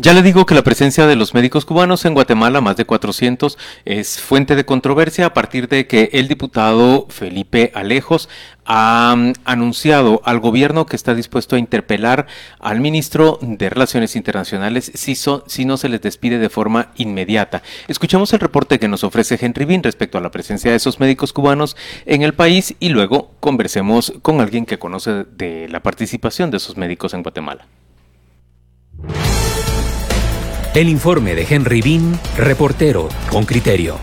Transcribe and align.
Ya 0.00 0.14
le 0.14 0.22
digo 0.22 0.46
que 0.46 0.54
la 0.54 0.62
presencia 0.62 1.06
de 1.06 1.14
los 1.14 1.34
médicos 1.34 1.66
cubanos 1.66 2.06
en 2.06 2.14
Guatemala, 2.14 2.62
más 2.62 2.74
de 2.78 2.86
400, 2.86 3.58
es 3.84 4.18
fuente 4.18 4.56
de 4.56 4.64
controversia 4.64 5.26
a 5.26 5.34
partir 5.34 5.68
de 5.68 5.86
que 5.86 6.08
el 6.14 6.26
diputado 6.26 7.06
Felipe 7.10 7.70
Alejos 7.74 8.30
ha 8.64 9.14
mm, 9.14 9.32
anunciado 9.44 10.22
al 10.24 10.40
gobierno 10.40 10.86
que 10.86 10.96
está 10.96 11.14
dispuesto 11.14 11.54
a 11.54 11.58
interpelar 11.58 12.28
al 12.60 12.80
ministro 12.80 13.38
de 13.42 13.68
Relaciones 13.68 14.16
Internacionales 14.16 14.90
si, 14.94 15.66
no 15.66 15.76
se 15.76 15.90
les 15.90 16.00
despide 16.00 16.38
de 16.38 16.48
forma 16.48 16.92
inmediata. 16.96 17.62
Escuchamos 17.86 18.32
el 18.32 18.40
reporte 18.40 18.78
que 18.78 18.88
nos 18.88 19.04
ofrece 19.04 19.38
Henry 19.38 19.66
Bean 19.66 19.82
respecto 19.82 20.16
a 20.16 20.22
la 20.22 20.30
presencia 20.30 20.70
de 20.70 20.78
esos 20.78 20.98
médicos 20.98 21.34
cubanos 21.34 21.76
en 22.06 22.22
el 22.22 22.32
país 22.32 22.74
y 22.80 22.88
luego 22.88 23.32
conversemos 23.38 24.14
con 24.22 24.40
alguien 24.40 24.64
que 24.64 24.78
conoce 24.78 25.24
de 25.24 25.68
la 25.68 25.80
participación 25.82 26.50
de 26.50 26.56
esos 26.56 26.78
médicos 26.78 27.12
en 27.12 27.22
Guatemala. 27.22 27.66
El 30.72 30.88
informe 30.88 31.34
de 31.34 31.44
Henry 31.50 31.82
Bean, 31.82 32.20
reportero 32.36 33.08
con 33.28 33.44
criterio. 33.44 33.98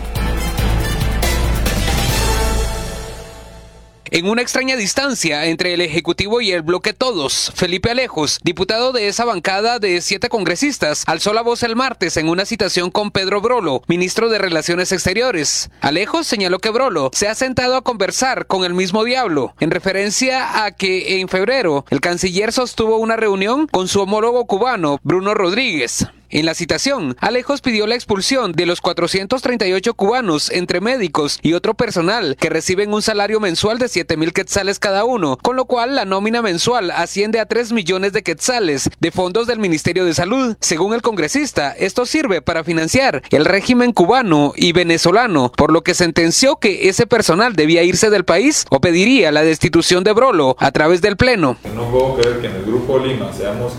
En 4.10 4.28
una 4.28 4.42
extraña 4.42 4.76
distancia 4.76 5.46
entre 5.46 5.72
el 5.72 5.80
Ejecutivo 5.80 6.42
y 6.42 6.52
el 6.52 6.60
bloque 6.60 6.92
Todos, 6.92 7.52
Felipe 7.54 7.90
Alejos, 7.90 8.38
diputado 8.42 8.92
de 8.92 9.08
esa 9.08 9.24
bancada 9.24 9.78
de 9.78 10.02
siete 10.02 10.28
congresistas, 10.28 11.04
alzó 11.06 11.32
la 11.32 11.40
voz 11.40 11.62
el 11.62 11.74
martes 11.74 12.18
en 12.18 12.28
una 12.28 12.44
citación 12.44 12.90
con 12.90 13.12
Pedro 13.12 13.40
Brolo, 13.40 13.82
ministro 13.86 14.28
de 14.28 14.36
Relaciones 14.36 14.92
Exteriores. 14.92 15.70
Alejos 15.80 16.26
señaló 16.26 16.58
que 16.58 16.68
Brolo 16.68 17.08
se 17.14 17.28
ha 17.28 17.34
sentado 17.34 17.76
a 17.76 17.82
conversar 17.82 18.46
con 18.46 18.66
el 18.66 18.74
mismo 18.74 19.04
diablo, 19.04 19.54
en 19.58 19.70
referencia 19.70 20.64
a 20.64 20.72
que 20.72 21.18
en 21.18 21.28
febrero 21.28 21.86
el 21.88 22.02
canciller 22.02 22.52
sostuvo 22.52 22.98
una 22.98 23.16
reunión 23.16 23.68
con 23.68 23.88
su 23.88 24.02
homólogo 24.02 24.44
cubano, 24.46 25.00
Bruno 25.02 25.32
Rodríguez. 25.32 26.06
En 26.30 26.44
la 26.44 26.54
citación, 26.54 27.16
Alejos 27.20 27.62
pidió 27.62 27.86
la 27.86 27.94
expulsión 27.94 28.52
de 28.52 28.66
los 28.66 28.82
438 28.82 29.94
cubanos 29.94 30.50
entre 30.50 30.82
médicos 30.82 31.38
y 31.40 31.54
otro 31.54 31.72
personal 31.72 32.36
que 32.38 32.50
reciben 32.50 32.92
un 32.92 33.00
salario 33.00 33.40
mensual 33.40 33.78
de 33.78 33.88
7 33.88 34.18
mil 34.18 34.34
quetzales 34.34 34.78
cada 34.78 35.06
uno, 35.06 35.38
con 35.40 35.56
lo 35.56 35.64
cual 35.64 35.96
la 35.96 36.04
nómina 36.04 36.42
mensual 36.42 36.90
asciende 36.90 37.40
a 37.40 37.46
3 37.46 37.72
millones 37.72 38.12
de 38.12 38.22
quetzales 38.22 38.90
de 39.00 39.10
fondos 39.10 39.46
del 39.46 39.58
Ministerio 39.58 40.04
de 40.04 40.12
Salud. 40.12 40.54
Según 40.60 40.92
el 40.92 41.00
congresista, 41.00 41.72
esto 41.72 42.04
sirve 42.04 42.42
para 42.42 42.62
financiar 42.62 43.22
el 43.30 43.46
régimen 43.46 43.92
cubano 43.92 44.52
y 44.54 44.72
venezolano, 44.72 45.50
por 45.56 45.72
lo 45.72 45.82
que 45.82 45.94
sentenció 45.94 46.56
que 46.56 46.90
ese 46.90 47.06
personal 47.06 47.56
debía 47.56 47.84
irse 47.84 48.10
del 48.10 48.26
país 48.26 48.66
o 48.68 48.82
pediría 48.82 49.32
la 49.32 49.44
destitución 49.44 50.04
de 50.04 50.12
Brolo 50.12 50.56
a 50.58 50.72
través 50.72 51.00
del 51.00 51.16
Pleno. 51.16 51.56
No 51.74 51.90
puedo 51.90 52.16
creer 52.16 52.40
que 52.42 52.48
en 52.48 52.56
el 52.56 52.64
Grupo 52.66 52.98
Lima 52.98 53.32
seamos 53.32 53.72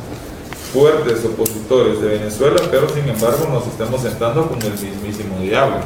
fuertes 0.74 1.26
opositores 1.26 2.02
de 2.02 2.08
Venezuela, 2.08 2.62
pero 2.70 2.88
sin 2.90 3.08
embargo 3.08 3.48
nos 3.52 3.68
estamos 3.68 4.02
sentando 4.02 4.48
con 4.48 4.62
el 4.62 4.72
mismísimo 4.72 5.40
diablo, 5.42 5.78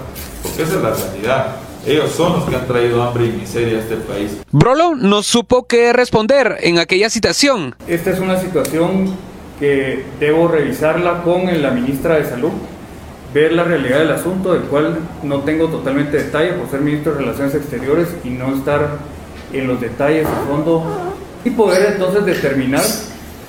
porque 0.42 0.64
esa 0.64 0.75
es 0.75 0.81
la 0.81 0.94
realidad. 0.94 1.56
Ellos 1.86 2.12
son 2.12 2.34
los 2.34 2.50
que 2.50 2.56
han 2.56 2.66
traído 2.66 3.03
hambre 3.03 3.25
y 3.25 3.31
miseria 3.31 3.78
a 3.78 3.81
este 3.81 3.98
país. 3.98 4.38
Brolo 4.52 4.95
no 4.95 5.22
supo 5.22 5.67
qué 5.67 5.92
responder 5.92 6.58
en 6.62 6.80
aquella 6.80 7.09
citación. 7.09 7.75
Esta 7.88 8.12
es 8.12 8.20
una 8.20 8.40
situación 8.40 9.16
que 9.59 10.06
debo 10.20 10.48
revisarla 10.48 11.23
con 11.23 11.62
la 11.62 11.72
ministra 11.72 12.16
de 12.16 12.25
Salud, 12.25 12.52
ver 13.34 13.52
la 13.52 13.64
realidad 13.64 14.00
del 14.00 14.12
asunto, 14.12 14.53
del 14.53 14.64
cual 14.64 14.97
no 15.23 15.40
tengo 15.42 15.68
totalmente 15.68 16.18
detalle 16.18 16.53
por 16.53 16.70
ser 16.70 16.81
ministro 16.81 17.14
de 17.14 17.20
Relaciones 17.20 17.56
Exteriores 17.56 18.08
y 18.23 18.30
no 18.30 18.56
estar 18.56 19.00
en 19.52 19.68
los 19.68 19.81
detalles 19.81 20.25
a 20.25 20.47
fondo 20.47 20.84
y 21.44 21.50
poder 21.50 21.94
entonces 21.94 22.25
determinar 22.25 22.84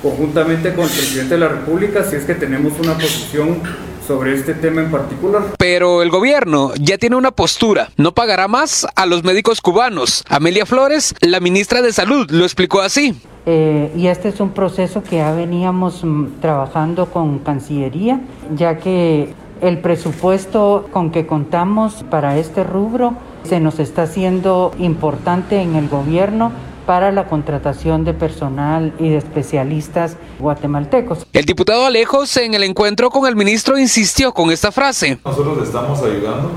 conjuntamente 0.05 0.75
con 0.75 0.83
el 0.83 0.91
presidente 0.91 1.33
de 1.33 1.39
la 1.39 1.47
República 1.47 2.03
si 2.03 2.15
es 2.15 2.25
que 2.25 2.35
tenemos 2.35 2.73
una 2.79 2.93
posición 2.93 3.59
sobre 4.05 4.35
este 4.35 4.53
tema 4.53 4.81
en 4.81 4.91
particular. 4.91 5.41
Pero 5.57 6.03
el 6.03 6.11
gobierno 6.11 6.73
ya 6.79 6.99
tiene 6.99 7.15
una 7.15 7.31
postura, 7.31 7.89
no 7.97 8.13
pagará 8.13 8.47
más 8.47 8.85
a 8.95 9.07
los 9.07 9.23
médicos 9.23 9.61
cubanos. 9.61 10.23
Amelia 10.29 10.67
Flores, 10.67 11.15
la 11.21 11.39
ministra 11.39 11.81
de 11.81 11.91
Salud, 11.91 12.29
lo 12.29 12.43
explicó 12.43 12.81
así. 12.81 13.15
Eh, 13.47 13.91
y 13.95 14.05
este 14.05 14.29
es 14.29 14.39
un 14.39 14.51
proceso 14.51 15.01
que 15.01 15.17
ya 15.17 15.31
veníamos 15.33 16.03
mm, 16.03 16.39
trabajando 16.39 17.07
con 17.07 17.39
Cancillería, 17.39 18.21
ya 18.55 18.77
que 18.77 19.33
el 19.61 19.79
presupuesto 19.79 20.87
con 20.91 21.09
que 21.09 21.25
contamos 21.25 22.05
para 22.11 22.37
este 22.37 22.63
rubro 22.63 23.15
se 23.43 23.59
nos 23.59 23.79
está 23.79 24.03
haciendo 24.03 24.71
importante 24.77 25.61
en 25.61 25.75
el 25.75 25.89
gobierno 25.89 26.51
para 26.85 27.11
la 27.11 27.27
contratación 27.27 28.03
de 28.03 28.13
personal 28.13 28.93
y 28.99 29.09
de 29.09 29.17
especialistas 29.17 30.17
guatemaltecos. 30.39 31.25
El 31.33 31.45
diputado 31.45 31.85
Alejos 31.85 32.35
en 32.37 32.53
el 32.53 32.63
encuentro 32.63 33.09
con 33.09 33.27
el 33.27 33.35
ministro 33.35 33.77
insistió 33.77 34.33
con 34.33 34.51
esta 34.51 34.71
frase. 34.71 35.19
Nosotros 35.25 35.63
estamos 35.63 36.01
ayudando 36.01 36.51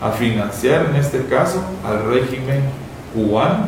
a 0.00 0.10
financiar 0.10 0.86
en 0.86 0.96
este 0.96 1.24
caso 1.26 1.62
al 1.86 2.04
régimen 2.06 2.62
cubano, 3.14 3.66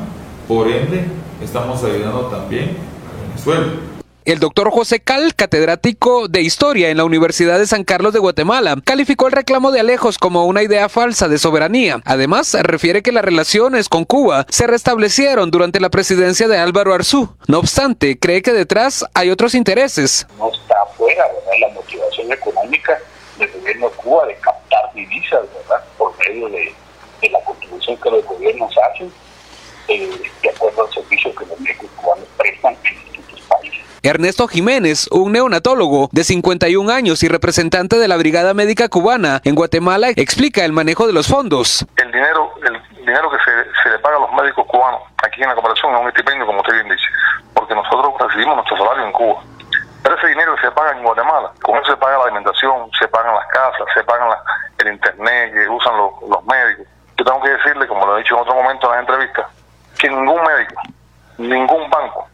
por 0.49 0.69
ende 0.69 1.05
estamos 1.43 1.83
ayudando 1.85 2.23
también 2.27 2.77
a 3.09 3.29
Venezuela. 3.29 3.94
El 4.25 4.41
doctor 4.41 4.71
José 4.71 5.01
Cal, 5.01 5.35
catedrático 5.35 6.29
de 6.29 6.41
Historia 6.41 6.89
en 6.89 6.97
la 6.97 7.05
Universidad 7.05 7.59
de 7.59 7.67
San 7.67 7.85
Carlos 7.85 8.15
de 8.15 8.21
Guatemala, 8.21 8.75
calificó 8.83 9.27
el 9.27 9.35
reclamo 9.35 9.71
de 9.71 9.81
Alejos 9.81 10.17
como 10.17 10.47
una 10.47 10.63
idea 10.63 10.89
falsa 10.89 11.29
de 11.29 11.37
soberanía. 11.37 12.01
Además, 12.07 12.57
refiere 12.63 13.03
que 13.03 13.13
las 13.13 13.23
relaciones 13.23 13.91
con 13.91 14.07
Cuba 14.07 14.47
se 14.49 14.67
restablecieron 14.67 15.51
durante 15.51 15.79
la 15.79 15.91
presidencia 15.91 16.49
de 16.49 16.57
Álvaro 16.57 16.95
Arzú. 16.95 17.37
No 17.49 17.59
obstante, 17.59 18.19
cree 18.19 18.41
que 18.41 18.55
detrás 18.55 19.05
hay 19.13 19.29
otros 19.29 19.55
intereses. 19.55 20.27
No 20.39 20.51
está 20.51 20.75
afuera 20.85 21.27
la 21.61 21.69
motivación 21.75 22.33
económica 22.33 22.99
del 23.39 23.53
gobierno 23.53 23.91
de 23.91 23.97
Cuba 23.97 24.27
de 24.27 24.37
captar 24.37 24.95
divisas 24.95 25.43
¿verdad? 25.53 25.85
por 25.99 26.17
medio 26.17 26.49
de, 26.49 26.73
la 27.31 27.45
contribución 27.45 27.99
que 27.99 28.11
los 28.11 28.25
gobiernos 28.25 28.73
hacen 28.91 29.13
eh, 29.89 30.11
de 30.43 30.49
acuerdo 30.49 30.87
al 30.87 30.95
servicio 30.95 31.35
que 31.35 31.45
los 31.45 31.61
médicos 31.61 31.91
cubanos 31.97 32.27
prestan 32.39 32.75
Ernesto 34.05 34.49
Jiménez, 34.49 35.09
un 35.11 35.33
neonatólogo 35.33 36.11
de 36.13 36.25
51 36.25 36.93
años 36.93 37.23
y 37.23 37.29
representante 37.29 37.97
de 37.97 38.07
la 38.07 38.19
Brigada 38.19 38.53
Médica 38.53 38.91
Cubana 38.91 39.41
en 39.45 39.55
Guatemala, 39.55 40.11
explica 40.15 40.63
el 40.63 40.75
manejo 40.75 41.07
de 41.07 41.15
los 41.15 41.27
fondos. 41.27 41.87
El 41.97 42.13
dinero, 42.13 42.53
el 42.67 42.83
dinero 42.99 43.31
que 43.31 43.39
se, 43.83 43.89
le 43.89 43.99
paga 44.01 44.19
a 44.19 44.21
los 44.21 44.33
médicos 44.35 44.67
cubanos 44.67 45.01
aquí 45.23 45.41
en 45.43 45.49
la 45.49 45.55
cooperación 45.55 45.95
es 45.95 46.01
un 46.03 46.09
estipendio, 46.09 46.45
como 46.45 46.61
usted 46.61 46.75
bien 46.75 46.91
dice, 46.91 47.07
porque 47.55 47.75
nosotros 47.75 48.13
recibimos 48.21 48.57
nuestro 48.57 48.77
salario 48.77 49.07
en 49.07 49.13
Cuba. 49.13 49.43
Pero 50.03 50.19
ese 50.19 50.27
dinero 50.27 50.55
que 50.57 50.61
se 50.61 50.71
paga 50.73 50.93
en 50.93 51.03
Guatemala, 51.03 51.51
con 51.63 51.79
eso 51.79 51.93
se 51.93 51.97
paga 51.97 52.19
la 52.19 52.25
alimentación, 52.25 52.91
se 52.99 53.09
pagan 53.09 53.35
las 53.35 53.47
casas, 53.47 53.87
se 53.95 54.05
pagan 54.05 54.29
el 54.81 54.93
internet 54.93 55.55
que 55.55 55.67
usan 55.67 55.97
los, 55.97 56.11
los 56.29 56.45
médicos. 56.45 56.85
Yo 57.17 57.25
tengo 57.25 57.41
que 57.41 57.57
decirle, 57.57 57.87
como 57.87 58.05
lo 58.05 58.19
he 58.19 58.23
dicho 58.23 58.35
en 58.35 58.43
otro 58.43 58.55
momento 58.55 58.87
en 58.89 58.93
las 58.93 59.01
entrevistas, 59.01 59.47
que 59.99 60.11
ningún 60.11 60.43
médico, 60.45 60.83
ningún 61.39 61.89
banco 61.89 62.29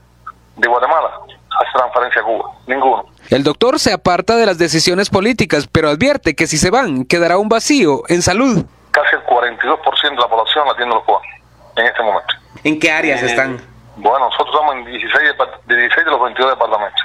de 0.56 0.66
Guatemala 0.66 1.10
hace 1.58 1.72
transferencia 1.72 2.22
a 2.22 2.24
Cuba. 2.24 2.52
Ninguno. 2.66 3.06
El 3.30 3.44
doctor 3.44 3.78
se 3.78 3.92
aparta 3.92 4.36
de 4.36 4.46
las 4.46 4.58
decisiones 4.58 5.10
políticas, 5.10 5.68
pero 5.70 5.88
advierte 5.88 6.34
que 6.34 6.46
si 6.46 6.56
se 6.56 6.70
van, 6.70 7.04
quedará 7.04 7.38
un 7.38 7.48
vacío 7.48 8.02
en 8.08 8.22
salud. 8.22 8.64
Casi 8.90 9.16
el 9.16 9.24
42% 9.24 10.10
de 10.10 10.16
la 10.16 10.28
población 10.28 10.66
la 10.66 10.74
tiene 10.74 10.92
los 10.92 11.04
cubanos 11.04 11.28
en 11.76 11.86
este 11.86 12.02
momento. 12.02 12.34
¿En 12.64 12.78
qué 12.78 12.90
áreas 12.90 13.22
están? 13.22 13.60
Bueno, 13.96 14.26
nosotros 14.26 14.54
estamos 14.54 14.74
en 14.76 14.84
16 14.84 15.34
de, 15.66 15.76
16 15.76 16.04
de 16.04 16.10
los 16.10 16.22
22 16.22 16.50
departamentos. 16.50 17.02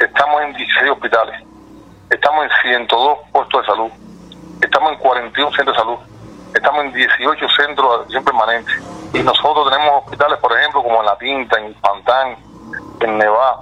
Estamos 0.00 0.42
en 0.42 0.52
16 0.54 0.90
hospitales. 0.90 1.42
Estamos 2.10 2.44
en 2.44 2.50
102 2.70 3.18
puestos 3.32 3.60
de 3.60 3.66
salud. 3.66 3.90
Estamos 4.60 4.92
en 4.92 4.98
41 4.98 5.56
centros 5.56 5.76
de 5.76 5.82
salud. 5.82 5.98
Estamos 6.54 6.84
en 6.84 6.92
18 6.92 7.46
centros 7.56 7.88
de 7.88 7.96
atención 7.96 8.24
permanente. 8.24 8.72
Y 9.12 9.18
nosotros 9.20 9.70
tenemos 9.70 10.04
hospitales, 10.04 10.38
por 10.38 10.56
ejemplo, 10.56 10.82
como 10.82 11.00
en 11.00 11.06
La 11.06 11.18
Tinta, 11.18 11.58
en 11.58 11.74
Pantán, 11.74 12.36
en 13.04 13.18
Nevada. 13.18 13.58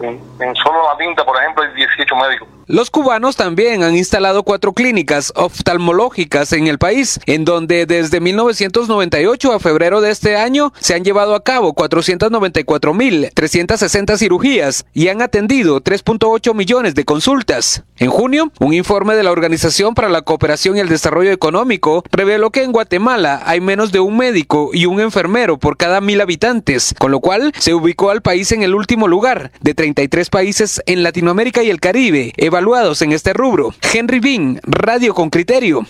En, 0.00 0.20
en, 0.40 0.56
solo 0.56 0.82
la 0.84 0.96
tinta, 0.96 1.24
por 1.24 1.36
ejemplo, 1.36 1.62
hay 1.62 1.72
18 1.74 2.16
médicos. 2.16 2.48
Los 2.70 2.90
cubanos 2.90 3.34
también 3.34 3.82
han 3.82 3.96
instalado 3.96 4.42
cuatro 4.42 4.74
clínicas 4.74 5.32
oftalmológicas 5.36 6.52
en 6.52 6.66
el 6.66 6.76
país, 6.76 7.18
en 7.24 7.46
donde 7.46 7.86
desde 7.86 8.20
1998 8.20 9.54
a 9.54 9.58
febrero 9.58 10.02
de 10.02 10.10
este 10.10 10.36
año 10.36 10.74
se 10.78 10.92
han 10.92 11.02
llevado 11.02 11.34
a 11.34 11.42
cabo 11.42 11.74
494.360 11.74 14.18
cirugías 14.18 14.84
y 14.92 15.08
han 15.08 15.22
atendido 15.22 15.80
3.8 15.80 16.52
millones 16.52 16.94
de 16.94 17.06
consultas. 17.06 17.84
En 17.96 18.10
junio, 18.10 18.52
un 18.60 18.74
informe 18.74 19.16
de 19.16 19.22
la 19.22 19.32
Organización 19.32 19.94
para 19.94 20.10
la 20.10 20.20
Cooperación 20.20 20.76
y 20.76 20.80
el 20.80 20.90
Desarrollo 20.90 21.32
Económico 21.32 22.04
reveló 22.12 22.50
que 22.50 22.64
en 22.64 22.72
Guatemala 22.72 23.40
hay 23.46 23.62
menos 23.62 23.92
de 23.92 24.00
un 24.00 24.18
médico 24.18 24.72
y 24.74 24.84
un 24.84 25.00
enfermero 25.00 25.56
por 25.56 25.78
cada 25.78 26.02
mil 26.02 26.20
habitantes, 26.20 26.94
con 26.98 27.12
lo 27.12 27.20
cual 27.20 27.50
se 27.58 27.72
ubicó 27.72 28.10
al 28.10 28.20
país 28.20 28.52
en 28.52 28.62
el 28.62 28.74
último 28.74 29.08
lugar 29.08 29.52
de 29.62 29.72
33 29.72 30.28
países 30.28 30.82
en 30.84 31.02
Latinoamérica 31.02 31.62
y 31.62 31.70
el 31.70 31.80
Caribe 31.80 32.34
evaluados 32.58 33.02
en 33.02 33.12
este 33.12 33.32
rubro. 33.32 33.72
Henry 33.94 34.18
Bean, 34.18 34.60
Radio 34.64 35.14
con 35.14 35.30
Criterio. 35.30 35.86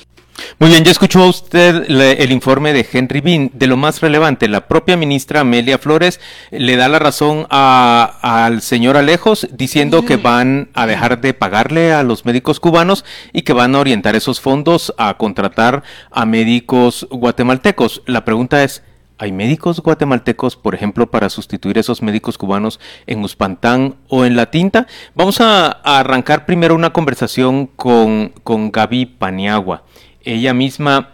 Muy 0.58 0.68
bien, 0.68 0.84
ya 0.84 0.90
escuchó 0.90 1.26
usted 1.26 1.86
el 1.88 2.30
informe 2.30 2.74
de 2.74 2.86
Henry 2.92 3.22
Bean. 3.22 3.50
De 3.54 3.66
lo 3.66 3.78
más 3.78 4.02
relevante, 4.02 4.48
la 4.48 4.68
propia 4.68 4.98
ministra 4.98 5.40
Amelia 5.40 5.78
Flores 5.78 6.20
le 6.50 6.76
da 6.76 6.90
la 6.90 6.98
razón 6.98 7.46
al 7.48 8.60
señor 8.60 8.98
Alejos 8.98 9.48
diciendo 9.50 10.04
que 10.04 10.16
van 10.16 10.68
a 10.74 10.86
dejar 10.86 11.22
de 11.22 11.32
pagarle 11.32 11.94
a 11.94 12.02
los 12.02 12.26
médicos 12.26 12.60
cubanos 12.60 13.06
y 13.32 13.42
que 13.42 13.54
van 13.54 13.74
a 13.74 13.80
orientar 13.80 14.14
esos 14.14 14.38
fondos 14.38 14.94
a 14.98 15.16
contratar 15.16 15.82
a 16.10 16.26
médicos 16.26 17.08
guatemaltecos. 17.10 18.02
La 18.04 18.26
pregunta 18.26 18.62
es, 18.62 18.82
¿Hay 19.18 19.32
médicos 19.32 19.80
guatemaltecos, 19.80 20.56
por 20.56 20.74
ejemplo, 20.74 21.10
para 21.10 21.28
sustituir 21.28 21.76
esos 21.76 22.02
médicos 22.02 22.38
cubanos 22.38 22.78
en 23.06 23.22
Uspantán 23.24 23.96
o 24.08 24.24
en 24.24 24.36
La 24.36 24.50
Tinta? 24.50 24.86
Vamos 25.14 25.40
a, 25.40 25.70
arrancar 25.70 26.46
primero 26.46 26.74
una 26.74 26.92
conversación 26.92 27.66
con, 27.66 28.32
con 28.44 28.70
Gaby 28.70 29.06
Paniagua 29.06 29.82
ella 30.28 30.52
misma 30.52 31.12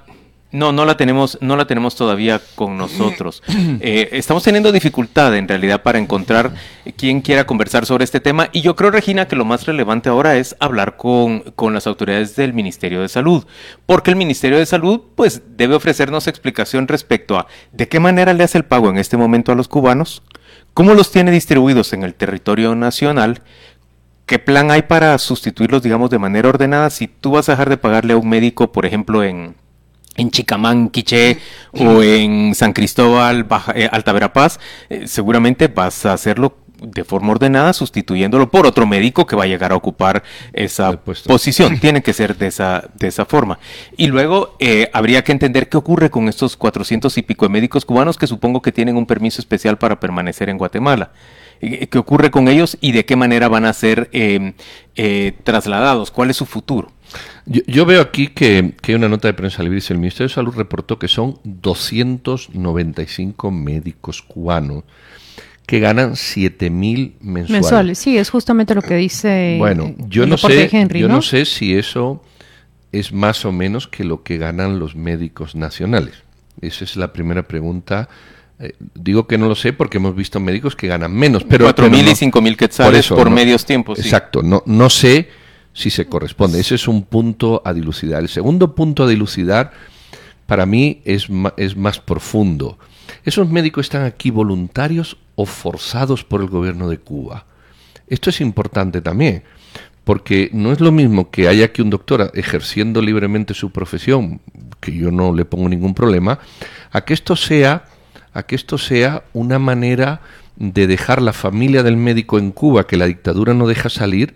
no, 0.55 0.71
no 0.71 0.85
la 0.85 0.97
tenemos, 0.97 1.37
no 1.41 1.57
la 1.57 1.67
tenemos 1.67 1.97
todavía 1.97 2.41
con 2.55 2.79
nosotros. 2.79 3.43
Eh, 3.81 4.11
estamos 4.13 4.43
teniendo 4.43 4.73
dificultad 4.73 5.37
en 5.37 5.49
realidad 5.49 5.83
para 5.83 5.99
encontrar 5.99 6.55
quien 6.97 7.21
quiera 7.21 7.45
conversar 7.45 7.87
sobre 7.87 8.05
este 8.05 8.21
tema 8.21 8.49
y 8.53 8.61
yo 8.61 8.77
creo, 8.77 8.91
Regina, 8.91 9.27
que 9.27 9.37
lo 9.37 9.45
más 9.45 9.67
relevante 9.67 10.09
ahora 10.09 10.37
es 10.37 10.55
hablar 10.61 10.97
con, 10.97 11.41
con, 11.57 11.75
las 11.75 11.87
autoridades 11.87 12.37
del 12.37 12.53
Ministerio 12.53 13.01
de 13.01 13.09
Salud, 13.09 13.47
porque 13.87 14.11
el 14.11 14.17
Ministerio 14.17 14.59
de 14.59 14.67
Salud 14.67 15.01
pues 15.17 15.43
debe 15.57 15.75
ofrecernos 15.75 16.29
explicación 16.29 16.87
respecto 16.89 17.37
a 17.37 17.47
de 17.73 17.89
qué 17.89 18.01
manera 18.01 18.33
le 18.33 18.45
hace 18.45 18.59
el 18.59 18.65
pago 18.65 18.91
en 18.91 18.99
este 18.99 19.17
momento 19.17 19.51
a 19.53 19.57
los 19.57 19.69
cubanos, 19.69 20.23
cómo 20.73 20.95
los 20.95 21.11
tiene 21.11 21.31
distribuidos 21.31 21.93
en 21.93 22.05
el 22.05 22.15
territorio 22.15 22.75
nacional, 22.75 23.43
¿Qué 24.27 24.39
plan 24.39 24.71
hay 24.71 24.81
para 24.81 25.19
sustituirlos, 25.19 25.83
digamos, 25.83 26.09
de 26.09 26.19
manera 26.19 26.49
ordenada? 26.49 26.89
Si 26.89 27.09
tú 27.09 27.33
vas 27.33 27.51
a 27.51 27.53
dejar 27.53 27.69
de 27.69 27.77
pagarle 27.77 28.15
a 28.15 28.17
un 28.17 28.27
médico, 28.27 28.73
por 28.73 28.87
ejemplo, 28.87 29.23
en, 29.23 29.55
en 30.17 30.31
Chicamán, 30.31 30.89
Quiché 30.89 31.39
o 31.73 32.03
en 32.03 32.55
San 32.55 32.73
Cristóbal, 32.73 33.45
Baja, 33.45 33.73
eh, 33.75 33.89
Alta 33.91 34.13
Verapaz, 34.13 34.59
eh, 34.89 35.07
seguramente 35.07 35.69
vas 35.69 36.07
a 36.07 36.13
hacerlo 36.13 36.57
de 36.81 37.05
forma 37.05 37.33
ordenada 37.33 37.73
sustituyéndolo 37.73 38.51
por 38.51 38.67
otro 38.67 38.87
médico 38.87 39.27
que 39.27 39.37
va 39.37 39.45
a 39.45 39.47
llegar 39.47 39.73
a 39.73 39.77
ocupar 39.77 40.23
esa 40.53 40.93
posición. 40.93 41.79
Tiene 41.81 42.03
que 42.03 42.13
ser 42.13 42.37
de 42.37 42.49
esa, 42.49 42.91
de 42.95 43.09
esa 43.09 43.25
forma. 43.25 43.59
Y 43.97 44.09
luego 44.09 44.57
eh, 44.59 44.91
habría 44.93 45.25
que 45.25 45.33
entender 45.33 45.69
qué 45.69 45.77
ocurre 45.77 46.11
con 46.11 46.29
estos 46.29 46.57
400 46.57 47.17
y 47.17 47.23
pico 47.23 47.47
de 47.47 47.51
médicos 47.51 47.85
cubanos 47.85 48.19
que 48.19 48.27
supongo 48.27 48.61
que 48.61 48.73
tienen 48.73 48.97
un 48.97 49.07
permiso 49.07 49.41
especial 49.41 49.79
para 49.79 49.99
permanecer 49.99 50.49
en 50.49 50.59
Guatemala. 50.59 51.13
Eh, 51.61 51.87
qué 51.87 51.99
ocurre 51.99 52.31
con 52.31 52.49
ellos 52.49 52.77
y 52.81 52.93
de 52.93 53.05
qué 53.05 53.17
manera 53.17 53.49
van 53.49 53.65
a 53.65 53.73
ser 53.73 54.09
eh, 54.13 54.53
eh, 54.97 55.33
trasladados, 55.45 56.11
cuál 56.11 56.31
es 56.31 56.37
su 56.37 56.47
futuro. 56.47 56.91
Yo, 57.47 57.85
veo 57.85 58.01
aquí 58.01 58.29
que, 58.29 58.75
hay 58.83 58.95
una 58.95 59.09
nota 59.09 59.29
de 59.29 59.35
prensa 59.35 59.63
libre, 59.63 59.77
dice 59.77 59.93
el 59.93 59.99
Ministerio 59.99 60.29
de 60.29 60.35
Salud 60.35 60.55
reportó 60.55 60.99
que 60.99 61.09
son 61.09 61.39
295 61.45 63.51
médicos 63.51 64.23
cubanos 64.23 64.85
que 65.67 65.81
ganan 65.81 66.17
7 66.17 66.71
mil 66.71 67.15
mensuales. 67.21 67.51
Mensuales, 67.51 67.99
sí, 67.99 68.19
es 68.19 68.31
justamente 68.31 68.75
lo 68.75 68.83
que 68.83 68.97
dice. 68.97 69.57
Bueno, 69.59 69.95
yo 70.09 70.27
no 70.27 70.37
sé, 70.37 70.69
yo 70.95 71.09
¿no? 71.09 71.23
sé 71.23 71.45
si 71.45 71.75
eso 71.75 72.23
es 72.93 73.13
más 73.13 73.45
o 73.45 73.53
menos 73.53 73.89
que 73.89 74.05
lo 74.05 74.23
que 74.23 74.39
ganan 74.39 74.79
los 74.79 74.95
médicos 74.95 75.55
nacionales. 75.55 76.23
Esa 76.61 76.85
es 76.85 76.97
la 76.97 77.13
primera 77.13 77.43
pregunta 77.43 78.09
eh, 78.61 78.73
digo 78.95 79.27
que 79.27 79.37
no 79.37 79.49
lo 79.49 79.55
sé 79.55 79.73
porque 79.73 79.99
hemos 79.99 80.15
visto 80.15 80.39
médicos 80.39 80.77
que 80.77 80.87
ganan 80.87 81.13
menos. 81.13 81.45
Pero, 81.45 81.69
4.000 81.69 82.03
y 82.03 82.31
5.000 82.31 82.57
quetzales 82.57 83.09
por, 83.09 83.19
por 83.19 83.31
medios 83.31 83.65
tiempos. 83.65 83.99
Exacto, 83.99 84.43
no, 84.43 84.63
no 84.67 84.91
sé 84.91 85.29
si 85.75 85.91
se 85.91 86.07
corresponde. 86.07 86.61
Ese 86.61 86.77
es 86.77 86.89
un 86.89 87.03
punto 87.03 87.61
a 87.65 87.75
dilucidar. 87.75 88.23
El 88.23 88.29
segundo 88.31 88.75
punto 88.75 89.05
a 89.05 89.09
dilucidar 89.09 89.73
para 90.47 90.65
mí 90.65 91.03
es, 91.05 91.29
es 91.59 91.77
más 91.77 92.01
profundo. 92.01 92.79
¿Esos 93.25 93.51
médicos 93.51 93.87
están 93.87 94.05
aquí 94.05 94.31
voluntarios 94.31 95.19
o 95.35 95.45
forzados 95.45 96.25
por 96.25 96.41
el 96.41 96.49
gobierno 96.49 96.89
de 96.89 96.99
Cuba? 96.99 97.45
Esto 98.09 98.31
es 98.31 98.41
importante 98.41 99.01
también, 99.01 99.43
porque 100.05 100.51
no 100.53 100.73
es 100.73 100.81
lo 100.81 100.93
mismo 100.93 101.31
que 101.31 101.49
haya 101.49 101.67
aquí 101.67 101.83
un 101.83 101.91
doctor 101.91 102.31
ejerciendo 102.35 103.03
libremente 103.03 103.55
su 103.55 103.71
profesión, 103.71 104.41
que 104.81 104.95
yo 104.95 105.11
no 105.11 105.35
le 105.35 105.45
pongo 105.45 105.69
ningún 105.69 105.95
problema, 105.95 106.39
a 106.93 107.03
que 107.03 107.15
esto 107.15 107.37
sea 107.37 107.85
a 108.35 108.43
que 108.43 108.57
esto 108.57 108.79
sea 108.79 109.23
una 109.33 109.61
manera 109.61 110.21
de 110.57 110.89
dejar 110.89 111.23
la 111.23 111.33
familia 111.33 111.85
del 111.85 111.97
médico 111.97 112.39
en 112.39 112.51
Cuba, 112.51 112.87
que 112.87 112.97
la 112.97 113.07
dictadura 113.07 113.55
no 113.55 113.67
deja 113.67 113.89
salir, 113.89 114.35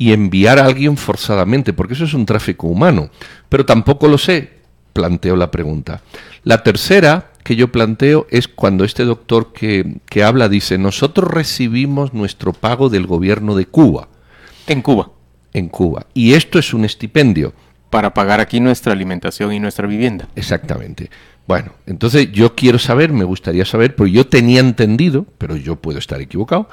y 0.00 0.14
enviar 0.14 0.58
a 0.58 0.64
alguien 0.64 0.96
forzadamente, 0.96 1.74
porque 1.74 1.92
eso 1.92 2.04
es 2.04 2.14
un 2.14 2.24
tráfico 2.24 2.66
humano. 2.66 3.10
Pero 3.50 3.66
tampoco 3.66 4.08
lo 4.08 4.16
sé, 4.16 4.48
planteo 4.94 5.36
la 5.36 5.50
pregunta. 5.50 6.00
La 6.42 6.62
tercera 6.62 7.32
que 7.44 7.54
yo 7.54 7.70
planteo 7.70 8.26
es 8.30 8.48
cuando 8.48 8.84
este 8.84 9.04
doctor 9.04 9.52
que, 9.52 9.98
que 10.06 10.24
habla 10.24 10.48
dice, 10.48 10.78
nosotros 10.78 11.30
recibimos 11.30 12.14
nuestro 12.14 12.54
pago 12.54 12.88
del 12.88 13.06
gobierno 13.06 13.54
de 13.54 13.66
Cuba. 13.66 14.08
En 14.66 14.80
Cuba. 14.80 15.10
En 15.52 15.68
Cuba. 15.68 16.06
Y 16.14 16.32
esto 16.32 16.58
es 16.58 16.72
un 16.72 16.86
estipendio. 16.86 17.52
Para 17.90 18.14
pagar 18.14 18.40
aquí 18.40 18.58
nuestra 18.58 18.94
alimentación 18.94 19.52
y 19.52 19.60
nuestra 19.60 19.86
vivienda. 19.86 20.28
Exactamente. 20.34 21.10
Bueno, 21.50 21.72
entonces 21.84 22.30
yo 22.30 22.54
quiero 22.54 22.78
saber, 22.78 23.12
me 23.12 23.24
gustaría 23.24 23.64
saber, 23.64 23.96
porque 23.96 24.12
yo 24.12 24.24
tenía 24.24 24.60
entendido, 24.60 25.26
pero 25.36 25.56
yo 25.56 25.74
puedo 25.74 25.98
estar 25.98 26.20
equivocado, 26.20 26.68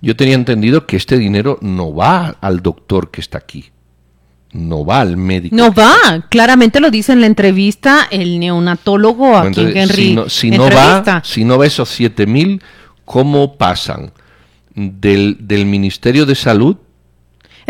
yo 0.00 0.16
tenía 0.16 0.36
entendido 0.36 0.86
que 0.86 0.96
este 0.96 1.18
dinero 1.18 1.58
no 1.60 1.94
va 1.94 2.38
al 2.40 2.62
doctor 2.62 3.10
que 3.10 3.20
está 3.20 3.36
aquí, 3.36 3.66
no 4.52 4.86
va 4.86 5.02
al 5.02 5.18
médico. 5.18 5.54
No 5.54 5.70
va, 5.70 6.24
claramente 6.30 6.80
lo 6.80 6.90
dice 6.90 7.12
en 7.12 7.20
la 7.20 7.26
entrevista 7.26 8.08
el 8.10 8.40
neonatólogo 8.40 9.36
aquí 9.36 9.60
en 9.60 9.76
Henry. 9.76 10.06
Si 10.06 10.14
no, 10.14 10.28
si 10.30 10.50
no 10.50 10.70
va, 10.70 11.22
si 11.22 11.44
no 11.44 11.58
va 11.58 11.66
esos 11.66 11.90
7 11.90 12.26
mil, 12.26 12.62
¿cómo 13.04 13.58
pasan 13.58 14.12
del, 14.74 15.36
del 15.40 15.66
Ministerio 15.66 16.24
de 16.24 16.36
Salud 16.36 16.78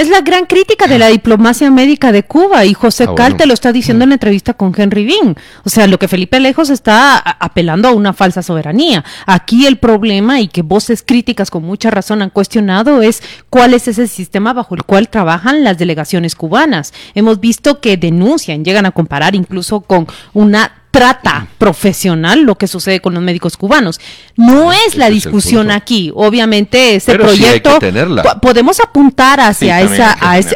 es 0.02 0.08
la 0.08 0.20
gran 0.20 0.46
crítica 0.46 0.88
de 0.88 0.98
la 0.98 1.06
diplomacia 1.08 1.70
médica 1.70 2.10
de 2.10 2.24
Cuba 2.24 2.64
y 2.64 2.74
José 2.74 3.06
ah, 3.08 3.14
Calte 3.14 3.46
lo 3.46 3.54
está 3.54 3.72
diciendo 3.72 4.02
en 4.02 4.10
la 4.10 4.16
entrevista 4.16 4.52
con 4.52 4.74
Henry 4.76 5.04
Bean. 5.04 5.36
O 5.64 5.70
sea, 5.70 5.86
lo 5.86 5.98
que 5.98 6.08
Felipe 6.08 6.40
Lejos 6.40 6.70
está 6.70 7.18
apelando 7.18 7.88
a 7.88 7.92
una 7.92 8.12
falsa 8.12 8.42
soberanía. 8.42 9.04
Aquí 9.26 9.64
el 9.64 9.78
problema 9.78 10.40
y 10.40 10.48
que 10.48 10.62
voces 10.62 11.04
críticas 11.06 11.52
con 11.52 11.62
mucha 11.62 11.90
razón 11.90 12.20
han 12.20 12.30
cuestionado 12.30 13.00
es 13.00 13.22
cuál 13.48 13.74
es 13.74 13.86
ese 13.86 14.08
sistema 14.08 14.52
bajo 14.52 14.74
el 14.74 14.82
cual 14.82 15.08
trabajan 15.08 15.62
las 15.62 15.78
delegaciones 15.78 16.34
cubanas. 16.34 16.92
Hemos 17.14 17.38
visto 17.38 17.80
que 17.80 17.96
denuncian, 17.96 18.64
llegan 18.64 18.86
a 18.86 18.90
comparar 18.90 19.36
incluso 19.36 19.82
con 19.82 20.08
una 20.32 20.81
trata 20.92 21.48
profesional 21.56 22.42
lo 22.42 22.56
que 22.56 22.68
sucede 22.68 23.00
con 23.00 23.14
los 23.14 23.22
médicos 23.22 23.56
cubanos. 23.56 23.98
No 24.36 24.70
ah, 24.70 24.76
es 24.86 24.96
la 24.96 25.08
discusión 25.08 25.70
aquí. 25.70 26.12
Obviamente 26.14 26.94
ese 26.94 27.14
proyecto 27.14 27.78
podemos 28.40 28.78
apuntar 28.78 29.40
hacia 29.40 29.80
esa 29.80 30.12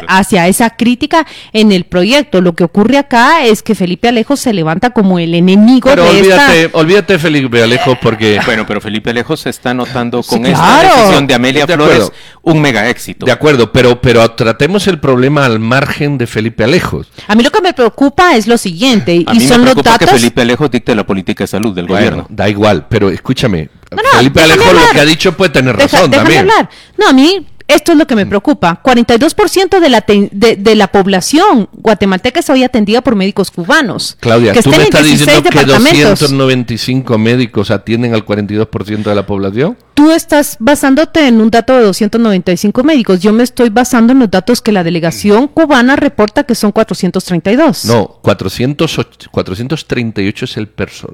hacia 0.07 0.47
esa 0.47 0.69
crítica 0.69 1.25
en 1.53 1.71
el 1.71 1.85
proyecto. 1.85 2.39
Lo 2.39 2.53
que 2.53 2.63
ocurre 2.63 2.99
acá 2.99 3.45
es 3.45 3.63
que 3.63 3.73
Felipe 3.73 4.07
Alejo 4.07 4.37
se 4.37 4.53
levanta 4.53 4.91
como 4.91 5.17
el 5.17 5.33
enemigo 5.33 5.89
pero 5.89 6.03
de 6.03 6.19
olvídate, 6.19 6.69
olvídate 6.73 7.19
Felipe 7.19 7.63
Alejo 7.63 7.97
porque 7.99 8.39
bueno, 8.45 8.65
pero 8.67 8.79
Felipe 8.79 9.09
Alejo 9.09 9.35
se 9.35 9.49
está 9.49 9.73
notando 9.73 10.21
con 10.21 10.45
esta 10.45 10.83
decisión 10.83 11.25
de 11.25 11.33
Amelia 11.33 11.65
Flores 11.65 12.11
un 12.43 12.61
mega 12.61 12.87
éxito. 12.89 13.25
De 13.25 13.31
acuerdo, 13.31 13.71
pero 13.71 13.99
pero 14.01 14.29
tratemos 14.31 14.87
el 14.87 14.99
problema 14.99 15.45
al 15.45 15.59
margen 15.59 16.19
de 16.19 16.27
Felipe 16.27 16.63
Alejos. 16.63 17.07
A 17.27 17.35
mí 17.35 17.43
lo 17.43 17.49
que 17.49 17.61
me 17.61 17.73
preocupa 17.73 18.35
es 18.35 18.45
lo 18.45 18.57
siguiente 18.59 19.25
y 19.33 19.39
son 19.41 19.65
los 19.65 19.75
datos 19.75 20.26
Felipe 20.27 20.41
Alejo 20.41 20.67
dicta 20.67 20.93
la 20.93 21.05
política 21.05 21.45
de 21.45 21.47
salud 21.47 21.73
del 21.73 21.87
gobierno. 21.87 22.25
Da 22.29 22.49
igual, 22.49 22.85
pero 22.89 23.09
escúchame, 23.09 23.69
Felipe 24.17 24.41
Alejo 24.41 24.73
lo 24.73 24.81
que 24.91 24.99
ha 24.99 25.05
dicho 25.05 25.31
puede 25.31 25.51
tener 25.51 25.73
razón 25.73 26.11
también. 26.11 26.39
Hablar. 26.39 26.69
No, 26.97 27.07
a 27.07 27.13
mí 27.13 27.47
esto 27.67 27.91
es 27.91 27.97
lo 27.97 28.07
que 28.07 28.15
me 28.15 28.25
preocupa. 28.25 28.81
42% 28.83 29.79
de 29.79 29.89
la, 29.89 30.05
de, 30.07 30.55
de, 30.55 30.75
la 30.75 30.87
población 30.87 31.69
guatemalteca 31.73 32.39
está 32.39 32.53
hoy 32.53 32.63
atendida 32.63 33.01
por 33.01 33.15
médicos 33.15 33.51
cubanos. 33.51 34.17
Claudia, 34.19 34.53
tú 34.53 34.69
me 34.69 34.83
estás 34.83 35.03
diciendo 35.03 35.49
que 35.49 35.65
295 35.65 37.17
médicos 37.17 37.71
atienden 37.71 38.13
al 38.13 38.25
42% 38.25 39.03
de 39.03 39.15
la 39.15 39.25
población. 39.25 39.77
Tú 39.93 40.11
estás 40.11 40.57
basándote 40.59 41.27
en 41.27 41.41
un 41.41 41.49
dato 41.49 41.75
de 41.75 41.83
295 41.83 42.83
médicos. 42.83 43.19
Yo 43.19 43.33
me 43.33 43.43
estoy 43.43 43.69
basando 43.69 44.13
en 44.13 44.19
los 44.19 44.31
datos 44.31 44.61
que 44.61 44.71
la 44.71 44.83
delegación 44.83 45.47
cubana 45.47 45.95
reporta 45.95 46.43
que 46.43 46.55
son 46.55 46.71
432. 46.71 47.85
No, 47.85 48.19
400, 48.21 49.27
438 49.31 50.45
es 50.45 50.57
el, 50.57 50.69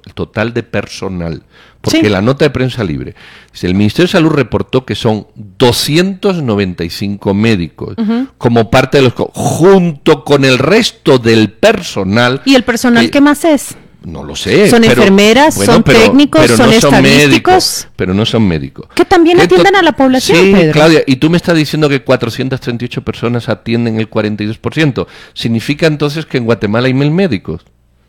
el 0.05 0.13
total 0.13 0.53
de 0.53 0.63
personal. 0.63 1.43
Porque 1.83 2.09
la 2.09 2.21
nota 2.21 2.45
de 2.45 2.49
prensa 2.49 2.81
libre, 2.83 3.13
el 3.61 3.75
Ministerio 3.75 4.07
de 4.07 4.11
Salud 4.13 4.29
reportó 4.29 4.85
que 4.85 4.95
son 4.95 5.27
295 5.35 7.33
médicos 7.33 7.95
como 8.37 8.69
parte 8.71 8.97
de 8.99 9.03
los... 9.03 9.13
junto 9.15 10.23
con 10.23 10.45
el 10.45 10.57
resto 10.57 11.17
del 11.19 11.51
personal. 11.51 12.41
¿Y 12.45 12.55
el 12.55 12.63
personal 12.63 13.09
qué 13.09 13.21
más 13.21 13.43
es? 13.45 13.75
No 14.05 14.23
lo 14.23 14.35
sé. 14.35 14.69
Son 14.69 14.81
pero- 14.81 14.93
enfermeras, 14.93 15.55
bueno, 15.55 15.73
son 15.73 15.83
pero- 15.83 15.99
técnicos, 15.99 16.41
pero 16.41 16.57
son 16.57 16.65
no 16.67 16.71
estadísticos. 16.73 17.27
médicos, 17.27 17.87
pero 17.95 18.13
no 18.13 18.25
son 18.25 18.47
médicos. 18.47 18.87
Que 18.95 19.05
también 19.05 19.37
Que 19.37 19.43
atienden 19.43 19.75
a 19.77 19.81
la 19.81 19.93
población, 19.93 20.37
Sí, 20.39 20.51
Pedro. 20.53 20.71
Claudia, 20.73 21.03
y 21.07 21.15
tú 21.17 21.29
me 21.29 21.37
estás 21.37 21.55
diciendo 21.55 21.87
que 21.87 22.01
438 22.03 23.01
personas 23.01 23.47
atienden 23.47 23.99
el 23.99 24.09
42%. 24.09 25.07
¿Significa 25.33 25.87
entonces 25.87 26.25
que 26.25 26.37
en 26.37 26.45
Guatemala 26.45 26.87
hay 26.87 26.93
mil 26.93 27.11
médicos? 27.11 27.61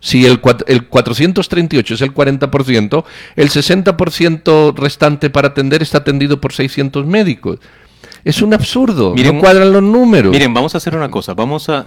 Si 0.04 0.26
el, 0.26 0.38
el 0.66 0.86
438 0.86 1.94
es 1.94 2.00
el 2.02 2.12
40%, 2.12 3.04
el 3.36 3.48
60% 3.48 4.76
restante 4.76 5.30
para 5.30 5.48
atender 5.48 5.80
está 5.80 5.98
atendido 5.98 6.42
por 6.42 6.52
600 6.52 7.06
médicos. 7.06 7.58
Es 8.22 8.42
un 8.42 8.52
absurdo, 8.52 9.14
Miren, 9.14 9.36
no 9.36 9.40
cuadran 9.40 9.72
los 9.72 9.82
números. 9.82 10.30
Miren, 10.30 10.52
vamos 10.52 10.74
a 10.74 10.78
hacer 10.78 10.94
una 10.94 11.10
cosa. 11.10 11.32
Vamos 11.32 11.70
a. 11.70 11.86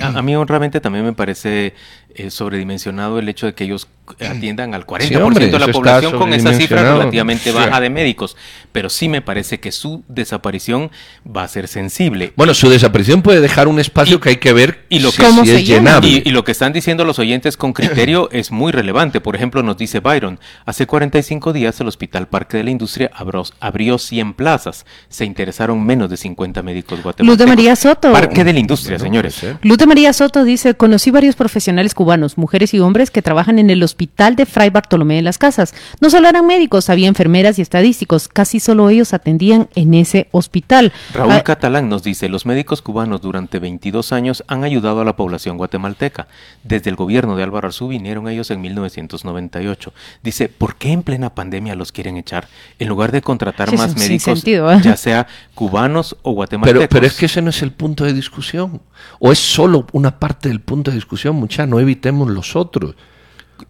A, 0.00 0.06
a 0.08 0.22
mí, 0.22 0.34
realmente 0.44 0.80
también 0.80 1.04
me 1.04 1.12
parece 1.12 1.74
eh, 2.16 2.30
sobredimensionado 2.30 3.20
el 3.20 3.28
hecho 3.28 3.46
de 3.46 3.54
que 3.54 3.62
ellos 3.62 3.86
atiendan 4.20 4.74
al 4.74 4.86
40% 4.86 5.08
Sí, 5.08 5.14
hombre, 5.16 5.48
de 5.48 5.58
la 5.58 5.68
población 5.68 6.18
con 6.18 6.32
esa 6.32 6.52
cifra 6.54 6.82
relativamente 6.82 7.50
Sí. 7.50 7.56
baja 7.56 7.80
de 7.80 7.90
médicos. 7.90 8.36
Pero 8.72 8.88
sí 8.88 9.08
me 9.08 9.20
parece 9.22 9.60
que 9.60 9.72
su 9.72 10.02
desaparición 10.08 10.90
va 11.24 11.44
a 11.44 11.48
ser 11.48 11.68
sensible. 11.68 12.32
Bueno, 12.36 12.54
su 12.54 12.68
desaparición 12.70 13.22
puede 13.22 13.40
dejar 13.40 13.68
un 13.68 13.78
espacio 13.80 14.20
que 14.20 14.30
hay 14.30 14.36
que 14.36 14.52
ver 14.52 14.84
Y 14.88 15.00
lo 15.00 15.10
si, 15.10 15.22
que, 15.22 15.30
si 15.44 15.50
es 15.50 15.66
llenable. 15.66 16.08
Y, 16.08 16.22
y 16.24 16.30
lo 16.30 16.44
que 16.44 16.52
están 16.52 16.72
diciendo 16.72 17.04
los 17.04 17.18
oyentes 17.18 17.56
con 17.56 17.72
criterio 17.72 18.28
es 18.32 18.50
muy 18.50 18.72
relevante. 18.72 19.20
Por 19.20 19.36
ejemplo, 19.36 19.62
nos 19.62 19.76
dice 19.76 20.00
Byron, 20.00 20.38
hace 20.64 20.86
45 20.86 21.52
días 21.52 21.80
el 21.80 21.88
Hospital 21.88 22.28
Parque 22.28 22.56
de 22.58 22.64
la 22.64 22.70
Industria 22.70 23.10
abrió, 23.14 23.44
abrió 23.60 23.98
100 23.98 24.34
plazas. 24.34 24.86
Se 25.08 25.24
interesaron 25.24 25.84
menos 25.84 26.08
de 26.10 26.16
50 26.16 26.62
médicos 26.62 27.02
guatemaltecos. 27.02 27.26
Luz 27.26 27.38
de 27.38 27.46
María 27.46 27.76
Soto. 27.76 28.12
Parque 28.12 28.44
de 28.44 28.52
la 28.52 28.60
Industria, 28.60 28.98
señores. 28.98 29.42
Luz 29.62 29.78
de 29.78 29.86
María 29.86 30.12
Soto 30.12 30.44
dice, 30.44 30.74
conocí 30.74 31.10
varios 31.10 31.36
profesionales 31.36 31.94
cubanos, 31.94 32.38
mujeres 32.38 32.74
y 32.74 32.80
hombres 32.80 33.10
que 33.10 33.22
trabajan 33.22 33.58
en 33.58 33.70
el 33.70 33.82
hospital 33.82 34.01
de 34.06 34.46
Fray 34.46 34.70
Bartolomé 34.70 35.16
de 35.16 35.22
las 35.22 35.38
Casas. 35.38 35.74
No 36.00 36.08
solo 36.10 36.28
eran 36.28 36.46
médicos, 36.46 36.88
había 36.90 37.08
enfermeras 37.08 37.58
y 37.58 37.62
estadísticos. 37.62 38.28
Casi 38.28 38.60
solo 38.60 38.88
ellos 38.88 39.12
atendían 39.14 39.68
en 39.74 39.94
ese 39.94 40.28
hospital. 40.30 40.92
Raúl 41.12 41.32
Ah, 41.32 41.42
Catalán 41.42 41.88
nos 41.88 42.02
dice, 42.02 42.28
los 42.28 42.46
médicos 42.46 42.82
cubanos 42.82 43.20
durante 43.20 43.58
22 43.58 44.12
años 44.12 44.44
han 44.46 44.64
ayudado 44.64 45.00
a 45.00 45.04
la 45.04 45.16
población 45.16 45.56
guatemalteca. 45.56 46.28
Desde 46.62 46.90
el 46.90 46.96
gobierno 46.96 47.36
de 47.36 47.42
Álvaro 47.42 47.68
Arzú 47.68 47.88
vinieron 47.88 48.28
ellos 48.28 48.50
en 48.50 48.60
1998. 48.60 49.92
Dice, 50.22 50.48
¿por 50.48 50.76
qué 50.76 50.92
en 50.92 51.02
plena 51.02 51.34
pandemia 51.34 51.74
los 51.74 51.92
quieren 51.92 52.16
echar? 52.16 52.48
En 52.78 52.88
lugar 52.88 53.12
de 53.12 53.22
contratar 53.22 53.70
Sí, 53.70 53.76
más 53.76 53.96
médicos, 53.96 54.22
sentido, 54.38 54.70
¿eh? 54.72 54.80
ya 54.82 54.96
sea 54.96 55.26
cubanos 55.54 56.16
o 56.22 56.32
guatemaltecos. 56.32 56.80
Pero, 56.80 56.88
pero 56.88 57.06
es 57.06 57.14
que 57.14 57.26
ese 57.26 57.42
no 57.42 57.50
es 57.50 57.62
el 57.62 57.72
punto 57.72 58.04
de 58.04 58.12
discusión. 58.12 58.80
O 59.18 59.32
es 59.32 59.38
solo 59.38 59.86
una 59.92 60.18
parte 60.18 60.48
del 60.48 60.60
punto 60.60 60.90
de 60.90 60.96
discusión, 60.96 61.36
mucha. 61.36 61.66
No 61.66 61.80
evitemos 61.80 62.28
los 62.30 62.56
otros. 62.56 62.94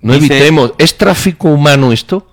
No 0.01 0.15
Dice- 0.15 0.27
evitemos. 0.37 0.73
¿Es 0.79 0.97
tráfico 0.97 1.49
humano 1.49 1.93
esto? 1.93 2.27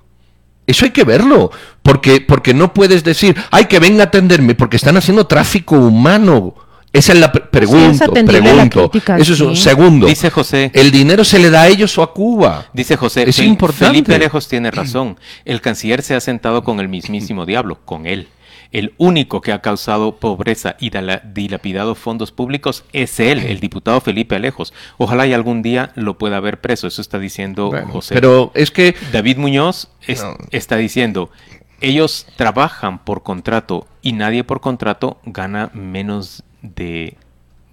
Eso 0.68 0.86
hay 0.86 0.92
que 0.92 1.04
verlo. 1.04 1.52
Porque, 1.82 2.22
porque 2.22 2.54
no 2.54 2.74
puedes 2.74 3.04
decir, 3.04 3.36
ay, 3.52 3.66
que 3.66 3.80
venga 3.80 4.04
a 4.04 4.08
atenderme, 4.08 4.54
porque 4.56 4.78
están 4.78 4.98
haciendo 4.98 5.26
tráfico 5.28 5.76
humano. 5.78 6.54
Esa 6.92 7.14
es 7.14 7.20
la 7.20 7.32
pre- 7.32 7.42
pregunta. 7.42 8.08
pregunto. 8.12 8.90
crítica, 8.90 9.18
Eso 9.18 9.34
es 9.34 9.42
un 9.42 9.56
sí. 9.56 9.62
segundo. 9.64 10.08
Dice 10.08 10.30
José. 10.32 10.72
¿El 10.74 10.90
dinero 10.92 11.24
se 11.24 11.38
le 11.40 11.50
da 11.52 11.62
a 11.64 11.68
ellos 11.68 11.96
o 12.00 12.04
a 12.04 12.14
Cuba? 12.14 12.66
Dice 12.74 12.96
José, 12.98 13.30
Es 13.30 13.38
importante. 13.40 13.86
Felipe 13.88 14.16
Alejos 14.16 14.48
tiene 14.48 14.72
razón. 14.72 15.18
El 15.46 15.62
canciller 15.62 16.02
se 16.02 16.16
ha 16.16 16.20
sentado 16.20 16.64
con 16.64 16.80
el 16.80 16.88
mismísimo 16.90 17.46
diablo, 17.46 17.80
con 17.86 18.08
él. 18.08 18.28
El 18.72 18.94
único 18.98 19.42
que 19.42 19.52
ha 19.52 19.62
causado 19.62 20.18
pobreza 20.18 20.76
y 20.80 20.92
dilapidado 21.34 21.96
fondos 21.96 22.32
públicos 22.32 22.84
es 22.94 23.20
él, 23.20 23.40
el 23.40 23.60
diputado 23.60 24.00
Felipe 24.00 24.36
Alejos. 24.36 24.74
Ojalá 24.98 25.26
y 25.26 25.34
algún 25.34 25.64
día 25.64 25.92
lo 25.96 26.18
pueda 26.20 26.40
ver 26.40 26.62
preso. 26.62 26.86
Eso 26.86 27.02
está 27.02 27.18
diciendo 27.18 27.70
Bueno, 27.70 27.88
José. 27.88 28.14
pero 28.14 28.52
es 28.54 28.70
que 28.70 28.96
David 29.12 29.38
Muñoz 29.38 29.90
es- 30.06 30.22
No. 30.24 30.38
está 30.52 30.78
diciendo, 30.78 31.32
ellos 31.82 32.28
trabajan 32.36 33.00
por 33.04 33.24
contrato 33.24 33.88
y 34.04 34.14
nadie 34.14 34.44
por 34.44 34.62
contrato 34.62 35.18
gana 35.26 35.72
menos 35.74 36.44
de 36.62 37.16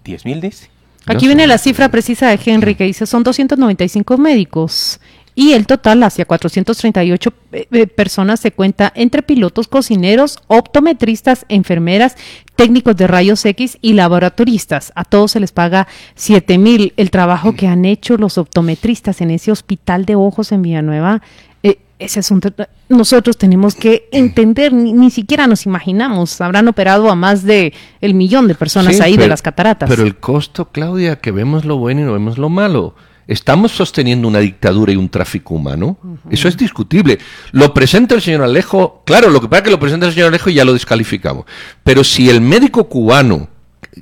10 0.03 0.25
mil, 0.25 0.41
dice. 0.41 0.69
Aquí 1.05 1.27
viene 1.27 1.47
la 1.47 1.57
cifra 1.57 1.89
precisa 1.89 2.27
de 2.27 2.39
Henry 2.43 2.75
que 2.75 2.83
dice 2.83 3.05
son 3.05 3.23
295 3.23 4.17
médicos 4.17 4.99
y 5.37 5.53
el 5.53 5.67
total 5.67 6.01
hacia 6.01 6.25
438 6.25 7.33
eh, 7.51 7.67
eh, 7.71 7.85
personas 7.85 8.39
se 8.39 8.51
cuenta 8.51 8.91
entre 8.95 9.21
pilotos, 9.21 9.67
cocineros, 9.67 10.39
optometristas, 10.47 11.45
enfermeras, 11.47 12.15
técnicos 12.55 12.97
de 12.97 13.05
rayos 13.05 13.45
X 13.45 13.77
y 13.79 13.93
laboratoristas. 13.93 14.91
A 14.95 15.05
todos 15.05 15.33
se 15.33 15.39
les 15.39 15.51
paga 15.51 15.87
7 16.15 16.57
mil. 16.57 16.91
El 16.97 17.11
trabajo 17.11 17.55
que 17.55 17.67
han 17.67 17.85
hecho 17.85 18.17
los 18.17 18.39
optometristas 18.39 19.21
en 19.21 19.29
ese 19.29 19.51
hospital 19.51 20.05
de 20.05 20.15
ojos 20.15 20.51
en 20.51 20.63
Villanueva, 20.63 21.21
eh, 21.61 21.77
ese 21.99 22.21
es 22.21 22.31
un 22.31 22.41
nosotros 22.89 23.37
tenemos 23.37 23.75
que 23.75 24.09
entender, 24.11 24.73
ni, 24.73 24.91
ni 24.91 25.11
siquiera 25.11 25.45
nos 25.45 25.67
imaginamos, 25.67 26.41
habrán 26.41 26.67
operado 26.67 27.11
a 27.11 27.15
más 27.15 27.43
de 27.43 27.75
el 28.01 28.15
millón 28.15 28.47
de 28.47 28.55
personas 28.55 28.95
Sí, 28.95 29.03
ahí 29.03 29.17
de 29.17 29.27
las 29.27 29.43
cataratas. 29.43 29.87
Pero 29.87 30.01
el 30.01 30.15
costo, 30.15 30.69
Claudia, 30.71 31.19
que 31.19 31.29
vemos 31.29 31.63
lo 31.63 31.77
bueno 31.77 32.01
y 32.01 32.05
no 32.05 32.13
vemos 32.13 32.39
lo 32.39 32.49
malo. 32.49 32.95
Estamos 33.27 33.73
sosteniendo 33.73 34.27
una 34.27 34.39
dictadura 34.39 34.93
y 34.93 34.95
un 34.95 35.09
tráfico 35.09 35.55
humano. 35.55 35.97
Eso 36.29 36.47
es 36.47 36.55
discutible. 36.55 37.19
Lo 37.51 37.73
presenta 37.73 38.15
el 38.15 38.21
señor 38.21 38.43
Alejo. 38.43 39.03
Claro, 39.05 39.29
lo 39.29 39.41
que 39.41 39.49
pasa 39.49 39.59
es 39.59 39.63
que 39.65 39.71
lo 39.71 39.79
presenta 39.79 40.05
el 40.05 40.13
señor 40.13 40.29
Alejo 40.29 40.49
y 40.49 40.53
ya 40.53 40.63
lo 40.63 40.73
descalificamos. 40.73 41.45
Pero 41.83 42.05
si 42.05 42.29
el 42.29 42.39
médico 42.39 42.87
cubano, 42.87 43.49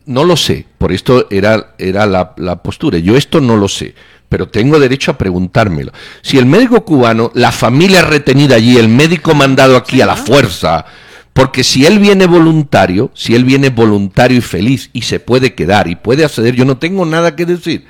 no 0.06 0.24
lo 0.24 0.38
sé, 0.38 0.66
por 0.78 0.92
esto 0.92 1.28
era, 1.32 1.74
era 1.80 2.06
la, 2.06 2.34
la 2.38 2.62
postura, 2.62 3.00
yo 3.00 3.16
esto 3.16 3.42
no 3.42 3.58
lo 3.58 3.68
sé, 3.68 3.96
pero 4.30 4.50
tengo 4.50 4.80
derecho 4.80 5.12
a 5.12 5.18
preguntármelo. 5.18 5.92
Si 6.22 6.38
el 6.38 6.46
médico 6.46 6.86
cubano, 6.86 7.32
la 7.34 7.52
familia 7.52 8.04
retenida 8.04 8.56
allí, 8.56 8.78
el 8.78 8.90
médico 8.90 9.34
mandado 9.34 9.76
aquí 9.76 10.02
a 10.02 10.06
la 10.06 10.16
fuerza, 10.16 10.86
porque 11.34 11.64
si 11.64 11.86
él 11.86 12.00
viene 12.00 12.28
voluntario, 12.28 13.12
si 13.14 13.36
él 13.36 13.44
viene 13.44 13.70
voluntario 13.70 14.38
y 14.38 14.42
feliz 14.42 14.90
y 14.94 15.02
se 15.02 15.20
puede 15.20 15.54
quedar 15.54 15.88
y 15.88 15.96
puede 15.96 16.24
acceder, 16.24 16.56
yo 16.56 16.64
no 16.64 16.78
tengo 16.78 17.06
nada 17.06 17.36
que 17.36 17.46
decir. 17.46 17.86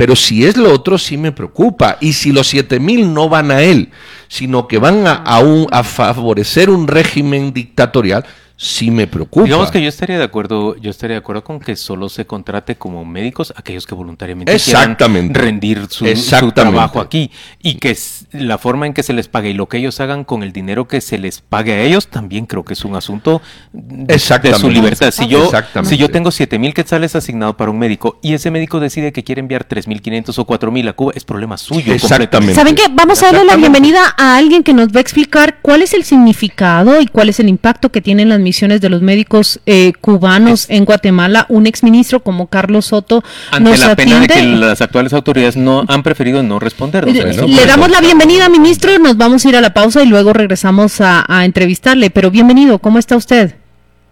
Pero 0.00 0.16
si 0.16 0.46
es 0.46 0.56
lo 0.56 0.72
otro, 0.72 0.96
sí 0.96 1.18
me 1.18 1.30
preocupa. 1.30 1.98
Y 2.00 2.14
si 2.14 2.32
los 2.32 2.54
7.000 2.54 3.06
no 3.12 3.28
van 3.28 3.50
a 3.50 3.60
él, 3.60 3.90
sino 4.28 4.66
que 4.66 4.78
van 4.78 5.06
a, 5.06 5.12
a 5.12 5.40
un- 5.40 5.66
a 5.70 5.84
favorecer 5.84 6.70
un 6.70 6.88
régimen 6.88 7.52
dictatorial, 7.52 8.24
sí 8.62 8.90
me 8.90 9.06
preocupa. 9.06 9.44
Digamos 9.44 9.70
que 9.70 9.80
yo 9.80 9.88
estaría 9.88 10.18
de 10.18 10.24
acuerdo, 10.24 10.76
yo 10.76 10.90
estaría 10.90 11.14
de 11.14 11.20
acuerdo 11.20 11.42
con 11.42 11.60
que 11.60 11.76
solo 11.76 12.10
se 12.10 12.26
contrate 12.26 12.76
como 12.76 13.06
médicos 13.06 13.54
aquellos 13.56 13.86
que 13.86 13.94
voluntariamente 13.94 14.54
Exactamente. 14.54 15.32
quieran 15.32 15.46
rendir 15.46 15.86
su, 15.88 16.04
trabajo 16.52 17.00
aquí 17.00 17.30
y 17.62 17.76
que 17.76 17.96
la 18.32 18.58
forma 18.58 18.86
en 18.86 18.92
que 18.92 19.02
se 19.02 19.14
les 19.14 19.28
pague 19.28 19.48
y 19.48 19.54
lo 19.54 19.66
que 19.66 19.78
ellos 19.78 19.98
hagan 20.00 20.24
con 20.24 20.42
el 20.42 20.52
dinero 20.52 20.88
que 20.88 21.00
se 21.00 21.16
les 21.16 21.40
pague 21.40 21.72
a 21.72 21.80
ellos 21.80 22.08
también 22.08 22.44
creo 22.44 22.62
que 22.62 22.74
es 22.74 22.84
un 22.84 22.96
asunto 22.96 23.40
de, 23.72 24.18
su 24.18 24.68
libertad. 24.68 25.10
Si 25.10 25.26
yo, 25.26 25.46
Exactamente. 25.46 25.96
si 25.96 25.98
yo 25.98 26.10
tengo 26.10 26.30
7 26.30 26.58
mil 26.58 26.74
quetzales 26.74 27.16
asignado 27.16 27.56
para 27.56 27.70
un 27.70 27.78
médico 27.78 28.18
y 28.22 28.34
ese 28.34 28.50
médico 28.50 28.78
decide 28.78 29.10
que 29.10 29.24
quiere 29.24 29.40
enviar 29.40 29.66
3.500 29.66 30.38
o 30.38 30.46
4.000 30.46 30.90
a 30.90 30.92
Cuba, 30.92 31.12
es 31.14 31.24
problema 31.24 31.56
suyo. 31.56 31.94
Exactamente. 31.94 32.56
¿Saben 32.56 32.74
qué? 32.74 32.82
Vamos 32.92 33.22
a 33.22 33.32
darle 33.32 33.46
la 33.46 33.56
bienvenida 33.56 34.00
a 34.18 34.36
alguien 34.36 34.62
que 34.62 34.74
nos 34.74 34.88
va 34.88 34.98
a 34.98 35.00
explicar 35.00 35.60
cuál 35.62 35.80
es 35.80 35.94
el 35.94 36.04
significado 36.04 37.00
y 37.00 37.06
cuál 37.06 37.30
es 37.30 37.40
el 37.40 37.48
impacto 37.48 37.90
que 37.90 38.02
tienen 38.02 38.28
las 38.28 38.38
misiones 38.50 38.80
de 38.80 38.88
los 38.88 39.00
médicos 39.00 39.60
eh, 39.66 39.92
cubanos 40.00 40.68
en 40.70 40.84
Guatemala. 40.84 41.46
Un 41.48 41.66
exministro 41.68 42.20
como 42.22 42.48
Carlos 42.48 42.86
Soto 42.86 43.22
Ante 43.52 43.70
nos 43.70 43.78
la 43.78 43.94
pena 43.94 44.18
de 44.18 44.24
atiende. 44.24 44.58
que 44.58 44.66
las 44.66 44.80
actuales 44.80 45.12
autoridades 45.12 45.56
no 45.56 45.84
han 45.86 46.02
preferido 46.02 46.42
no. 46.42 46.58
Le- 46.60 47.20
en 47.20 47.28
este 47.30 47.46
Le 47.46 47.66
damos 47.66 47.88
la 47.90 48.00
bienvenida, 48.00 48.48
ministro. 48.48 48.90
Nos 48.98 49.16
vamos 49.16 49.44
a 49.44 49.48
ir 49.48 49.56
a 49.56 49.60
la 49.60 49.72
pausa 49.72 50.02
y 50.02 50.06
luego 50.06 50.32
regresamos 50.32 51.00
a, 51.00 51.24
a 51.28 51.44
entrevistarle. 51.44 52.10
Pero 52.10 52.30
bienvenido, 52.32 52.78
¿cómo 52.80 52.98
está 52.98 53.16
usted? 53.16 53.54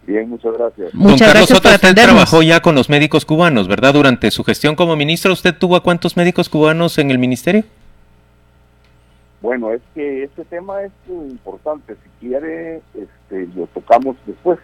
Bien, 0.06 0.28
muchas 0.30 0.52
gracias. 0.56 0.92
Don 0.92 1.02
Muchas 1.02 1.18
Carlos 1.28 1.48
gracias 1.48 1.48
Soto, 1.58 1.68
por 1.68 1.74
usted 1.74 1.94
trabajó 2.04 2.42
ya 2.42 2.60
con 2.60 2.74
los 2.76 2.88
médicos 2.88 3.24
cubanos, 3.24 3.66
¿verdad? 3.66 3.92
Durante 3.92 4.30
su 4.30 4.44
gestión 4.44 4.76
como 4.76 4.94
ministro, 4.96 5.32
¿usted 5.32 5.54
tuvo 5.54 5.74
a 5.76 5.82
cuántos 5.82 6.16
médicos 6.16 6.48
cubanos 6.48 6.96
en 6.98 7.10
el 7.10 7.18
ministerio? 7.18 7.64
Bueno, 9.40 9.72
es 9.72 9.80
que 9.94 10.24
este 10.24 10.44
tema 10.44 10.82
es 10.82 10.92
eh, 11.08 11.28
importante. 11.30 11.94
Si 11.94 12.26
quiere, 12.26 12.82
este, 12.94 13.48
lo 13.54 13.66
tocamos 13.68 14.16
después, 14.26 14.58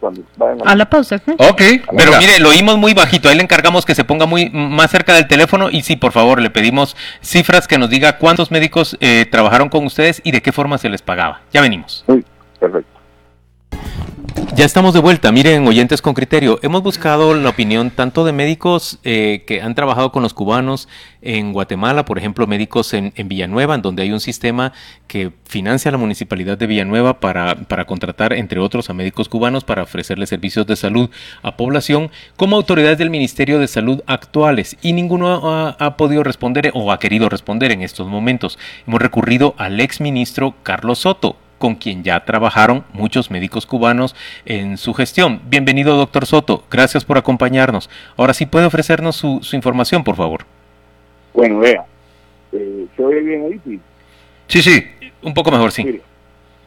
cuando 0.00 0.22
vayan 0.36 0.68
A 0.68 0.76
la 0.76 0.88
pausa. 0.88 1.16
¿eh? 1.16 1.36
Ok, 1.38 1.62
Pero 1.96 2.12
mire, 2.18 2.38
lo 2.40 2.50
oímos 2.50 2.76
muy 2.76 2.94
bajito, 2.94 3.28
ahí 3.28 3.36
le 3.36 3.42
encargamos 3.42 3.84
que 3.84 3.94
se 3.94 4.04
ponga 4.04 4.26
muy 4.26 4.50
más 4.50 4.90
cerca 4.90 5.14
del 5.14 5.26
teléfono 5.26 5.70
y 5.70 5.82
sí, 5.82 5.96
por 5.96 6.12
favor, 6.12 6.40
le 6.40 6.50
pedimos 6.50 6.96
cifras 7.20 7.66
que 7.66 7.78
nos 7.78 7.90
diga 7.90 8.18
cuántos 8.18 8.50
médicos 8.50 8.96
eh, 9.00 9.26
trabajaron 9.30 9.68
con 9.68 9.84
ustedes 9.84 10.20
y 10.24 10.30
de 10.30 10.42
qué 10.42 10.52
forma 10.52 10.78
se 10.78 10.88
les 10.88 11.02
pagaba. 11.02 11.40
Ya 11.52 11.60
venimos. 11.60 12.04
Sí, 12.06 12.24
perfecto. 12.60 12.97
Ya 14.58 14.64
estamos 14.64 14.92
de 14.92 14.98
vuelta. 14.98 15.30
Miren, 15.30 15.68
oyentes 15.68 16.02
con 16.02 16.14
criterio, 16.14 16.58
hemos 16.62 16.82
buscado 16.82 17.32
la 17.34 17.48
opinión 17.48 17.90
tanto 17.90 18.24
de 18.24 18.32
médicos 18.32 18.98
eh, 19.04 19.44
que 19.46 19.62
han 19.62 19.76
trabajado 19.76 20.10
con 20.10 20.24
los 20.24 20.34
cubanos 20.34 20.88
en 21.22 21.52
Guatemala, 21.52 22.04
por 22.04 22.18
ejemplo, 22.18 22.46
médicos 22.48 22.92
en, 22.92 23.12
Villanueva, 23.28 23.76
en 23.76 23.82
donde 23.82 24.02
hay 24.02 24.10
un 24.10 24.18
sistema 24.18 24.72
que 25.06 25.32
financia 25.44 25.92
la 25.92 25.98
municipalidad 25.98 26.58
de 26.58 26.66
Villanueva 26.66 27.20
para, 27.20 27.54
contratar, 27.86 28.32
entre 28.32 28.58
otros, 28.58 28.90
a 28.90 28.94
médicos 28.94 29.28
cubanos 29.28 29.62
para 29.62 29.84
ofrecerles 29.84 30.28
servicios 30.28 30.66
de 30.66 30.74
salud 30.74 31.08
a 31.42 31.56
población, 31.56 32.10
como 32.36 32.56
autoridades 32.56 32.98
del 32.98 33.10
Ministerio 33.10 33.60
de 33.60 33.68
Salud 33.68 34.02
actuales. 34.06 34.76
Y 34.82 34.92
ninguno 34.92 35.52
ha, 35.52 35.76
ha 35.78 35.96
podido 35.96 36.24
responder 36.24 36.72
o 36.74 36.90
ha 36.90 36.98
querido 36.98 37.28
responder 37.28 37.70
en 37.70 37.82
estos 37.82 38.08
momentos. 38.08 38.58
Hemos 38.88 39.00
recurrido 39.00 39.54
al 39.56 39.78
ex 39.78 40.00
ministro 40.00 40.56
Carlos 40.64 40.98
Soto 41.00 41.36
con 41.58 41.74
quien 41.74 42.02
ya 42.04 42.24
trabajaron 42.24 42.84
muchos 42.92 43.30
médicos 43.30 43.66
cubanos 43.66 44.14
en 44.44 44.76
su 44.78 44.94
gestión. 44.94 45.40
Bienvenido, 45.48 45.96
doctor 45.96 46.26
Soto. 46.26 46.64
Gracias 46.70 47.04
por 47.04 47.18
acompañarnos. 47.18 47.90
Ahora 48.16 48.32
sí 48.32 48.46
puede 48.46 48.66
ofrecernos 48.66 49.16
su, 49.16 49.40
información, 49.52 50.04
por 50.04 50.16
favor. 50.16 50.44
Bueno, 51.34 51.58
vea. 51.58 51.84
Eh, 52.52 52.86
¿Se 52.96 53.04
oye 53.04 53.20
bien 53.20 53.44
ahí? 53.44 53.60
Sí, 54.46 54.62
sí, 54.62 54.62
sí 54.62 54.84
un 55.22 55.34
poco 55.34 55.50
mejor, 55.50 55.72
sí. 55.72 56.00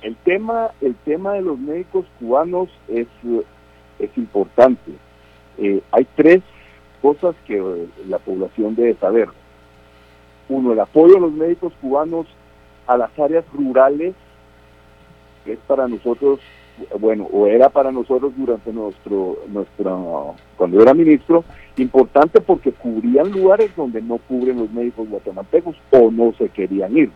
el 0.02 0.16
tema, 0.18 0.72
el 0.82 0.96
tema 1.06 1.34
de 1.34 1.42
los 1.42 1.58
médicos 1.58 2.06
cubanos 2.20 2.70
es, 2.88 3.08
es 4.00 4.10
importante. 4.18 4.92
Eh, 5.58 5.82
hay 5.92 6.08
tres 6.16 6.42
cosas 7.02 7.36
que 7.48 7.88
la 8.08 8.20
población 8.20 8.76
debe 8.76 8.96
saber. 8.96 9.30
Uno, 10.50 10.74
el 10.74 10.80
apoyo 10.80 11.18
a 11.18 11.22
los 11.22 11.32
médicos 11.32 11.74
cubanos 11.82 12.28
a 12.88 12.98
las 12.98 13.18
áreas 13.18 13.46
rurales 13.54 14.16
es 15.46 15.60
para 15.68 15.88
nosotros, 15.88 16.40
bueno, 17.00 17.28
o 17.32 17.48
era 17.48 17.70
para 17.70 17.92
nosotros 17.92 18.34
durante 18.36 18.72
nuestro, 18.74 19.40
nuestro, 19.48 20.36
cuando 20.58 20.82
era 20.82 20.94
ministro, 20.94 21.44
importante 21.78 22.42
porque 22.42 22.72
cubrían 22.72 23.32
lugares 23.32 23.72
donde 23.76 24.02
no 24.02 24.18
cubren 24.18 24.58
los 24.58 24.72
médicos 24.72 25.10
guatemaltecos 25.10 25.76
o 25.92 26.12
no 26.12 26.34
se 26.38 26.50
querían 26.50 26.98
ir. 26.98 27.12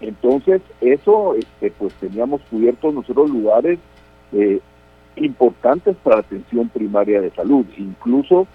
Entonces, 0.00 0.60
eso, 0.80 1.34
este, 1.34 1.70
pues 1.70 1.94
teníamos 1.94 2.42
cubiertos 2.50 2.92
nosotros 2.92 3.30
lugares 3.30 3.78
eh, 4.32 4.60
importantes 5.16 5.96
para 6.02 6.18
atención 6.18 6.68
primaria 6.68 7.20
de 7.20 7.30
salud. 7.30 7.64
Incluso 7.78 8.46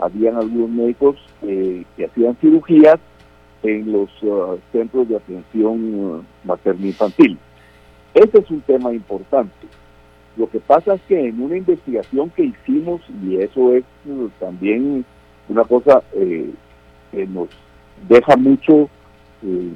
habían 0.00 0.36
algunos 0.36 0.70
médicos 0.70 1.16
eh, 1.42 1.84
que 1.96 2.06
hacían 2.06 2.36
cirugías 2.36 2.98
en 3.62 3.92
los 3.92 4.10
uh, 4.22 4.58
centros 4.72 5.08
de 5.08 5.16
atención 5.16 5.94
uh, 5.94 6.22
materno 6.44 6.86
infantil. 6.86 7.38
Ese 8.14 8.38
es 8.38 8.50
un 8.50 8.60
tema 8.60 8.92
importante. 8.92 9.66
Lo 10.36 10.48
que 10.48 10.60
pasa 10.60 10.94
es 10.94 11.02
que 11.02 11.28
en 11.28 11.40
una 11.40 11.56
investigación 11.56 12.30
que 12.30 12.44
hicimos, 12.44 13.00
y 13.22 13.36
eso 13.36 13.74
es 13.74 13.84
eh, 14.06 14.28
también 14.38 15.04
una 15.48 15.64
cosa 15.64 16.02
eh, 16.12 16.50
que 17.10 17.26
nos 17.26 17.48
deja 18.08 18.36
mucho, 18.36 18.88
eh, 19.42 19.72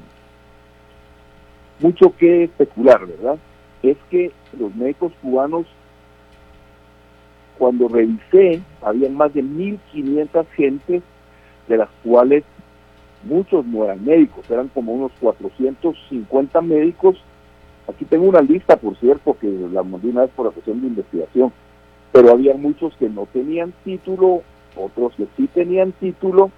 mucho 1.81 2.17
que 2.17 2.45
especular, 2.45 3.07
¿verdad? 3.07 3.39
Es 3.83 3.97
que 4.11 4.33
los 4.59 4.75
médicos 4.75 5.13
cubanos, 5.21 5.67
cuando 7.59 7.89
revisé, 7.89 8.61
habían 8.83 9.15
más 9.15 9.35
de 9.35 9.43
1.500 9.43 10.47
gentes, 10.57 11.03
de 11.67 11.77
las 11.77 11.89
cuales 12.05 12.45
muchos 13.25 13.67
no 13.67 13.85
eran 13.85 14.05
médicos, 14.05 14.49
eran 14.49 14.69
como 14.69 14.93
unos 14.93 15.13
450 15.21 16.61
médicos 16.63 17.17
Aquí 17.89 18.05
tengo 18.05 18.29
una 18.29 18.43
lista, 18.43 18.77
por 18.77 18.97
cierto, 18.99 19.37
que 19.41 19.49
la 19.73 19.83
mandé 19.83 20.09
una 20.11 20.23
vez 20.23 20.31
por 20.37 20.47
la 20.47 20.53
cuestión 20.53 20.81
de 20.83 20.89
investigación, 20.89 21.53
pero 22.13 22.31
había 22.31 22.55
muchos 22.55 22.95
que 22.97 23.09
no 23.09 23.27
tenían 23.33 23.73
título, 23.83 24.43
otros 24.77 25.15
que 25.17 25.27
sí 25.37 25.49
tenían 25.49 25.93
título, 25.93 26.51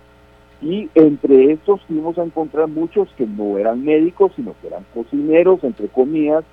y 0.60 0.90
entre 0.94 1.52
estos 1.52 1.80
fuimos 1.82 2.18
a 2.18 2.24
encontrar 2.24 2.66
muchos 2.68 3.08
que 3.16 3.26
no 3.26 3.58
eran 3.58 3.84
médicos, 3.84 4.32
sino 4.34 4.54
que 4.60 4.66
eran 4.66 4.84
cocineros, 4.92 5.62
entre 5.62 5.88
comillas, 5.88 6.44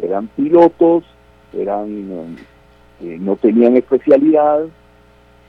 eran 0.00 0.26
pilotos, 0.26 1.04
eran 1.52 2.36
eh, 3.00 3.16
no 3.20 3.36
tenían 3.36 3.76
especialidad. 3.76 4.64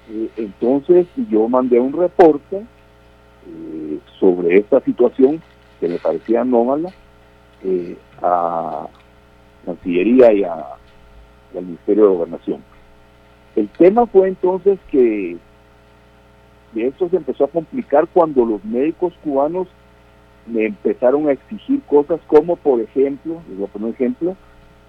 Eh, 0.10 0.30
entonces 0.38 1.08
yo 1.30 1.50
mandé 1.50 1.80
un 1.80 1.94
reporte 1.94 2.58
eh, 2.58 4.00
sobre 4.20 4.58
esta 4.58 4.80
situación 4.82 5.42
que 5.80 5.90
me 5.90 5.98
parecía 5.98 6.42
anómala 6.42 6.94
eh, 7.64 7.98
a 8.22 8.88
Cancillería 9.66 10.34
y, 10.34 10.44
a, 10.44 10.54
al 11.56 11.66
Ministerio 11.66 12.04
de 12.04 12.16
Gobernación. 12.16 12.64
El 13.56 13.70
tema 13.70 14.06
fue 14.06 14.28
entonces 14.28 14.80
que 14.92 15.38
esto 16.76 17.10
se 17.10 17.18
empezó 17.18 17.46
a 17.46 17.50
complicar 17.50 18.08
cuando 18.08 18.46
los 18.46 18.64
médicos 18.64 19.14
cubanos 19.24 19.68
me 20.46 20.66
empezaron 20.66 21.28
a 21.28 21.34
exigir 21.34 21.82
cosas 21.84 22.20
como, 22.28 22.56
por 22.56 22.80
ejemplo, 22.80 23.42
les 23.50 23.58
voy 23.58 23.68
a 23.68 23.72
poner 23.72 23.88
un 23.88 23.94
ejemplo, 23.94 24.36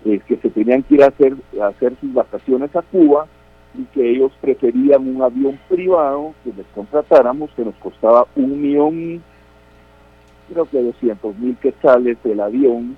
es 0.04 0.22
que 0.24 0.36
se 0.36 0.50
tenían 0.50 0.82
que 0.82 0.94
ir 0.94 1.02
a 1.02 1.08
hacer, 1.08 1.34
a 1.60 1.66
hacer 1.68 1.94
sus 2.00 2.12
vacaciones 2.12 2.74
a 2.76 2.82
Cuba 2.82 3.26
y 3.74 3.84
que 3.86 4.10
ellos 4.10 4.32
preferían 4.40 5.08
un 5.08 5.22
avión 5.22 5.58
privado 5.68 6.34
que 6.44 6.52
les 6.52 6.66
contratáramos 6.74 7.50
que 7.52 7.64
nos 7.64 7.74
costaba 7.76 8.26
un 8.36 8.60
millón 8.60 9.22
creo 10.48 10.66
que 10.66 10.82
200 10.82 11.38
mil 11.38 11.56
quetzales 11.56 12.18
el 12.24 12.40
avión 12.40 12.96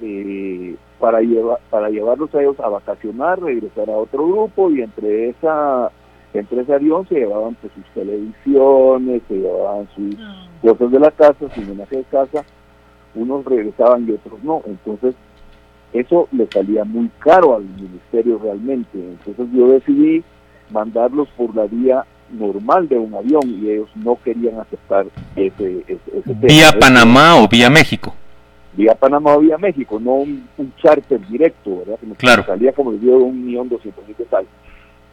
eh, 0.00 0.76
para 0.98 1.20
llevar 1.20 1.58
para 1.70 1.90
llevarlos 1.90 2.34
a 2.34 2.40
ellos 2.40 2.58
a 2.60 2.68
vacacionar, 2.68 3.40
regresar 3.40 3.90
a 3.90 3.96
otro 3.96 4.26
grupo 4.26 4.70
y 4.70 4.82
entre 4.82 5.30
esa 5.30 5.90
entre 6.32 6.62
ese 6.62 6.74
avión 6.74 7.06
se 7.08 7.16
llevaban 7.16 7.56
pues, 7.56 7.72
sus 7.72 7.84
televisiones, 7.92 9.22
se 9.28 9.34
llevaban 9.34 9.88
sus 9.94 10.16
cosas 10.62 10.90
de 10.90 11.00
la 11.00 11.10
casa, 11.10 11.54
su 11.54 11.60
homenaje 11.60 11.96
de 11.96 12.04
casa, 12.04 12.44
unos 13.14 13.44
regresaban 13.44 14.08
y 14.08 14.12
otros 14.12 14.42
no, 14.44 14.62
entonces 14.66 15.14
eso 15.92 16.28
le 16.30 16.46
salía 16.46 16.84
muy 16.84 17.10
caro 17.18 17.56
al 17.56 17.64
ministerio 17.64 18.38
realmente, 18.38 18.90
entonces 18.94 19.46
yo 19.52 19.68
decidí 19.68 20.22
mandarlos 20.70 21.28
por 21.36 21.54
la 21.54 21.66
vía 21.66 22.04
normal 22.32 22.88
de 22.88 22.98
un 22.98 23.14
avión 23.14 23.42
y 23.46 23.70
ellos 23.70 23.88
no 23.94 24.18
querían 24.22 24.60
aceptar 24.60 25.06
ese, 25.36 25.84
ese, 25.86 26.34
¿Vía 26.40 26.70
Panamá 26.78 27.36
o 27.36 27.48
vía 27.48 27.70
México? 27.70 28.14
Vía 28.74 28.94
Panamá 28.94 29.34
o 29.34 29.40
vía 29.40 29.58
México, 29.58 29.98
no 29.98 30.12
un, 30.14 30.72
charter 30.80 31.20
directo, 31.28 31.78
¿verdad? 31.78 31.98
Que 31.98 32.06
claro. 32.14 32.44
salía 32.44 32.72
como 32.72 32.92
el 32.92 33.00
dio 33.00 33.18
de 33.18 33.24
un 33.24 33.44
millón 33.44 33.68
doscientos 33.68 34.06
mil 34.06 34.16
tal. 34.28 34.46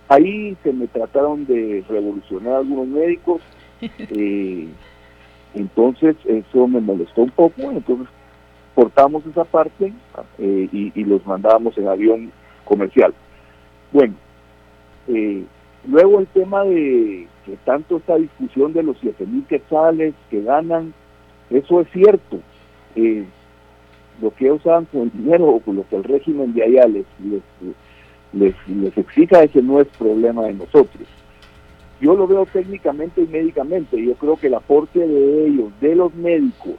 Ahí 0.09 0.55
se 0.63 0.71
me 0.71 0.87
trataron 0.87 1.45
de 1.45 1.83
revolucionar 1.89 2.55
algunos 2.55 2.87
médicos, 2.87 3.41
eh, 3.81 4.67
entonces 5.53 6.15
eso 6.25 6.67
me 6.67 6.79
molestó 6.79 7.21
un 7.21 7.31
poco, 7.31 7.71
entonces 7.71 8.07
cortamos 8.75 9.25
esa 9.25 9.43
parte 9.43 9.91
eh, 10.37 10.69
y, 10.71 10.91
y, 10.93 11.03
los 11.03 11.25
mandábamos 11.25 11.77
en 11.77 11.87
avión 11.87 12.31
comercial. 12.63 13.13
Bueno, 13.91 14.13
eh, 15.07 15.43
Luego 15.85 16.19
el 16.19 16.27
tema 16.27 16.63
de 16.63 17.27
que 17.45 17.57
tanto 17.65 17.97
esta 17.97 18.15
discusión 18.15 18.73
de 18.73 18.83
los 18.83 18.97
7 18.99 19.25
mil 19.25 19.45
quetzales 19.45 20.13
que 20.29 20.41
ganan, 20.41 20.93
eso 21.49 21.81
es 21.81 21.87
cierto. 21.91 22.39
Eh, 22.95 23.25
lo 24.21 24.31
que 24.31 24.51
usan 24.51 24.85
con 24.85 25.03
el 25.03 25.11
dinero 25.11 25.45
o 25.45 25.59
con 25.59 25.75
lo 25.75 25.87
que 25.87 25.95
el 25.95 26.03
régimen 26.03 26.53
de 26.53 26.63
allá 26.63 26.87
les, 26.87 27.05
les, 28.33 28.55
les, 28.67 28.97
exija, 28.97 29.43
ese 29.43 29.61
no 29.61 29.79
es 29.79 29.87
problema 29.97 30.43
de 30.45 30.55
nosotros. 30.55 31.07
Yo 32.01 32.15
lo 32.15 32.27
veo 32.27 32.45
técnicamente 32.45 33.21
y 33.21 33.27
médicamente. 33.27 34.03
Yo 34.03 34.15
creo 34.15 34.35
que 34.35 34.47
el 34.47 34.55
aporte 34.55 34.99
de 34.99 35.47
ellos, 35.47 35.71
de 35.79 35.95
los 35.95 36.13
médicos, 36.15 36.75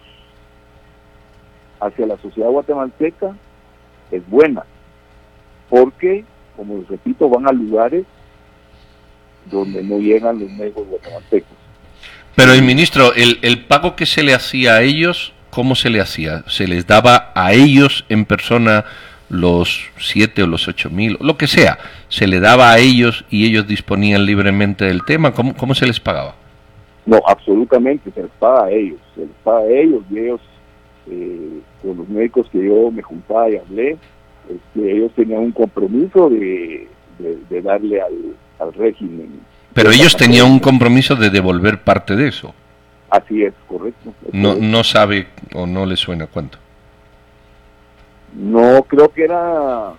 hacia 1.81 2.07
la 2.07 2.19
sociedad 2.19 2.51
guatemalteca 2.51 3.37
es 4.11 4.29
buena. 4.29 4.65
Porque, 5.69 6.25
como 6.57 6.79
les 6.79 6.89
repito, 6.89 7.29
van 7.29 7.49
a 7.49 7.53
lugares 7.53 8.05
donde 9.47 9.83
no 9.83 9.99
llegan 9.99 10.41
los 10.41 10.51
médicos 10.51 10.87
guatemaltecos. 10.89 11.57
Pero 12.35 12.53
el 12.53 12.63
ministro, 12.63 13.15
el, 13.15 13.39
el 13.43 13.65
pago 13.65 13.97
que 13.97 14.07
se 14.07 14.23
le 14.23 14.33
hacía 14.33 14.75
a 14.75 14.83
ellos, 14.83 15.33
¿cómo 15.51 15.75
se 15.75 15.91
le 15.91 16.01
hacía? 16.01 16.45
¿Se 16.47 16.69
les 16.69 16.87
daba 16.87 17.33
a 17.35 17.53
ellos 17.53 18.05
en 18.09 18.25
persona 18.25 18.85
los 19.29 19.91
siete 19.99 20.43
o 20.43 20.47
los 20.47 20.69
ocho 20.69 20.89
mil, 20.89 21.19
lo 21.21 21.37
que 21.37 21.47
sea? 21.47 21.79
¿Se 22.09 22.27
le 22.27 22.39
daba 22.41 22.73
a 22.73 22.79
ellos 22.79 23.25
y 23.29 23.47
ellos 23.47 23.67
disponían 23.67 24.25
libremente 24.25 24.85
del 24.85 25.05
tema? 25.05 25.33
¿Cómo, 25.33 25.55
cómo 25.57 25.75
se 25.75 25.87
les 25.87 25.99
pagaba? 25.99 26.37
No, 27.07 27.21
absolutamente, 27.27 28.11
se 28.13 28.23
les 28.23 28.31
paga 28.39 28.67
a 28.67 28.71
ellos, 28.71 29.01
se 29.15 29.23
les 29.23 29.31
paga 29.43 29.61
a 29.61 29.67
ellos 29.67 30.05
y 30.11 30.19
ellos, 30.19 30.41
eh, 31.11 31.61
con 31.83 31.97
los 31.97 32.09
médicos 32.09 32.47
que 32.53 32.65
yo 32.65 32.91
me 32.91 33.03
juntaba 33.03 33.51
y 33.51 33.57
hablé, 33.57 33.97
este, 34.49 34.93
ellos 34.93 35.11
tenían 35.17 35.41
un 35.41 35.53
compromiso 35.53 36.31
de, 36.31 36.87
de 37.19 37.63
darle 37.63 38.01
al, 38.01 38.37
al 38.59 38.73
régimen. 38.75 39.41
Pero 39.75 39.91
ellos 39.91 40.17
tenían 40.17 40.47
un 40.47 40.59
compromiso 40.59 41.15
de 41.17 41.31
devolver 41.31 41.83
parte 41.83 42.17
de 42.17 42.29
eso. 42.29 42.55
Así 43.11 43.43
es, 43.43 43.55
correcto. 43.67 44.13
no, 44.33 44.55
no 44.57 44.85
sabe 44.85 45.29
o 45.55 45.67
no 45.67 45.87
le 45.87 45.97
suena 45.97 46.27
cuánto. 46.27 46.59
No, 48.35 48.83
creo 48.83 49.09
que 49.09 49.25
era 49.25 49.93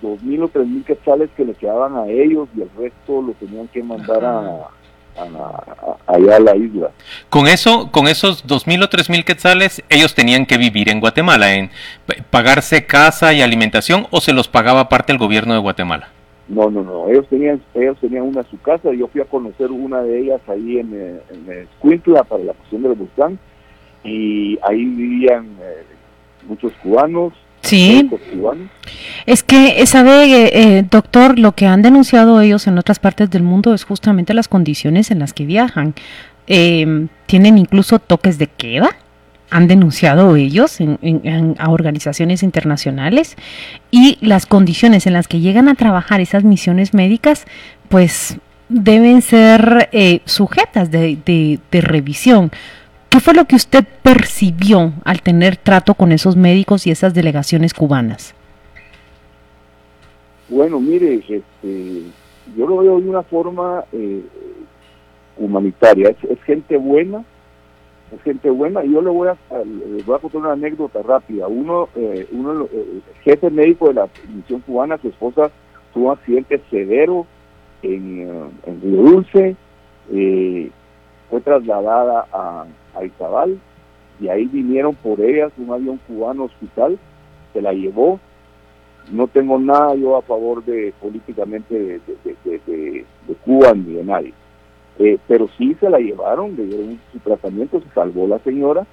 dos 0.00 0.22
mil 0.22 0.42
o 0.42 0.48
tres 0.48 0.66
mil 0.66 0.84
quetzales 0.84 1.28
que 1.36 1.44
le 1.44 1.54
quedaban 1.54 1.96
a 1.96 2.06
ellos 2.06 2.48
y 2.56 2.62
el 2.62 2.70
resto 2.78 3.20
lo 3.22 3.32
tenían 3.34 3.68
que 3.68 3.82
mandar 3.82 4.24
a, 4.24 4.38
a, 4.38 5.22
a- 5.22 5.96
allá 6.14 6.36
a 6.36 6.40
la 6.40 6.56
isla. 6.56 6.90
Con 7.28 7.46
eso, 7.48 7.90
con 7.90 8.08
esos 8.08 8.46
dos 8.46 8.66
mil 8.66 8.82
o 8.82 8.88
tres 8.88 9.10
mil 9.10 9.24
quetzales, 9.24 9.82
ellos 9.90 10.14
tenían 10.14 10.46
que 10.46 10.56
vivir 10.58 10.88
en 10.88 11.00
Guatemala, 11.00 11.54
en 11.54 11.70
p- 12.06 12.22
pagarse 12.30 12.86
casa 12.86 13.32
y 13.34 13.42
alimentación, 13.42 14.06
o 14.10 14.20
se 14.22 14.32
los 14.32 14.48
pagaba 14.48 14.80
aparte 14.80 15.12
el 15.12 15.18
gobierno 15.18 15.52
de 15.54 15.60
Guatemala. 15.60 16.08
No, 16.48 16.70
no, 16.70 16.82
no. 16.82 17.08
Ellos 17.08 17.26
tenían, 17.28 17.60
ellos 17.74 17.96
tenían 18.00 18.22
una 18.22 18.40
en 18.40 18.46
su 18.50 18.60
casa. 18.60 18.92
Yo 18.92 19.08
fui 19.08 19.20
a 19.20 19.24
conocer 19.24 19.70
una 19.70 20.02
de 20.02 20.20
ellas 20.20 20.40
ahí 20.46 20.78
en, 20.78 20.90
eh, 20.94 21.20
en 21.30 21.52
Escuintla 21.62 22.22
para 22.24 22.44
la 22.44 22.52
cuestión 22.52 22.82
del 22.82 22.94
volcán. 22.94 23.38
Y 24.04 24.58
ahí 24.62 24.84
vivían 24.84 25.46
eh, 25.60 25.84
muchos 26.48 26.72
cubanos. 26.82 27.32
Sí. 27.62 28.08
cubanos. 28.32 28.68
Es 29.26 29.42
que, 29.42 29.80
eh, 29.80 29.86
sabe, 29.86 30.24
eh, 30.24 30.50
eh, 30.52 30.86
doctor, 30.88 31.36
lo 31.36 31.52
que 31.52 31.66
han 31.66 31.82
denunciado 31.82 32.40
ellos 32.40 32.68
en 32.68 32.78
otras 32.78 33.00
partes 33.00 33.28
del 33.30 33.42
mundo 33.42 33.74
es 33.74 33.82
justamente 33.82 34.34
las 34.34 34.46
condiciones 34.46 35.10
en 35.10 35.18
las 35.18 35.32
que 35.32 35.46
viajan. 35.46 35.94
Eh, 36.46 37.08
tienen 37.26 37.58
incluso 37.58 37.98
toques 37.98 38.38
de 38.38 38.46
queda, 38.46 38.90
han 39.50 39.68
denunciado 39.68 40.36
ellos 40.36 40.80
en- 40.80 41.54
a 41.58 41.70
organizaciones 41.70 42.42
internacionales 42.42 43.36
y 43.90 44.18
las 44.20 44.46
condiciones 44.46 45.06
en 45.06 45.12
las 45.12 45.28
que 45.28 45.40
llegan 45.40 45.68
a 45.68 45.74
trabajar 45.74 46.20
esas 46.20 46.44
misiones 46.44 46.94
médicas, 46.94 47.46
pues 47.88 48.38
deben 48.68 49.22
ser 49.22 49.88
eh, 49.92 50.20
sujetas 50.24 50.90
de, 50.90 51.60
revisión. 51.70 52.50
¿Qué 53.08 53.20
fue 53.20 53.34
lo 53.34 53.44
que 53.46 53.56
usted 53.56 53.84
percibió 54.02 54.92
al 55.04 55.22
tener 55.22 55.56
trato 55.56 55.94
con 55.94 56.12
esos 56.12 56.36
médicos 56.36 56.86
y 56.86 56.90
esas 56.90 57.14
delegaciones 57.14 57.72
cubanas? 57.72 58.34
Bueno, 60.48 60.80
mire, 60.80 61.14
este, 61.14 62.02
yo 62.56 62.66
lo 62.66 62.78
veo 62.78 63.00
de 63.00 63.08
una 63.08 63.22
forma 63.22 63.84
eh, 63.92 64.22
humanitaria. 65.38 66.14
Es 66.28 66.42
gente 66.42 66.76
buena, 66.76 67.24
es 68.14 68.22
gente 68.22 68.50
buena. 68.50 68.84
Y 68.84 68.92
yo 68.92 69.02
le 69.02 69.10
voy 69.10 69.28
a, 69.28 69.32
a 69.32 70.18
contar 70.18 70.40
una 70.40 70.52
anécdota 70.52 71.02
rápida. 71.02 71.48
Uno, 71.48 71.88
eh, 71.96 72.26
uno, 72.32 72.64
eh, 72.72 73.00
jefe 73.22 73.50
médico 73.50 73.88
de 73.88 73.94
la 73.94 74.08
misión 74.34 74.60
cubana, 74.60 74.98
su 74.98 75.08
esposa 75.08 75.50
tuvo 75.92 76.06
un 76.06 76.12
accidente 76.12 76.60
severo 76.70 77.26
en, 77.82 78.20
eh, 78.22 78.50
en 78.66 78.80
Río 78.80 79.02
Dulce. 79.02 79.56
eh, 80.12 80.70
fue 81.28 81.40
trasladada 81.40 82.26
a, 82.32 82.64
a 82.94 83.04
Izabal 83.04 83.58
y 84.20 84.28
ahí 84.28 84.44
vinieron 84.44 84.94
por 84.94 85.20
ellas 85.20 85.52
un 85.58 85.72
avión 85.72 85.98
cubano 86.06 86.44
hospital, 86.44 86.96
se 87.52 87.60
la 87.60 87.72
llevó. 87.72 88.20
No 89.10 89.26
tengo 89.26 89.58
nada 89.58 89.94
yo 89.96 90.16
a 90.16 90.22
favor 90.22 90.64
de 90.64 90.92
políticamente 91.00 91.74
de- 91.74 92.00
de- 92.24 92.60
de- 92.66 93.04
de 93.26 93.34
Cuba 93.44 93.72
ni 93.74 93.94
de 93.94 94.04
nadie. 94.04 94.32
Eh, 94.98 95.18
pero 95.28 95.48
sí 95.58 95.76
se 95.78 95.90
la 95.90 95.98
llevaron, 95.98 96.56
le 96.56 96.64
dieron 96.64 97.00
su 97.12 97.18
tratamiento, 97.18 97.80
se 97.80 97.94
salvó 97.94 98.26
la 98.26 98.38
señora. 98.40 98.86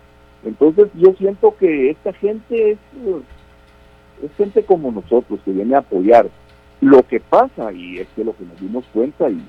Entonces 0.45 0.87
yo 0.95 1.13
siento 1.13 1.55
que 1.57 1.91
esta 1.91 2.11
gente 2.13 2.71
es, 2.71 2.77
eh, 3.05 3.21
es 4.23 4.31
gente 4.35 4.63
como 4.63 4.91
nosotros, 4.91 5.39
que 5.45 5.51
viene 5.51 5.75
a 5.75 5.79
apoyar. 5.79 6.27
Lo 6.81 7.03
que 7.03 7.21
pasa, 7.21 7.71
y 7.71 7.99
es 7.99 8.07
que 8.15 8.25
lo 8.25 8.35
que 8.35 8.43
nos 8.43 8.59
dimos 8.59 8.83
cuenta, 8.93 9.29
y 9.29 9.41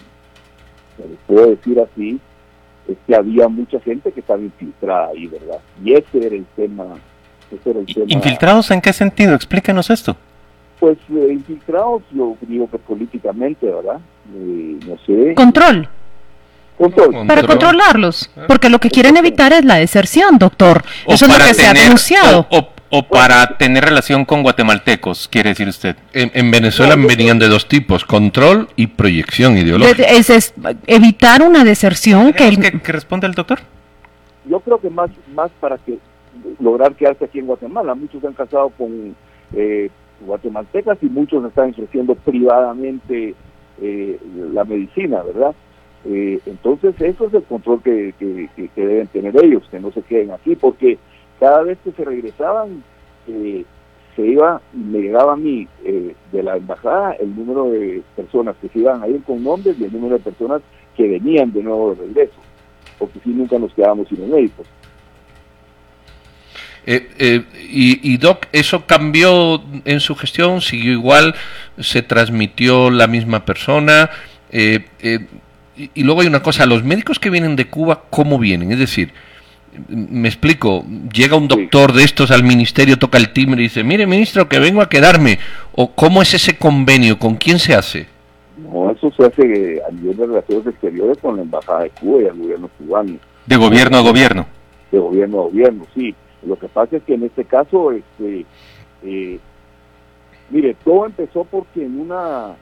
se 0.97 1.09
les 1.09 1.19
puedo 1.27 1.51
decir 1.51 1.81
así, 1.81 2.21
es 2.87 2.97
que 3.07 3.17
había 3.17 3.49
mucha 3.49 3.81
gente 3.81 4.13
que 4.13 4.21
estaba 4.21 4.41
infiltrada 4.41 5.09
ahí, 5.09 5.27
¿verdad? 5.27 5.59
Y 5.83 5.95
ese 5.95 6.27
era 6.27 6.37
el 6.37 6.47
tema. 6.55 6.85
Ese 7.51 7.71
era 7.71 7.81
el 7.81 7.87
tema. 7.87 8.07
¿Infiltrados 8.09 8.71
en 8.71 8.81
qué 8.81 8.93
sentido? 8.93 9.35
Explíquenos 9.35 9.91
esto. 9.91 10.17
Pues 10.79 10.99
eh, 11.11 11.33
infiltrados, 11.33 12.03
yo 12.13 12.37
digo 12.43 12.71
que 12.71 12.79
políticamente, 12.79 13.67
¿verdad? 13.67 14.01
Eh, 14.37 14.79
no 14.87 14.97
sé. 15.07 15.35
Control. 15.35 15.89
Control. 16.79 17.27
Para 17.27 17.43
controlarlos, 17.45 18.31
porque 18.49 18.69
lo 18.69 18.79
que 18.81 18.91
quieren 18.91 19.17
evitar 19.17 19.53
es 19.53 19.65
la 19.65 19.77
deserción, 19.77 20.39
doctor. 20.39 20.83
O 21.07 21.15
Eso 21.15 21.25
es 21.27 21.31
lo 21.31 21.37
para 21.39 21.49
que 21.49 21.55
se 21.55 21.65
ha 21.67 21.69
tener- 21.69 21.83
denunciado. 21.85 22.47
O, 22.51 22.59
o- 22.59 22.69
o 22.91 23.03
para 23.09 23.57
tener 23.59 23.85
relación 23.85 24.25
con 24.25 24.43
guatemaltecos, 24.43 25.27
quiere 25.29 25.51
decir 25.51 25.67
usted. 25.69 25.97
En, 26.13 26.31
en 26.35 26.51
Venezuela 26.53 26.95
venían 26.97 27.39
de 27.41 27.49
dos 27.49 27.67
tipos, 27.67 28.05
control 28.05 28.69
y 28.77 28.87
proyección 28.89 29.57
ideológica. 29.59 29.97
De- 30.03 30.17
Es, 30.17 30.31
es 30.31 30.55
evitar 30.87 31.43
una 31.43 31.65
deserción 31.65 32.33
que, 32.33 32.47
el- 32.49 32.59
¿Qué, 32.61 32.81
qué 32.81 32.93
responde 32.93 33.27
el 33.27 33.35
doctor? 33.35 33.59
Yo 34.49 34.61
creo 34.61 34.79
que 34.81 34.91
más, 34.91 35.11
más 35.35 35.51
para 35.61 35.79
que 35.79 35.99
lograr 36.61 36.95
quedarse 36.95 37.25
aquí 37.25 37.39
en 37.41 37.47
Guatemala. 37.47 37.95
Muchos 37.95 38.21
se 38.21 38.27
han 38.29 38.35
casado 38.35 38.69
con 38.71 39.17
eh, 39.57 39.91
guatemaltecas 40.21 40.99
y 41.03 41.07
muchos 41.07 41.45
están 41.45 41.71
ofreciendo 41.71 42.15
privadamente 42.17 43.35
eh, 43.83 44.19
la 44.53 44.65
medicina, 44.65 45.23
¿verdad? 45.23 45.53
Eh, 46.07 46.39
entonces 46.47 46.95
eso 47.01 47.27
es 47.27 47.35
el 47.35 47.43
control 47.45 47.83
que, 47.83 48.15
que- 48.19 48.71
deben 48.77 49.07
tener 49.09 49.35
ellos, 49.43 49.63
que 49.71 49.81
no 49.81 49.91
se 49.93 50.03
queden 50.03 50.33
aquí, 50.33 50.55
porque 50.55 50.99
cada 51.41 51.63
vez 51.63 51.79
que 51.83 51.93
se 51.93 52.05
regresaban, 52.05 52.83
eh, 53.27 53.65
se 54.15 54.23
iba, 54.27 54.61
me 54.73 54.99
llegaba 55.01 55.33
a 55.33 55.37
mí 55.37 55.67
eh, 55.85 56.15
de 56.31 56.43
la 56.43 56.57
embajada 56.57 57.13
el 57.15 57.35
número 57.35 57.71
de 57.71 58.03
personas 58.15 58.55
que 58.61 58.69
se 58.69 58.79
iban 58.81 59.03
a 59.03 59.09
ir 59.09 59.23
con 59.25 59.43
nombres 59.43 59.77
y 59.81 59.85
el 59.85 59.93
número 59.93 60.17
de 60.19 60.23
personas 60.25 60.61
que 60.97 61.09
venían 61.09 61.53
de 61.53 61.63
nuevo 61.63 61.95
de 61.95 62.03
regreso, 62.07 62.41
porque 62.99 63.19
si 63.25 63.31
nunca 63.31 63.59
nos 63.59 63.73
quedábamos 63.75 64.07
sin 64.09 64.21
los 64.21 64.29
médicos. 64.29 64.67
Eh, 66.87 67.09
eh, 67.19 67.43
y, 67.71 68.13
y 68.13 68.19
Doc, 68.19 68.47
¿eso 68.53 68.85
cambió 68.87 69.63
en 69.87 70.01
su 70.01 70.15
gestión? 70.15 70.61
¿Siguió 70.61 70.93
igual? 70.93 71.35
¿Se 71.79 72.03
transmitió 72.03 72.91
la 72.91 73.07
misma 73.07 73.45
persona? 73.47 74.11
Eh, 74.53 74.85
eh, 75.01 75.27
y, 75.77 75.91
y 75.95 76.03
luego 76.03 76.21
hay 76.21 76.27
una 76.27 76.43
cosa, 76.43 76.67
los 76.67 76.85
médicos 76.85 77.19
que 77.19 77.31
vienen 77.31 77.57
de 77.57 77.69
Cuba, 77.69 78.03
¿cómo 78.11 78.39
vienen? 78.39 78.73
Es 78.73 78.79
decir, 78.79 79.13
me 79.89 80.29
explico, 80.29 80.85
llega 81.13 81.37
un 81.37 81.49
doctor 81.49 81.93
de 81.93 82.05
estos 82.05 82.31
al 82.31 82.45
ministerio, 82.45 82.99
toca 82.99 83.19
el 83.19 83.33
timbre 83.33 83.61
y 83.61 83.65
dice, 83.65 83.83
mire 83.83 84.07
ministro, 84.07 84.49
que 84.49 84.59
vengo 84.59 84.81
a 84.81 84.89
quedarme. 84.89 85.39
¿O 85.73 85.91
cómo 85.91 86.23
es 86.23 86.35
ese 86.35 86.57
convenio? 86.57 87.19
¿Con 87.19 87.37
quién 87.37 87.59
se 87.59 87.75
hace? 87.75 88.07
No, 88.57 88.91
eso 88.91 89.11
se 89.17 89.25
hace 89.25 89.43
eh, 89.77 89.83
a 89.87 89.91
nivel 89.91 90.17
de 90.17 90.27
relaciones 90.27 90.67
exteriores 90.69 91.19
con 91.19 91.37
la 91.37 91.43
embajada 91.43 91.83
de 91.83 91.91
Cuba 91.91 92.23
y 92.23 92.27
el 92.27 92.35
gobierno 92.35 92.71
cubano. 92.79 93.17
De 93.47 93.57
gobierno 93.57 93.99
a 93.99 94.01
gobierno. 94.01 94.47
de 94.93 94.99
gobierno 94.99 95.41
a 95.41 95.43
gobierno, 95.45 95.87
sí. 95.95 96.15
Lo 96.47 96.57
que 96.59 96.69
pasa 96.69 96.97
es 96.97 97.03
que 97.03 97.15
en 97.15 97.25
este 97.25 97.45
caso, 97.45 97.91
este, 97.91 98.47
eh, 99.03 99.39
mire, 100.51 100.77
todo 100.85 101.07
empezó 101.07 101.45
porque 101.45 101.85
en 101.85 101.99
una 101.99 102.55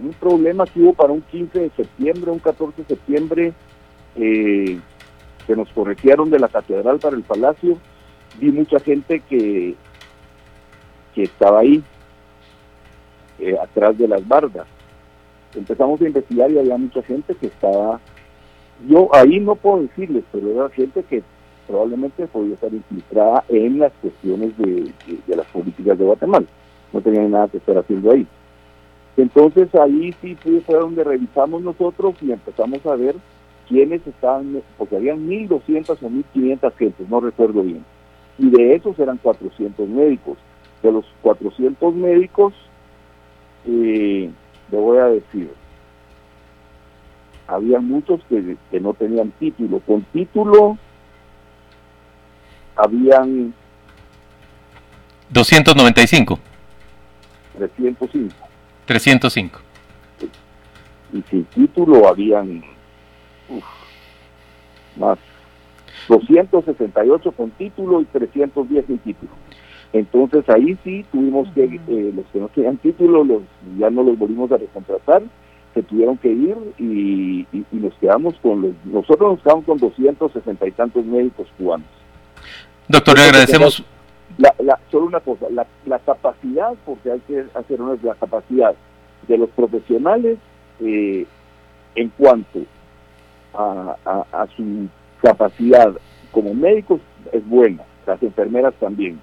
un 0.00 0.12
problema 0.12 0.66
que 0.66 0.80
hubo 0.80 0.94
para 0.94 1.12
un 1.12 1.22
15 1.22 1.58
de 1.58 1.70
septiembre, 1.70 2.30
un 2.30 2.38
14 2.38 2.82
de 2.82 2.88
septiembre, 2.88 3.52
eh, 4.16 4.78
que 5.46 5.56
nos 5.56 5.68
corregieron 5.70 6.30
de 6.30 6.38
la 6.38 6.48
catedral 6.48 6.98
para 6.98 7.16
el 7.16 7.22
palacio, 7.22 7.78
vi 8.38 8.50
mucha 8.50 8.78
gente 8.80 9.20
que, 9.20 9.74
que 11.14 11.22
estaba 11.24 11.60
ahí, 11.60 11.82
eh, 13.38 13.56
atrás 13.60 13.98
de 13.98 14.08
las 14.08 14.26
bardas. 14.26 14.66
Empezamos 15.54 16.00
a 16.00 16.06
investigar 16.06 16.50
y 16.50 16.58
había 16.58 16.76
mucha 16.78 17.02
gente 17.02 17.34
que 17.34 17.46
estaba 17.46 18.00
yo 18.88 19.08
ahí 19.14 19.38
no 19.38 19.54
puedo 19.54 19.82
decirles, 19.82 20.24
pero 20.32 20.50
era 20.50 20.68
gente 20.70 21.02
que 21.04 21.22
probablemente 21.66 22.26
podía 22.26 22.54
estar 22.54 22.72
infiltrada 22.72 23.44
en 23.48 23.78
las 23.78 23.92
cuestiones 24.00 24.56
de, 24.58 24.92
las 25.28 25.46
políticas 25.46 25.98
de 25.98 26.04
Guatemala. 26.04 26.46
No 26.92 27.00
tenían 27.00 27.30
nada 27.30 27.48
que 27.48 27.58
estar 27.58 27.78
haciendo 27.78 28.10
ahí. 28.10 28.26
Entonces 29.16 29.74
ahí 29.74 30.14
sí 30.22 30.36
fue, 30.64 30.76
donde 30.76 31.04
revisamos 31.04 31.62
nosotros 31.62 32.14
y 32.22 32.32
empezamos 32.32 32.84
a 32.86 32.96
ver 32.96 33.16
quiénes 33.68 34.06
estaban, 34.06 34.62
porque 34.78 34.96
habían 34.96 35.28
1.200 35.28 35.90
o 35.90 36.10
1.500 36.10 36.74
gentes, 36.76 37.08
no 37.08 37.20
recuerdo 37.20 37.62
bien. 37.62 37.84
Y 38.38 38.50
de 38.50 38.74
esos 38.74 38.98
eran 38.98 39.18
400 39.18 39.88
médicos. 39.88 40.38
De 40.82 40.90
los 40.90 41.04
400 41.20 41.94
médicos, 41.94 42.54
eh, 43.66 44.30
le 44.70 44.78
voy 44.78 44.98
a 44.98 45.06
decir, 45.06 45.50
había 47.46 47.78
muchos 47.80 48.20
que, 48.28 48.56
que 48.70 48.80
no 48.80 48.94
tenían 48.94 49.30
título. 49.32 49.80
Con 49.80 50.02
título 50.12 50.78
habían 52.76 53.54
295, 55.30 56.38
305 57.58 58.41
305. 58.92 59.58
y 61.14 61.22
sin 61.30 61.44
título 61.46 62.08
habían 62.08 62.62
uf, 63.48 63.64
más 64.96 65.18
268 66.08 67.32
con 67.32 67.50
título 67.52 68.00
y 68.00 68.04
310 68.06 68.86
sin 68.86 68.98
título. 68.98 69.30
Entonces 69.92 70.48
ahí 70.48 70.76
sí 70.84 71.04
tuvimos 71.12 71.48
que, 71.54 71.64
eh, 71.64 72.12
los 72.14 72.24
que 72.32 72.38
no 72.40 72.48
tenían 72.48 72.78
título, 72.78 73.24
los, 73.24 73.42
ya 73.78 73.90
no 73.90 74.02
los 74.02 74.18
volvimos 74.18 74.50
a 74.52 74.56
recontratar, 74.56 75.22
se 75.74 75.82
tuvieron 75.82 76.16
que 76.18 76.28
ir 76.32 76.56
y, 76.78 77.46
y- 77.52 77.64
y 77.72 77.76
nos 77.76 77.94
quedamos 77.94 78.34
con 78.42 78.62
los, 78.62 78.72
nosotros 78.84 79.32
nos 79.34 79.42
quedamos 79.42 79.64
con 79.64 79.78
260 79.78 80.66
y 80.66 80.70
tantos 80.72 81.04
médicos 81.04 81.46
cubanos. 81.58 81.86
Doctor, 82.88 83.16
le 83.18 83.24
agradecemos, 83.24 83.84
la, 84.38 84.54
la, 84.58 84.78
solo 84.90 85.06
una 85.06 85.20
cosa, 85.20 85.46
la, 85.50 85.66
la 85.86 85.98
capacidad, 85.98 86.72
porque 86.84 87.12
hay 87.12 87.20
que 87.20 87.44
hacer 87.54 87.80
una 87.80 87.96
la 88.02 88.14
capacidad 88.14 88.74
de 89.28 89.38
los 89.38 89.50
profesionales 89.50 90.38
eh, 90.80 91.26
en 91.94 92.08
cuanto 92.10 92.60
a, 93.54 93.96
a, 94.04 94.46
su 94.56 94.88
capacidad 95.20 95.92
como 96.30 96.54
médicos 96.54 97.00
es 97.32 97.46
buena, 97.46 97.82
las 98.06 98.22
enfermeras 98.22 98.74
también. 98.80 99.20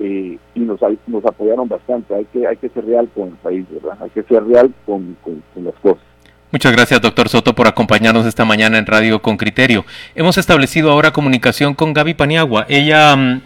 Eh, 0.00 0.38
y 0.54 0.60
nos, 0.60 0.80
nos 1.06 1.24
apoyaron 1.24 1.68
bastante. 1.68 2.14
Hay 2.14 2.24
que, 2.24 2.46
hay 2.46 2.56
que 2.56 2.70
ser 2.70 2.84
real 2.86 3.08
con 3.14 3.28
el 3.28 3.34
país, 3.34 3.66
¿verdad? 3.70 3.98
Hay 4.02 4.10
que 4.10 4.22
ser 4.22 4.42
real 4.44 4.72
con, 4.86 5.16
con, 5.22 5.42
las 5.62 5.74
cosas. 5.74 6.02
Muchas 6.50 6.72
gracias, 6.72 7.00
doctor 7.00 7.28
Soto, 7.28 7.54
por 7.54 7.68
acompañarnos 7.68 8.26
esta 8.26 8.44
mañana 8.44 8.78
en 8.78 8.86
Radio 8.86 9.22
con 9.22 9.36
Criterio. 9.36 9.84
Hemos 10.14 10.38
establecido 10.38 10.90
ahora 10.90 11.12
comunicación 11.12 11.74
con 11.74 11.92
Gaby 11.92 12.14
Paniagua. 12.14 12.64
Ella 12.68 13.14
mm, 13.14 13.42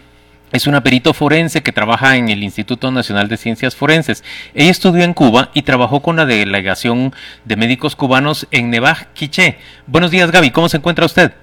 es 0.55 0.67
una 0.67 0.81
perito 0.81 1.13
forense 1.13 1.61
que 1.61 1.71
trabaja 1.71 2.15
en 2.15 2.29
el 2.29 2.43
Instituto 2.43 2.89
Nacional 2.89 3.27
de 3.27 3.37
Ciencias 3.37 3.75
Forenses. 3.75 4.23
Ella 4.53 4.71
estudió 4.71 5.03
en 5.03 5.13
Cuba 5.13 5.49
y 5.53 5.63
trabajó 5.63 6.01
con 6.01 6.15
la 6.15 6.25
delegación 6.25 7.13
de 7.43 7.55
médicos 7.57 7.95
cubanos 7.95 8.47
en 8.51 8.69
Nevaj, 8.69 9.07
Quiché. 9.13 9.57
Buenos 9.85 10.11
días, 10.11 10.31
Gaby. 10.31 10.51
¿Cómo 10.51 10.69
se 10.69 10.77
encuentra 10.77 11.05
usted? 11.05 11.33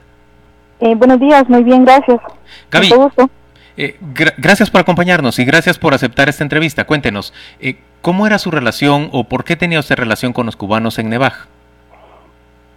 Eh, 0.80 0.94
buenos 0.94 1.20
días, 1.20 1.48
muy 1.48 1.62
bien, 1.62 1.84
gracias. 1.84 2.20
Gaby, 2.70 2.92
eh, 3.76 3.96
gracias 4.38 4.70
por 4.70 4.80
acompañarnos 4.80 5.38
y 5.38 5.44
gracias 5.44 5.78
por 5.78 5.94
aceptar 5.94 6.28
esta 6.28 6.42
entrevista. 6.42 6.84
Cuéntenos, 6.84 7.32
eh, 7.60 7.76
¿cómo 8.00 8.26
era 8.26 8.38
su 8.38 8.50
relación 8.50 9.08
o 9.12 9.24
por 9.24 9.44
qué 9.44 9.56
tenía 9.56 9.80
usted 9.80 9.96
relación 9.96 10.32
con 10.32 10.46
los 10.46 10.56
cubanos 10.56 10.98
en 10.98 11.10
Nevaj? 11.10 11.46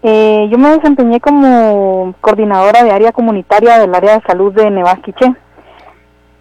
Eh, 0.03 0.47
yo 0.51 0.57
me 0.57 0.69
desempeñé 0.69 1.19
como 1.19 2.13
coordinadora 2.21 2.83
de 2.83 2.91
área 2.91 3.11
comunitaria 3.11 3.79
del 3.79 3.95
área 3.95 4.19
de 4.19 4.21
salud 4.27 4.53
de 4.53 4.69
Nevaj 4.69 5.01
Quiché 5.01 5.33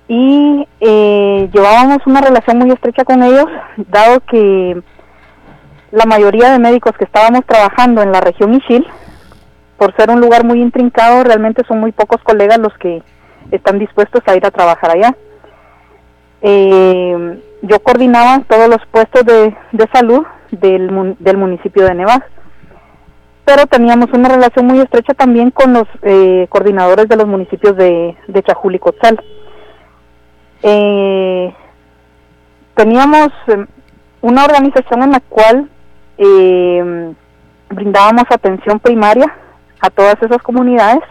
y 0.09 0.67
llevábamos 0.81 1.99
una 2.07 2.21
relación 2.21 2.59
muy 2.59 2.71
estrecha 2.71 3.05
con 3.05 3.23
ellos, 3.23 3.47
dado 3.77 4.21
que 4.21 4.83
la 5.95 6.07
mayoría 6.07 6.51
de 6.51 6.59
médicos 6.59 6.93
que 6.99 7.05
estábamos 7.05 7.47
trabajando 7.47 8.03
en 8.03 8.11
la 8.11 8.21
región 8.21 8.55
Ishil, 8.55 8.87
por 9.79 9.95
ser 9.97 10.11
un 10.11 10.21
lugar 10.21 10.45
muy 10.45 10.61
intrincado, 10.61 11.23
realmente 11.25 11.63
son 11.69 11.81
muy 11.81 11.93
pocos 11.93 12.21
colegas 12.23 12.59
los 12.59 12.77
que 12.79 13.03
están 13.51 13.79
dispuestos 13.79 14.23
a 14.27 14.37
ir 14.37 14.45
a 14.45 14.51
trabajar 14.51 14.91
allá. 14.91 15.17
Eh, 16.43 17.41
yo 17.63 17.79
coordinaba 17.81 18.43
todos 18.49 18.69
los 18.69 18.85
puestos 18.91 19.25
de, 19.25 19.57
salud 19.93 20.25
del, 20.51 21.17
del, 21.19 21.37
municipio 21.37 21.85
de 21.85 21.95
Nevas, 21.95 22.23
pero 23.45 23.67
teníamos 23.67 24.13
una 24.13 24.29
relación 24.29 24.67
muy 24.67 24.81
estrecha 24.81 25.15
también 25.15 25.51
con 25.51 25.73
los 25.73 25.87
eh, 26.03 26.47
coordinadores 26.49 27.09
de 27.09 27.17
los 27.17 27.27
municipios 27.27 27.77
de, 27.77 28.17
de 28.27 28.43
Chajul 28.43 28.75
y 28.75 28.79
Cotzal. 28.79 29.23
Eh, 30.67 31.55
teníamos 32.75 33.29
una 34.23 34.45
organización 34.47 35.03
en 35.03 35.11
la 35.13 35.21
cual 35.21 35.69
brindábamos 37.69 38.25
atención 38.31 38.81
primaria 38.81 39.27
a 39.81 39.91
todas 39.91 40.15
esas 40.23 40.43
comunidades 40.43 41.03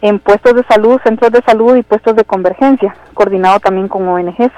en 0.00 0.18
puestos 0.18 0.54
de 0.54 0.64
salud, 0.64 0.98
centros 1.04 1.30
de 1.30 1.42
salud 1.42 1.76
y 1.76 1.82
puestos 1.82 2.16
de 2.16 2.24
convergencia, 2.24 2.96
coordinado 3.12 3.60
también 3.60 3.88
con 3.88 4.08
ONGs. 4.08 4.52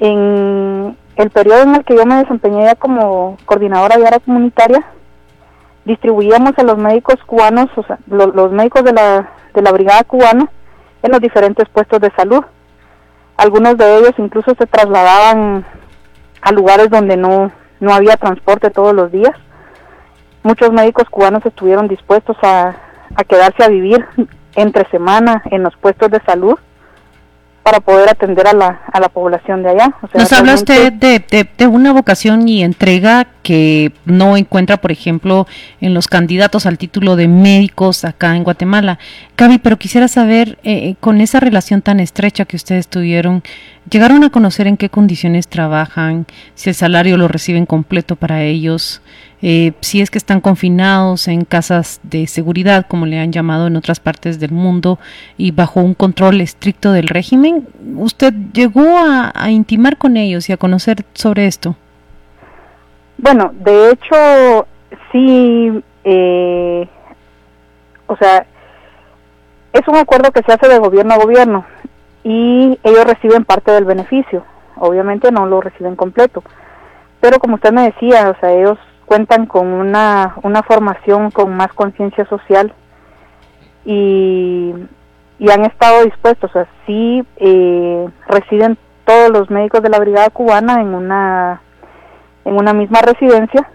En 0.00 0.96
el 1.14 1.30
periodo 1.30 1.62
en 1.62 1.76
el 1.76 1.84
que 1.84 1.94
yo 1.94 2.04
me 2.04 2.16
desempeñé 2.16 2.64
ya 2.64 2.74
como 2.74 3.38
coordinadora 3.44 3.96
de 3.96 4.06
área 4.06 4.18
comunitaria, 4.18 4.84
distribuíamos 5.84 6.52
a 6.56 6.64
los 6.64 6.76
médicos 6.76 7.16
cubanos, 7.24 7.70
o 7.76 7.84
sea, 7.84 7.98
los 8.08 8.50
médicos 8.50 8.82
de 8.82 8.92
la, 8.92 9.30
de 9.54 9.62
la 9.62 9.70
brigada 9.70 10.02
cubana, 10.02 10.50
en 11.02 11.12
los 11.12 11.20
diferentes 11.20 11.68
puestos 11.68 12.00
de 12.00 12.10
salud. 12.16 12.44
Algunos 13.36 13.76
de 13.76 13.98
ellos 13.98 14.12
incluso 14.18 14.54
se 14.58 14.66
trasladaban 14.66 15.64
a 16.40 16.52
lugares 16.52 16.90
donde 16.90 17.16
no, 17.16 17.52
no 17.80 17.94
había 17.94 18.16
transporte 18.16 18.70
todos 18.70 18.94
los 18.94 19.12
días. 19.12 19.34
Muchos 20.42 20.72
médicos 20.72 21.04
cubanos 21.10 21.44
estuvieron 21.44 21.88
dispuestos 21.88 22.36
a, 22.42 22.76
a 23.14 23.24
quedarse 23.24 23.64
a 23.64 23.68
vivir 23.68 24.06
entre 24.54 24.88
semana 24.90 25.42
en 25.50 25.62
los 25.62 25.76
puestos 25.76 26.10
de 26.10 26.20
salud 26.24 26.58
para 27.66 27.80
poder 27.80 28.08
atender 28.08 28.46
a 28.46 28.52
la, 28.52 28.80
a 28.92 29.00
la 29.00 29.08
población 29.08 29.64
de 29.64 29.70
allá. 29.70 29.92
Nos 30.14 30.32
habla 30.32 30.54
usted 30.54 30.92
de, 30.92 31.48
de, 31.58 31.66
una 31.66 31.92
vocación 31.92 32.48
y 32.48 32.62
entrega 32.62 33.26
que 33.42 33.92
no 34.04 34.36
encuentra, 34.36 34.76
por 34.76 34.92
ejemplo, 34.92 35.48
en 35.80 35.92
los 35.92 36.06
candidatos 36.06 36.64
al 36.64 36.78
título 36.78 37.16
de 37.16 37.26
médicos 37.26 38.04
acá 38.04 38.36
en 38.36 38.44
Guatemala. 38.44 39.00
Gaby, 39.38 39.58
pero 39.58 39.76
quisiera 39.76 40.08
saber, 40.08 40.58
eh, 40.64 40.94
con 40.98 41.20
esa 41.20 41.40
relación 41.40 41.82
tan 41.82 42.00
estrecha 42.00 42.46
que 42.46 42.56
ustedes 42.56 42.88
tuvieron, 42.88 43.42
¿llegaron 43.90 44.24
a 44.24 44.30
conocer 44.30 44.66
en 44.66 44.78
qué 44.78 44.88
condiciones 44.88 45.46
trabajan, 45.46 46.24
si 46.54 46.70
el 46.70 46.74
salario 46.74 47.18
lo 47.18 47.28
reciben 47.28 47.66
completo 47.66 48.16
para 48.16 48.42
ellos? 48.42 49.02
Eh, 49.42 49.72
si 49.80 50.00
es 50.00 50.10
que 50.10 50.16
están 50.16 50.40
confinados 50.40 51.28
en 51.28 51.44
casas 51.44 52.00
de 52.02 52.26
seguridad, 52.26 52.86
como 52.88 53.04
le 53.04 53.18
han 53.18 53.30
llamado 53.30 53.66
en 53.66 53.76
otras 53.76 54.00
partes 54.00 54.40
del 54.40 54.52
mundo, 54.52 54.98
y 55.36 55.50
bajo 55.50 55.80
un 55.80 55.92
control 55.92 56.40
estricto 56.40 56.92
del 56.92 57.08
régimen, 57.08 57.68
¿usted 57.96 58.32
llegó 58.54 58.96
a, 58.96 59.50
intimar 59.50 59.98
con 59.98 60.16
ellos 60.16 60.48
y 60.48 60.54
a 60.54 60.56
conocer 60.56 61.04
sobre 61.12 61.46
esto? 61.46 61.76
Bueno, 63.18 63.52
de 63.52 63.90
hecho, 63.90 64.66
sí, 65.12 65.82
eh, 66.04 66.88
o 68.06 68.16
sea, 68.16 68.46
es 69.76 69.88
un 69.88 69.96
acuerdo 69.96 70.32
que 70.32 70.42
se 70.42 70.52
hace 70.52 70.68
de 70.68 70.78
gobierno 70.78 71.14
a 71.14 71.18
gobierno 71.18 71.66
y 72.24 72.78
ellos 72.82 73.04
reciben 73.04 73.44
parte 73.44 73.72
del 73.72 73.84
beneficio, 73.84 74.44
obviamente 74.76 75.30
no 75.30 75.46
lo 75.46 75.60
reciben 75.60 75.96
completo, 75.96 76.42
pero 77.20 77.38
como 77.38 77.56
usted 77.56 77.72
me 77.72 77.84
decía, 77.84 78.30
o 78.30 78.40
sea, 78.40 78.52
ellos 78.52 78.78
cuentan 79.06 79.46
con 79.46 79.68
una, 79.68 80.36
una 80.42 80.62
formación 80.62 81.30
con 81.30 81.56
más 81.56 81.72
conciencia 81.72 82.26
social 82.26 82.72
y, 83.84 84.74
y, 85.38 85.50
han 85.50 85.64
estado 85.64 86.04
dispuestos, 86.04 86.50
o 86.50 86.52
sea, 86.52 86.66
sí 86.86 87.24
eh, 87.36 88.08
residen 88.26 88.76
todos 89.04 89.30
los 89.30 89.48
médicos 89.48 89.82
de 89.82 89.90
la 89.90 90.00
brigada 90.00 90.30
cubana 90.30 90.80
en 90.80 90.88
una 90.88 91.62
en 92.44 92.56
una 92.56 92.72
misma 92.72 93.00
residencia, 93.00 93.68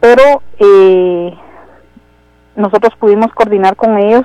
pero 0.00 0.42
eh, 0.58 1.36
nosotros 2.56 2.94
pudimos 2.98 3.32
coordinar 3.34 3.76
con 3.76 3.98
ellos 3.98 4.24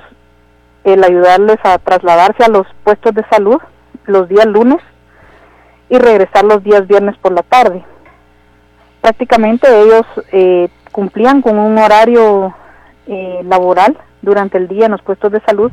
el 0.84 1.04
ayudarles 1.04 1.58
a 1.64 1.78
trasladarse 1.78 2.44
a 2.44 2.50
los 2.50 2.68
puestos 2.84 3.14
de 3.14 3.24
salud 3.30 3.60
los 4.06 4.28
días 4.28 4.46
lunes 4.46 4.80
y 5.90 5.98
regresar 5.98 6.44
los 6.44 6.64
días 6.64 6.88
viernes 6.88 7.16
por 7.18 7.34
la 7.34 7.44
tarde 7.44 7.84
prácticamente 9.02 9.68
ellos 9.82 10.06
eh, 10.32 10.70
cumplían 10.92 11.42
con 11.42 11.58
un 11.58 11.78
horario 11.78 12.56
eh, 13.08 13.42
laboral 13.44 13.98
durante 14.22 14.58
el 14.58 14.68
día 14.68 14.86
en 14.86 14.92
los 14.92 15.02
puestos 15.02 15.32
de 15.32 15.42
salud, 15.42 15.72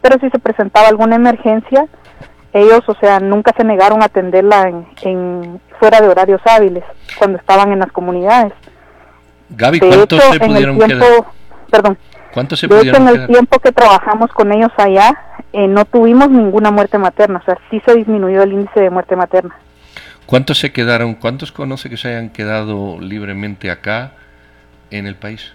pero 0.00 0.18
si 0.18 0.30
se 0.30 0.38
presentaba 0.38 0.88
alguna 0.88 1.16
emergencia, 1.16 1.86
ellos, 2.52 2.80
o 2.86 2.94
sea, 2.94 3.20
nunca 3.20 3.52
se 3.56 3.64
negaron 3.64 4.02
a 4.02 4.06
atenderla 4.06 4.72
en, 5.02 5.60
fuera 5.78 6.00
de 6.00 6.08
horarios 6.08 6.40
hábiles 6.46 6.84
cuando 7.18 7.38
estaban 7.38 7.72
en 7.72 7.80
las 7.80 7.92
comunidades. 7.92 8.52
Gaby, 9.50 9.80
¿cuántos 9.80 10.22
se 10.22 10.40
pudieron 10.40 10.76
en 10.76 10.82
el 10.82 10.98
tiempo, 10.98 11.26
Perdón. 11.70 11.98
¿Cuántos 12.34 12.58
se 12.58 12.66
de 12.66 12.80
hecho, 12.80 12.96
en 12.96 13.06
el 13.06 13.28
tiempo 13.28 13.60
que 13.60 13.70
trabajamos 13.70 14.28
con 14.32 14.50
ellos 14.50 14.72
allá, 14.76 15.16
eh, 15.52 15.68
no 15.68 15.84
tuvimos 15.84 16.28
ninguna 16.28 16.72
muerte 16.72 16.98
materna, 16.98 17.38
o 17.38 17.44
sea, 17.44 17.56
sí 17.70 17.80
se 17.86 17.94
disminuyó 17.94 18.42
el 18.42 18.52
índice 18.52 18.80
de 18.80 18.90
muerte 18.90 19.14
materna. 19.14 19.54
¿Cuántos 20.26 20.58
se 20.58 20.72
quedaron? 20.72 21.14
¿Cuántos 21.14 21.52
conoce 21.52 21.88
que 21.88 21.96
se 21.96 22.08
hayan 22.08 22.30
quedado 22.30 23.00
libremente 23.00 23.70
acá 23.70 24.14
en 24.90 25.06
el 25.06 25.14
país? 25.14 25.52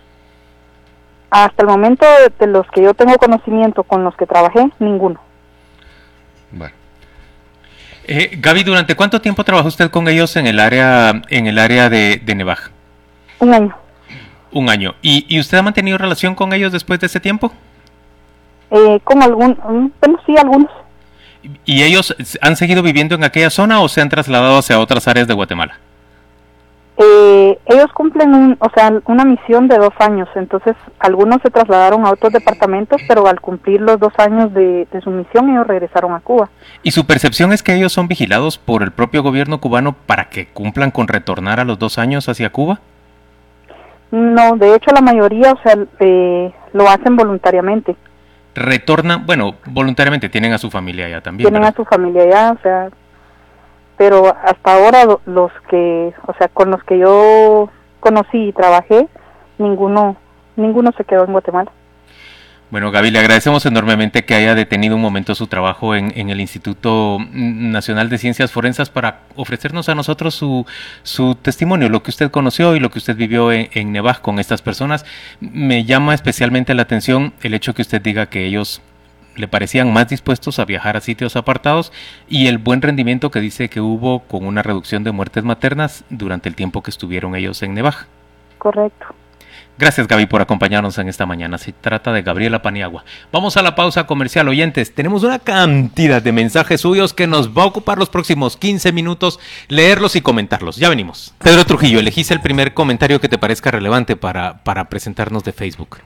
Hasta 1.29 1.63
el 1.63 1.67
momento, 1.67 2.05
de 2.39 2.47
los 2.47 2.65
que 2.71 2.81
yo 2.81 2.93
tengo 2.93 3.17
conocimiento 3.17 3.83
con 3.83 4.05
los 4.05 4.15
que 4.15 4.25
trabajé, 4.25 4.69
ninguno. 4.79 5.19
Bueno. 6.49 6.73
Eh, 8.07 8.37
Gaby, 8.39 8.63
¿durante 8.63 8.95
cuánto 8.95 9.19
tiempo 9.19 9.43
trabajó 9.43 9.67
usted 9.67 9.91
con 9.91 10.07
ellos 10.07 10.33
en 10.37 10.47
el 10.47 10.61
área 10.61 11.21
en 11.27 11.45
el 11.45 11.59
área 11.59 11.89
de, 11.89 12.21
de 12.23 12.35
Nevaj? 12.35 12.69
Un 13.39 13.53
año. 13.53 13.88
Un 14.51 14.69
año. 14.69 14.95
¿Y, 15.01 15.25
¿Y, 15.27 15.39
usted 15.39 15.57
ha 15.57 15.61
mantenido 15.61 15.97
relación 15.97 16.35
con 16.35 16.53
ellos 16.53 16.71
después 16.71 16.99
de 16.99 17.07
ese 17.07 17.19
tiempo? 17.19 17.51
Eh, 18.71 18.99
con 19.03 19.21
algún, 19.21 19.51
mm, 19.51 19.91
bueno, 20.01 20.19
sí, 20.25 20.35
algunos. 20.37 20.71
¿Y 21.65 21.83
ellos 21.83 22.15
han 22.41 22.55
seguido 22.55 22.83
viviendo 22.83 23.15
en 23.15 23.23
aquella 23.23 23.49
zona 23.49 23.81
o 23.81 23.87
se 23.87 24.01
han 24.01 24.09
trasladado 24.09 24.57
hacia 24.57 24.79
otras 24.79 25.07
áreas 25.07 25.27
de 25.27 25.33
Guatemala? 25.33 25.77
Eh, 27.01 27.57
ellos 27.65 27.89
cumplen 27.93 28.57
o 28.59 28.69
sea, 28.75 28.91
una 29.05 29.23
misión 29.23 29.69
de 29.69 29.77
dos 29.77 29.93
años, 29.99 30.27
entonces 30.35 30.75
algunos 30.99 31.41
se 31.41 31.49
trasladaron 31.49 32.05
a 32.05 32.11
otros 32.11 32.33
departamentos, 32.33 33.01
pero 33.07 33.25
al 33.25 33.39
cumplir 33.39 33.79
los 33.79 33.97
dos 34.01 34.11
años 34.17 34.53
de, 34.53 34.85
su 35.01 35.09
misión 35.09 35.49
ellos 35.49 35.65
regresaron 35.65 36.13
a 36.13 36.19
Cuba. 36.19 36.49
¿Y 36.83 36.91
su 36.91 37.05
percepción 37.05 37.53
es 37.53 37.63
que 37.63 37.73
ellos 37.73 37.93
son 37.93 38.09
vigilados 38.09 38.57
por 38.57 38.83
el 38.83 38.91
propio 38.91 39.23
gobierno 39.23 39.61
cubano 39.61 39.93
para 39.93 40.27
que 40.29 40.47
cumplan 40.47 40.91
con 40.91 41.07
retornar 41.07 41.61
a 41.61 41.63
los 41.63 41.79
dos 41.79 41.97
años 41.99 42.27
hacia 42.27 42.49
Cuba? 42.49 42.81
No, 44.11 44.57
de 44.57 44.75
hecho 44.75 44.91
la 44.91 45.01
mayoría, 45.01 45.51
o 45.51 45.61
sea, 45.61 45.77
eh, 45.99 46.53
lo 46.73 46.89
hacen 46.89 47.15
voluntariamente. 47.15 47.95
retornan, 48.55 49.25
bueno, 49.25 49.55
voluntariamente 49.67 50.27
tienen 50.27 50.53
a 50.53 50.57
su 50.57 50.69
familia 50.69 51.05
allá 51.05 51.21
también. 51.21 51.49
Tienen 51.49 51.67
a 51.67 51.73
su 51.73 51.85
familia 51.85 52.23
allá, 52.23 52.51
o 52.51 52.61
sea, 52.61 52.89
pero 53.97 54.35
hasta 54.43 54.73
ahora 54.73 55.05
los 55.25 55.51
que, 55.69 56.13
o 56.25 56.33
sea, 56.33 56.47
con 56.47 56.71
los 56.71 56.83
que 56.83 56.97
yo 56.97 57.69
conocí 57.99 58.47
y 58.47 58.53
trabajé, 58.53 59.07
ninguno, 59.57 60.15
ninguno 60.55 60.91
se 60.97 61.03
quedó 61.03 61.25
en 61.25 61.33
Guatemala. 61.33 61.71
Bueno, 62.71 62.91
Gaby, 62.91 63.09
le 63.09 63.17
agradecemos 63.17 63.65
enormemente 63.65 64.25
que 64.25 64.35
haya 64.35 64.53
detenido 64.53 64.95
un 64.95 65.01
momento 65.01 65.33
su 65.33 65.47
trabajo 65.47 65.95
en, 65.95 66.29
el 66.29 66.39
Instituto 66.39 67.17
Nacional 67.31 68.09
de 68.09 68.19
Ciencias 68.19 68.51
Forensas 68.51 68.91
para 68.91 69.21
ofrecernos 69.35 69.89
a 69.89 69.95
nosotros 69.95 70.35
su, 70.35 70.67
su 71.01 71.33
testimonio, 71.33 71.89
lo 71.89 72.03
que 72.03 72.11
usted 72.11 72.29
conoció 72.29 72.75
y 72.75 72.79
lo 72.79 72.91
que 72.91 72.99
usted 72.99 73.15
vivió 73.15 73.51
en, 73.51 73.69
en 73.73 73.91
Nevaj 73.91 74.21
con 74.21 74.37
estas 74.37 74.61
personas. 74.61 75.03
Me 75.39 75.83
llama 75.83 76.13
especialmente 76.13 76.75
la 76.75 76.83
atención 76.83 77.33
el 77.41 77.55
hecho 77.55 77.73
que 77.73 77.81
usted 77.81 78.03
diga 78.03 78.27
que 78.27 78.45
ellos 78.45 78.83
le 79.35 79.47
parecían 79.47 79.91
más 79.91 80.07
dispuestos 80.07 80.59
a 80.59 80.65
viajar 80.65 80.95
a 80.95 81.01
sitios 81.01 81.35
apartados 81.35 81.91
y 82.27 82.47
el 82.47 82.59
buen 82.59 82.83
rendimiento 82.83 83.31
que 83.31 83.39
dice 83.39 83.69
que 83.69 83.81
hubo 83.81 84.19
con 84.19 84.45
una 84.45 84.61
reducción 84.61 85.03
de 85.03 85.11
muertes 85.11 85.43
maternas 85.43 86.03
durante 86.11 86.49
el 86.49 86.55
tiempo 86.55 86.83
que 86.83 86.91
estuvieron 86.91 87.35
ellos 87.35 87.63
en 87.63 87.73
Nevaj. 87.73 88.05
Correcto. 88.59 89.07
Gracias 89.79 90.09
Gaby 90.09 90.25
por 90.25 90.41
acompañarnos 90.41 90.97
en 90.97 91.07
esta 91.07 91.25
mañana. 91.25 91.57
Se 91.57 91.71
trata 91.71 92.11
de 92.11 92.21
Gabriela 92.21 92.61
Paniagua. 92.61 93.05
Vamos 93.31 93.55
a 93.55 93.61
la 93.61 93.75
pausa 93.75 94.05
comercial, 94.05 94.49
oyentes. 94.49 94.93
Tenemos 94.93 95.23
una 95.23 95.39
cantidad 95.39 96.21
de 96.21 96.33
mensajes 96.33 96.81
suyos 96.81 97.13
que 97.13 97.27
nos 97.27 97.57
va 97.57 97.63
a 97.63 97.67
ocupar 97.67 97.97
los 97.97 98.09
próximos 98.09 98.57
15 98.57 98.91
minutos 98.91 99.39
leerlos 99.69 100.17
y 100.17 100.21
comentarlos. 100.21 100.75
Ya 100.75 100.89
venimos. 100.89 101.33
Pedro 101.41 101.63
Trujillo, 101.63 102.01
elegís 102.01 102.29
el 102.31 102.41
primer 102.41 102.73
comentario 102.73 103.21
que 103.21 103.29
te 103.29 103.37
parezca 103.37 103.71
relevante 103.71 104.17
para, 104.17 104.61
para 104.65 104.89
presentarnos 104.89 105.45
de 105.45 105.53
Facebook. 105.53 105.99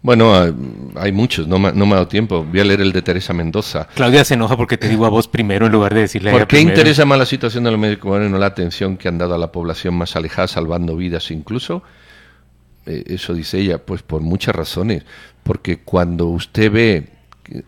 Bueno, 0.00 0.34
ah, 0.34 0.50
hay 0.96 1.12
muchos, 1.12 1.46
no 1.46 1.58
me, 1.58 1.72
no 1.72 1.84
me 1.84 1.92
ha 1.92 1.96
dado 1.96 2.08
tiempo. 2.08 2.46
Voy 2.50 2.60
a 2.60 2.64
leer 2.64 2.80
el 2.80 2.92
de 2.92 3.02
Teresa 3.02 3.34
Mendoza. 3.34 3.88
Claudia 3.94 4.24
se 4.24 4.32
enoja 4.32 4.56
porque 4.56 4.78
te 4.78 4.88
digo 4.88 5.04
a 5.04 5.10
vos 5.10 5.28
primero 5.28 5.66
en 5.66 5.72
lugar 5.72 5.92
de 5.92 6.00
decirle 6.00 6.30
a 6.30 6.32
¿Por 6.32 6.46
qué 6.46 6.60
interesa 6.60 7.04
más 7.04 7.18
la 7.18 7.26
situación 7.26 7.62
de 7.62 7.72
los 7.72 7.78
médicos 7.78 8.22
y 8.24 8.30
no 8.30 8.38
la 8.38 8.46
atención 8.46 8.96
que 8.96 9.08
han 9.08 9.18
dado 9.18 9.34
a 9.34 9.38
la 9.38 9.52
población 9.52 9.92
más 9.96 10.16
alejada, 10.16 10.48
salvando 10.48 10.96
vidas 10.96 11.30
incluso? 11.30 11.82
Eh, 12.86 13.04
eso 13.06 13.34
dice 13.34 13.58
ella, 13.58 13.84
pues 13.84 14.02
por 14.02 14.20
muchas 14.20 14.54
razones. 14.54 15.04
Porque 15.42 15.80
cuando 15.80 16.26
usted 16.26 16.70
ve, 16.70 17.08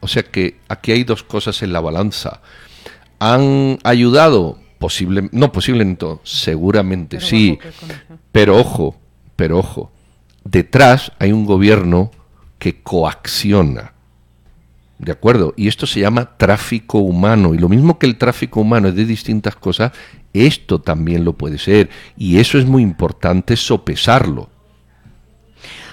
o 0.01 0.09
sea 0.09 0.23
que 0.23 0.59
aquí 0.69 0.93
hay 0.93 1.05
dos 1.05 1.23
cosas 1.23 1.63
en 1.63 1.73
la 1.73 1.81
balanza. 1.81 2.41
Han 3.19 3.79
ayudado, 3.85 4.59
posible, 4.79 5.29
no 5.33 5.53
posiblemente, 5.53 6.07
seguramente 6.25 7.21
sí, 7.21 7.59
pero 8.33 8.59
ojo, 8.59 8.97
pero 9.37 9.59
ojo, 9.59 9.93
detrás 10.45 11.13
hay 11.19 11.33
un 11.33 11.47
gobierno 11.47 12.11
que 12.59 12.83
coacciona. 12.83 13.93
¿De 14.99 15.11
acuerdo? 15.11 15.53
Y 15.57 15.67
esto 15.67 15.89
se 15.89 15.99
llama 15.99 16.37
tráfico 16.37 16.99
humano. 16.99 17.55
Y 17.55 17.59
lo 17.59 17.69
mismo 17.69 17.99
que 17.99 18.07
el 18.07 18.19
tráfico 18.19 18.61
humano 18.61 18.87
es 18.87 18.95
de 18.95 19.05
distintas 19.05 19.57
cosas, 19.57 19.91
esto 20.33 20.81
también 20.81 21.25
lo 21.25 21.33
puede 21.33 21.59
ser. 21.59 21.91
Y 22.17 22.39
eso 22.39 22.57
es 22.57 22.67
muy 22.67 22.85
importante 22.85 23.57
sopesarlo. 23.57 24.49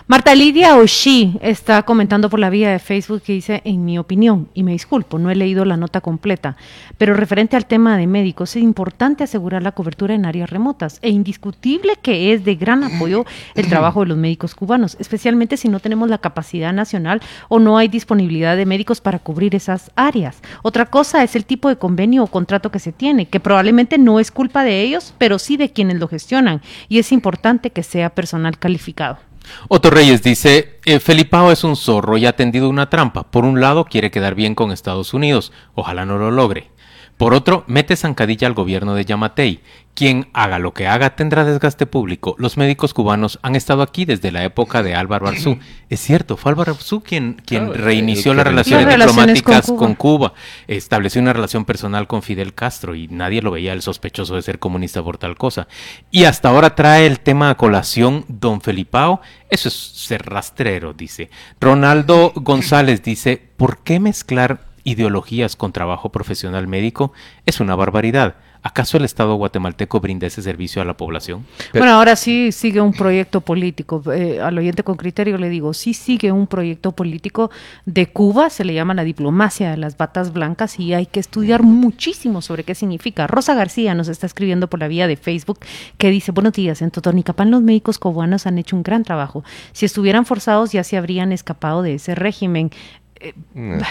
Marta 0.10 0.34
Lidia 0.34 0.76
Oshi 0.76 1.38
está 1.40 1.84
comentando 1.84 2.32
por 2.32 2.40
la 2.40 2.50
vía 2.50 2.72
de 2.72 2.80
Facebook 2.80 3.22
que 3.22 3.34
dice, 3.34 3.62
en 3.64 3.86
mi 3.86 4.00
opinión, 4.00 4.50
y 4.56 4.64
me 4.64 4.72
disculpo, 4.72 5.20
no 5.20 5.30
he 5.30 5.36
leído 5.36 5.66
la 5.66 5.78
nota 5.78 6.02
completa, 6.02 6.58
pero 6.98 7.14
referente 7.14 7.56
al 7.56 7.68
tema 7.68 7.96
de 7.96 8.08
médicos, 8.08 8.56
es 8.56 8.64
importante 8.64 9.24
asegurar 9.24 9.62
la 9.62 9.74
cobertura 9.74 10.16
en 10.16 10.26
áreas 10.26 10.50
remotas 10.50 10.98
e 11.04 11.12
indiscutible 11.12 11.94
que 12.02 12.34
es 12.34 12.44
de 12.44 12.56
gran 12.56 12.84
apoyo 12.84 13.24
el 13.54 13.68
trabajo 13.70 14.00
de 14.00 14.08
los 14.08 14.18
médicos 14.18 14.56
cubanos, 14.56 14.98
especialmente 15.00 15.58
si 15.58 15.70
no 15.70 15.80
tenemos 15.80 16.10
la 16.10 16.18
capacidad 16.18 16.74
nacional 16.74 17.22
o 17.48 17.60
no 17.60 17.78
hay 17.78 17.88
disponibilidad 17.88 18.58
de 18.58 18.66
médicos 18.66 19.02
para 19.02 19.20
cubrir 19.20 19.54
esas 19.54 19.92
áreas. 19.96 20.42
Otra 20.64 20.88
cosa 20.88 21.24
es 21.24 21.36
el 21.36 21.46
tipo 21.46 21.70
de 21.70 21.76
convenio 21.78 22.24
o 22.24 22.28
contrato 22.28 22.72
que 22.72 22.80
se 22.80 22.92
tiene, 22.92 23.28
que 23.28 23.40
probablemente 23.40 24.00
no 24.00 24.20
es 24.20 24.32
culpa 24.32 24.64
de 24.64 24.82
ellos, 24.82 25.14
pero 25.20 25.38
sí 25.38 25.56
de 25.56 25.70
quienes 25.70 26.00
lo 26.00 26.08
gestionan, 26.08 26.64
y 26.88 26.98
es 26.98 27.12
importante 27.12 27.70
que 27.70 27.84
sea 27.84 28.10
personal 28.10 28.58
calificado. 28.58 29.29
Otto 29.68 29.90
Reyes 29.90 30.24
dice, 30.24 30.80
eh, 30.86 31.00
Felipao 31.00 31.52
es 31.52 31.64
un 31.64 31.76
zorro 31.76 32.18
y 32.18 32.26
ha 32.26 32.36
tendido 32.36 32.70
una 32.70 32.90
trampa. 32.90 33.30
Por 33.30 33.46
un 33.46 33.62
lado, 33.62 33.86
quiere 33.86 34.12
quedar 34.12 34.36
bien 34.36 34.56
con 34.56 34.72
Estados 34.72 35.14
Unidos. 35.14 35.52
Ojalá 35.76 36.06
no 36.06 36.18
lo 36.18 36.32
logre. 36.32 36.72
Por 37.20 37.34
otro, 37.34 37.66
mete 37.68 37.98
zancadilla 37.98 38.48
al 38.48 38.54
gobierno 38.54 38.96
de 38.96 39.04
Yamatei. 39.04 39.60
Quien 39.94 40.30
haga 40.32 40.58
lo 40.58 40.74
que 40.74 40.88
haga 40.88 41.18
tendrá 41.18 41.44
desgaste 41.44 41.86
público. 41.86 42.34
Los 42.38 42.56
médicos 42.56 42.94
cubanos 42.94 43.40
han 43.42 43.58
estado 43.58 43.82
aquí 43.82 44.06
desde 44.06 44.32
la 44.32 44.46
época 44.46 44.84
de 44.84 44.96
Álvaro 44.96 45.28
Arzú. 45.28 45.60
Es 45.90 46.00
cierto, 46.00 46.38
fue 46.38 46.52
Álvaro 46.52 46.72
Arzú 46.72 47.02
quien, 47.02 47.42
quien 47.46 47.74
reinició 47.74 48.34
las 48.34 48.48
relaciones 48.48 48.88
diplomáticas 48.88 49.70
con 49.70 49.96
Cuba. 49.96 50.34
Estableció 50.68 51.22
una 51.22 51.34
relación 51.34 51.66
personal 51.66 52.08
con 52.08 52.22
Fidel 52.22 52.54
Castro 52.54 52.96
y 52.96 53.10
nadie 53.10 53.42
lo 53.42 53.52
veía 53.52 53.74
el 53.74 53.82
sospechoso 53.82 54.36
de 54.36 54.42
ser 54.42 54.60
comunista 54.60 55.04
por 55.04 55.18
tal 55.18 55.36
cosa. 55.36 55.68
Y 56.12 56.24
hasta 56.24 56.48
ahora 56.48 56.74
trae 56.74 57.06
el 57.06 57.20
tema 57.20 57.50
a 57.50 57.58
colación 57.58 58.24
don 58.30 58.62
Felipao. 58.62 59.20
Eso 59.50 59.68
es 59.68 59.74
ser 59.74 60.26
rastrero, 60.26 60.94
dice. 60.94 61.30
Ronaldo 61.60 62.32
González 62.36 63.04
dice, 63.04 63.42
¿por 63.58 63.80
qué 63.80 64.00
mezclar 64.00 64.69
ideologías 64.90 65.56
con 65.56 65.72
trabajo 65.72 66.10
profesional 66.10 66.68
médico 66.68 67.14
es 67.46 67.60
una 67.60 67.76
barbaridad. 67.76 68.36
¿Acaso 68.62 68.98
el 68.98 69.06
Estado 69.06 69.36
guatemalteco 69.36 70.02
brinda 70.02 70.28
ese 70.28 70.42
servicio 70.42 70.82
a 70.82 70.86
la 70.86 70.98
población? 70.98 71.46
Bueno, 71.72 71.94
ahora 71.94 72.18
sí 72.18 72.52
sigue 72.52 72.82
un 72.82 72.92
proyecto 72.92 73.40
político. 73.40 74.04
Eh, 74.12 74.42
al 74.42 74.58
oyente 74.58 74.84
con 74.84 74.98
criterio 74.98 75.38
le 75.38 75.48
digo, 75.48 75.74
sí 75.74 75.94
sigue 75.94 76.34
un 76.34 76.46
proyecto 76.46 76.92
político 76.92 77.52
de 77.86 78.08
Cuba, 78.08 78.50
se 78.50 78.66
le 78.66 78.74
llama 78.74 78.94
la 78.94 79.06
diplomacia 79.06 79.72
de 79.72 79.78
las 79.78 79.96
batas 79.96 80.34
blancas 80.34 80.78
y 80.78 80.94
hay 80.94 81.06
que 81.06 81.22
estudiar 81.22 81.64
muchísimo 81.64 82.42
sobre 82.42 82.66
qué 82.66 82.76
significa. 82.76 83.28
Rosa 83.28 83.54
García 83.54 83.96
nos 83.96 84.10
está 84.10 84.26
escribiendo 84.26 84.70
por 84.70 84.82
la 84.82 84.90
vía 84.90 85.08
de 85.08 85.16
Facebook 85.16 85.60
que 85.98 86.10
dice, 86.10 86.34
buenos 86.34 86.52
días, 86.52 86.82
en 86.82 86.92
Totonicapán 86.92 87.52
los 87.52 87.62
médicos 87.62 87.98
cubanos 87.98 88.46
han 88.46 88.58
hecho 88.58 88.76
un 88.76 88.84
gran 88.84 89.04
trabajo. 89.04 89.46
Si 89.72 89.86
estuvieran 89.86 90.26
forzados 90.26 90.74
ya 90.74 90.84
se 90.84 90.98
habrían 90.98 91.32
escapado 91.32 91.82
de 91.82 91.94
ese 91.94 92.14
régimen. 92.14 92.72
Eh, 93.20 93.34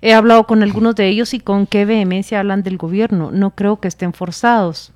he 0.00 0.12
hablado 0.12 0.46
con 0.46 0.62
algunos 0.62 0.94
de 0.94 1.08
ellos 1.08 1.34
y 1.34 1.40
con 1.40 1.66
qué 1.66 1.84
vehemencia 1.84 2.40
hablan 2.40 2.62
del 2.62 2.76
gobierno. 2.76 3.30
No 3.32 3.50
creo 3.50 3.80
que 3.80 3.88
estén 3.88 4.12
forzados. 4.12 4.92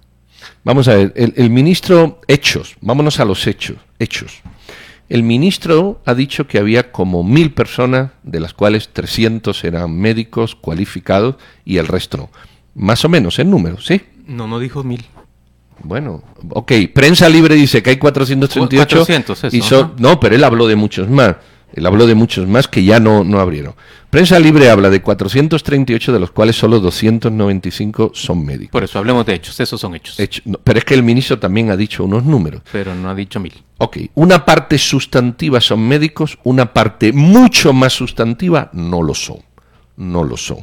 Vamos 0.64 0.88
a 0.88 0.94
ver, 0.94 1.12
el, 1.14 1.50
ministro, 1.50 2.20
hechos, 2.26 2.76
vámonos 2.80 3.20
a 3.20 3.24
los 3.24 3.46
hechos, 3.46 3.76
hechos. 3.98 4.40
El 5.08 5.22
ministro 5.22 6.00
ha 6.04 6.14
dicho 6.14 6.46
que 6.48 6.58
había 6.58 6.90
como 6.90 7.22
mil 7.22 7.52
personas, 7.52 8.10
de 8.22 8.40
las 8.40 8.54
cuales 8.54 8.88
300 8.92 9.62
eran 9.64 9.96
médicos 9.96 10.56
cualificados 10.56 11.36
y 11.64 11.76
el 11.76 11.86
resto 11.86 12.16
no. 12.16 12.30
Más 12.74 13.04
o 13.04 13.08
menos 13.08 13.38
en 13.38 13.50
número, 13.50 13.80
¿sí? 13.80 14.00
No, 14.26 14.48
no 14.48 14.58
dijo 14.58 14.82
mil. 14.82 15.04
Bueno, 15.84 16.22
ok, 16.50 16.72
prensa 16.94 17.28
libre 17.28 17.54
dice 17.54 17.82
que 17.82 17.90
hay 17.90 17.96
438. 17.96 18.96
400, 18.96 19.44
eso, 19.44 19.94
no, 19.98 20.18
pero 20.18 20.34
él 20.34 20.44
habló 20.44 20.66
de 20.66 20.76
muchos 20.76 21.08
más. 21.10 21.36
Él 21.74 21.86
habló 21.86 22.06
de 22.06 22.14
muchos 22.14 22.46
más 22.46 22.68
que 22.68 22.84
ya 22.84 23.00
no, 23.00 23.24
no 23.24 23.40
abrieron. 23.40 23.74
Prensa 24.10 24.38
Libre 24.38 24.68
habla 24.68 24.90
de 24.90 25.00
438, 25.00 26.12
de 26.12 26.20
los 26.20 26.30
cuales 26.30 26.56
solo 26.56 26.80
295 26.80 28.12
son 28.14 28.44
médicos. 28.44 28.70
Por 28.70 28.84
eso 28.84 28.98
hablemos 28.98 29.24
de 29.24 29.34
hechos, 29.34 29.58
esos 29.58 29.80
son 29.80 29.94
hechos. 29.94 30.18
pero 30.62 30.78
es 30.78 30.84
que 30.84 30.92
el 30.94 31.02
ministro 31.02 31.38
también 31.38 31.70
ha 31.70 31.76
dicho 31.76 32.04
unos 32.04 32.24
números. 32.24 32.60
Pero 32.70 32.94
no 32.94 33.08
ha 33.08 33.14
dicho 33.14 33.40
mil. 33.40 33.54
Ok, 33.78 33.98
una 34.14 34.44
parte 34.44 34.76
sustantiva 34.76 35.60
son 35.60 35.88
médicos, 35.88 36.38
una 36.44 36.72
parte 36.74 37.12
mucho 37.12 37.72
más 37.72 37.94
sustantiva 37.94 38.70
no 38.74 39.02
lo 39.02 39.14
son. 39.14 39.38
No 39.96 40.24
lo 40.24 40.36
son. 40.36 40.58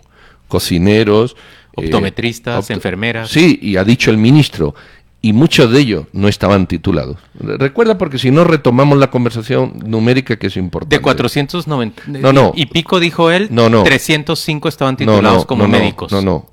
Cocineros. 0.48 1.36
Eh, 1.76 1.86
Optometristas, 1.86 2.69
enfermeras. 2.69 3.30
Sí, 3.30 3.58
y 3.62 3.78
ha 3.78 3.84
dicho 3.84 4.12
el 4.12 4.17
ministro, 4.17 4.76
y 5.21 5.34
muchos 5.34 5.71
de 5.71 5.82
ellos 5.82 6.05
no 6.13 6.27
estaban 6.27 6.65
titulados. 6.65 7.17
Recuerda 7.34 7.97
porque 7.97 8.17
si 8.17 8.32
no 8.32 8.45
retomamos 8.45 8.97
la 8.97 9.10
conversación 9.12 9.73
numérica 9.86 10.38
que 10.38 10.47
es 10.47 10.55
importante. 10.55 10.95
De 10.95 11.01
490 11.01 12.03
no, 12.08 12.32
no. 12.32 12.53
y 12.55 12.67
pico 12.67 12.99
dijo 12.99 13.29
él, 13.29 13.49
no, 13.51 13.69
no. 13.69 13.84
305 13.84 14.69
estaban 14.69 14.95
titulados 14.95 15.45
como 15.45 15.67
médicos. 15.67 16.12
No, 16.12 16.21
no. 16.21 16.49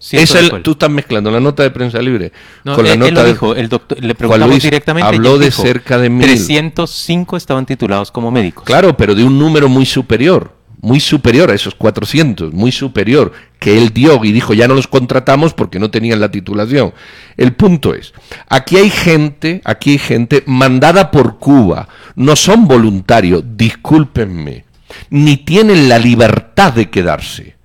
tú 0.63 0.73
estás 0.73 0.91
mezclando 0.91 1.31
la 1.31 1.41
nota 1.41 1.63
de 1.63 1.71
prensa 1.71 2.01
libre 2.01 2.33
con 2.65 2.85
la 2.85 2.97
nota 2.97 3.13
lo 3.13 3.25
dijo, 3.25 3.55
el 3.55 3.69
doctor, 3.69 4.03
le 4.03 4.15
preguntamos 4.15 4.63
directamente. 4.63 5.09
Habló 5.09 5.39
de 5.39 5.51
cerca 5.51 5.99
de 5.99 6.11
mil. 6.11 6.27
305 6.27 7.37
estaban 7.37 7.67
titulados 7.67 8.11
como 8.11 8.31
médicos. 8.31 8.65
Claro, 8.65 8.97
pero 8.97 9.15
de 9.15 9.25
un 9.25 9.39
número 9.39 9.69
muy 9.69 9.87
superior 9.87 10.56
muy 10.81 11.01
superior 11.01 11.51
a 11.51 11.55
esos 11.55 11.75
400, 11.75 12.53
muy 12.53 12.73
superior, 12.73 13.33
que 13.59 13.79
él 13.79 13.93
dio 13.93 14.25
y 14.25 14.33
dijo 14.33 14.55
ya 14.55 14.69
no 14.69 14.75
los 14.75 14.87
contratamos 14.87 15.55
porque 15.55 15.79
no 15.79 15.91
tenían 15.91 16.21
la 16.21 16.31
titulación. 16.31 16.93
El 17.37 17.55
punto 17.55 17.95
es, 17.95 18.13
aquí 18.49 18.77
hay 18.77 18.91
gente, 18.91 19.63
aquí 19.65 19.93
hay 19.93 19.99
gente 19.99 20.43
mandada 20.47 21.11
por 21.11 21.39
Cuba, 21.39 21.89
no 22.15 22.37
son 22.37 22.69
voluntarios, 22.69 23.43
discúlpenme, 23.57 24.65
ni 25.11 25.39
tienen 25.39 25.89
la 25.89 25.99
libertad 25.99 26.73
de 26.73 26.91
quedarse, 26.91 27.57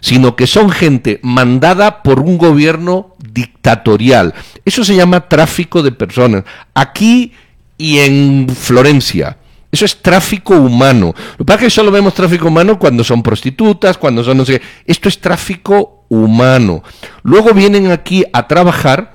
sino 0.00 0.36
que 0.36 0.46
son 0.46 0.70
gente 0.70 1.20
mandada 1.22 2.02
por 2.02 2.20
un 2.20 2.38
gobierno 2.38 3.14
dictatorial. 3.32 4.34
Eso 4.64 4.84
se 4.84 4.96
llama 4.96 5.28
tráfico 5.28 5.82
de 5.82 5.92
personas. 5.92 6.44
Aquí 6.74 7.32
y 7.78 7.98
en 7.98 8.48
Florencia 8.48 9.36
Eso 9.70 9.84
es 9.84 10.00
tráfico 10.00 10.54
humano. 10.56 11.14
Lo 11.32 11.38
que 11.38 11.44
pasa 11.44 11.60
es 11.60 11.64
que 11.64 11.70
solo 11.70 11.90
vemos 11.90 12.14
tráfico 12.14 12.48
humano 12.48 12.78
cuando 12.78 13.04
son 13.04 13.22
prostitutas, 13.22 13.98
cuando 13.98 14.22
son 14.22 14.38
no 14.38 14.44
sé 14.44 14.60
qué. 14.60 14.66
Esto 14.86 15.08
es 15.08 15.20
tráfico 15.20 16.04
humano. 16.08 16.82
Luego 17.22 17.52
vienen 17.52 17.90
aquí 17.90 18.24
a 18.32 18.46
trabajar 18.46 19.12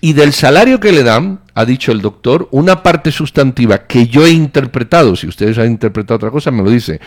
y 0.00 0.12
del 0.12 0.32
salario 0.34 0.80
que 0.80 0.92
le 0.92 1.02
dan, 1.02 1.40
ha 1.54 1.64
dicho 1.64 1.90
el 1.90 2.02
doctor, 2.02 2.48
una 2.50 2.82
parte 2.82 3.10
sustantiva 3.10 3.86
que 3.86 4.06
yo 4.06 4.26
he 4.26 4.30
interpretado, 4.30 5.16
si 5.16 5.26
ustedes 5.26 5.56
han 5.56 5.68
interpretado 5.68 6.16
otra 6.16 6.30
cosa, 6.30 6.50
me 6.50 6.62
lo 6.62 6.68
dice, 6.68 7.00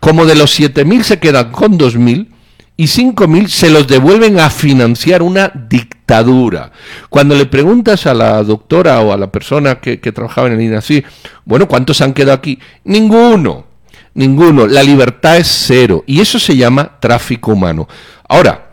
como 0.00 0.26
de 0.26 0.34
los 0.34 0.60
7.000 0.60 1.02
se 1.02 1.18
quedan 1.18 1.50
con 1.50 1.78
2.000 1.78 2.28
y 2.76 2.84
5.000 2.84 3.48
se 3.48 3.70
los 3.70 3.86
devuelven 3.86 4.40
a 4.40 4.50
financiar 4.50 5.22
una 5.22 5.52
dictadura. 5.54 6.72
Cuando 7.10 7.34
le 7.34 7.46
preguntas 7.46 8.06
a 8.06 8.14
la 8.14 8.42
doctora 8.42 9.00
o 9.00 9.12
a 9.12 9.16
la 9.16 9.30
persona 9.30 9.78
que, 9.78 9.98
trabajaba 9.98 10.48
en 10.48 10.54
el 10.54 10.62
INACI, 10.62 11.04
bueno, 11.44 11.68
¿cuántos 11.68 12.00
han 12.00 12.14
quedado 12.14 12.38
aquí? 12.38 12.58
Ninguno, 12.84 13.66
ninguno. 14.14 14.66
La 14.66 14.82
libertad 14.82 15.36
es 15.36 15.48
cero 15.48 16.02
y 16.06 16.20
eso 16.20 16.38
se 16.38 16.56
llama 16.56 16.98
tráfico 16.98 17.52
humano. 17.52 17.86
Ahora, 18.28 18.72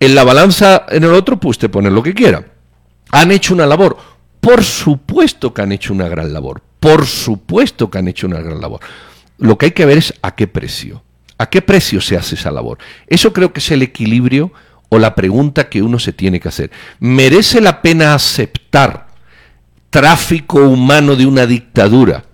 en 0.00 0.14
la 0.14 0.24
balanza 0.24 0.86
en 0.88 1.04
el 1.04 1.12
otro, 1.12 1.38
pues 1.38 1.58
te 1.58 1.68
pones 1.68 1.92
lo 1.92 2.02
que 2.02 2.14
quiera. 2.14 2.44
¿Han 3.10 3.32
hecho 3.32 3.54
una 3.54 3.66
labor? 3.66 3.96
Por 4.40 4.64
supuesto 4.64 5.52
que 5.52 5.62
han 5.62 5.72
hecho 5.72 5.92
una 5.92 6.08
gran 6.08 6.32
labor. 6.32 6.62
Por 6.80 7.06
supuesto 7.06 7.90
que 7.90 7.98
han 7.98 8.08
hecho 8.08 8.26
una 8.26 8.40
gran 8.40 8.60
labor. 8.60 8.80
Lo 9.38 9.58
que 9.58 9.66
hay 9.66 9.72
que 9.72 9.86
ver 9.86 9.98
es 9.98 10.14
a 10.22 10.34
qué 10.34 10.46
precio. 10.46 11.02
¿A 11.38 11.46
qué 11.46 11.62
precio 11.62 12.00
se 12.00 12.16
hace 12.16 12.34
esa 12.34 12.50
labor? 12.50 12.78
Eso 13.06 13.32
creo 13.32 13.52
que 13.52 13.60
es 13.60 13.70
el 13.70 13.82
equilibrio 13.82 14.52
o 14.88 14.98
la 14.98 15.14
pregunta 15.14 15.68
que 15.68 15.82
uno 15.82 15.98
se 15.98 16.12
tiene 16.12 16.40
que 16.40 16.48
hacer. 16.48 16.70
¿Merece 16.98 17.60
la 17.60 17.82
pena 17.82 18.14
aceptar 18.14 19.08
tráfico 19.90 20.60
humano 20.60 21.16
de 21.16 21.26
una 21.26 21.46
dictadura 21.46 22.24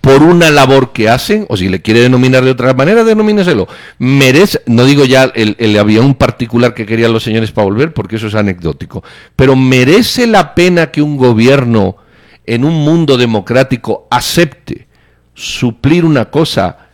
por 0.00 0.22
una 0.22 0.50
labor 0.50 0.92
que 0.92 1.08
hacen? 1.08 1.46
O 1.48 1.56
si 1.56 1.68
le 1.68 1.82
quiere 1.82 2.00
denominar 2.00 2.44
de 2.44 2.50
otra 2.50 2.74
manera, 2.74 3.04
denomíneselo. 3.04 3.68
Merece, 3.98 4.62
no 4.66 4.84
digo 4.84 5.04
ya 5.04 5.24
el, 5.34 5.54
el 5.58 5.78
avión 5.78 6.14
particular 6.14 6.74
que 6.74 6.86
querían 6.86 7.12
los 7.12 7.22
señores 7.22 7.52
para 7.52 7.66
volver, 7.66 7.94
porque 7.94 8.16
eso 8.16 8.26
es 8.26 8.34
anecdótico, 8.34 9.04
pero 9.36 9.54
¿merece 9.54 10.26
la 10.26 10.54
pena 10.54 10.90
que 10.90 11.02
un 11.02 11.16
gobierno 11.16 11.96
en 12.44 12.64
un 12.64 12.84
mundo 12.84 13.16
democrático 13.16 14.08
acepte 14.10 14.88
suplir 15.34 16.04
una 16.04 16.26
cosa 16.26 16.91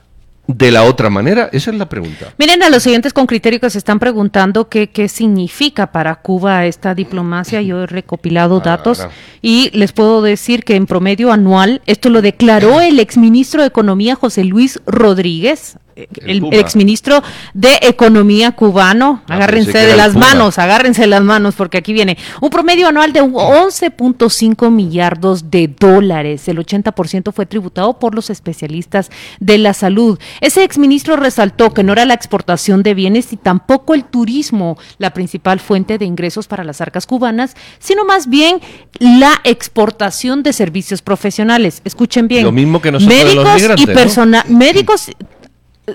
de 0.49 0.73
la 0.73 0.85
otra 0.85 1.11
manera? 1.11 1.51
Esa 1.53 1.71
es 1.71 1.77
la 1.77 1.89
pregunta. 1.89 2.33
Miren 2.39 2.63
a 2.63 2.71
los 2.71 2.83
siguientes 2.83 3.13
con 3.13 3.27
criterio 3.27 3.61
que 3.61 3.69
se 3.69 3.79
están 3.79 3.99
preguntando 3.99 4.69
qué, 4.69 4.89
qué 4.89 5.09
significa 5.09 5.93
para 5.93 6.17
Cuba 6.17 6.65
esta 6.65 6.95
diplomacia. 6.95 7.61
Yo 7.61 7.83
he 7.83 7.87
recopilado 7.87 8.61
datos 8.61 9.07
y 9.43 9.71
les 9.75 9.93
puedo 9.93 10.23
decir 10.23 10.65
que 10.65 10.75
en 10.75 10.87
promedio 10.87 11.31
anual, 11.31 11.83
esto 11.85 12.09
lo 12.09 12.23
declaró 12.23 12.81
el 12.81 12.99
exministro 12.99 13.61
de 13.61 13.69
Economía 13.69 14.15
José 14.15 14.43
Luis 14.45 14.81
Rodríguez, 14.87 15.77
el, 16.25 16.41
Cuba. 16.41 16.57
exministro 16.57 17.23
de 17.55 17.79
Economía 17.83 18.53
cubano. 18.53 19.23
Agárrense 19.29 19.73
pensé 19.73 19.81
que 19.81 19.87
de 19.87 19.93
el 19.93 19.97
las 19.97 20.15
manos, 20.15 20.59
agárrense 20.59 21.03
de 21.03 21.07
las 21.09 21.23
manos, 21.23 21.55
porque 21.55 21.79
aquí 21.79 21.93
viene 21.93 22.17
un 22.41 22.51
promedio 22.51 22.89
anual 22.89 23.13
de 23.13 23.23
11.5 23.23 24.71
millardos 24.71 25.51
de 25.51 25.69
dólares. 25.69 26.49
El 26.49 26.59
80% 26.59 27.33
fue 27.33 27.47
tributado 27.47 27.99
por 27.99 28.15
los 28.15 28.31
especialistas 28.31 29.11
de 29.41 29.59
la 29.59 29.75
salud. 29.75 30.19
Ese 30.41 30.65
exministro 30.65 31.17
resaltó 31.17 31.73
que 31.73 31.83
no 31.83 31.93
era 31.93 32.05
la 32.05 32.15
exportación 32.15 32.83
de 32.83 32.95
bienes 32.95 33.33
y 33.33 33.37
tampoco 33.37 33.95
el 33.95 34.05
turismo 34.05 34.79
la 34.99 35.13
principal 35.13 35.61
fuente 35.61 35.99
de 35.99 36.05
ingresos 36.05 36.47
para 36.47 36.65
las 36.65 36.81
arcas 36.81 37.07
cubanas, 37.07 37.57
sino 37.79 38.05
más 38.05 38.29
bien 38.29 38.61
la 38.99 39.41
exportación 39.45 40.43
de 40.43 40.53
servicios 40.53 41.03
profesionales. 41.03 41.83
Escuchen 41.85 42.29
bien. 42.29 42.45
Lo 42.45 42.53
mismo 42.53 42.81
que 42.81 42.93
nosotros 42.93 43.19
los 43.19 43.25
médicos 43.25 43.55
migrantes, 43.55 43.85
y 43.85 43.87
¿no? 43.87 43.95
persona 43.95 44.45
médicos 44.49 45.11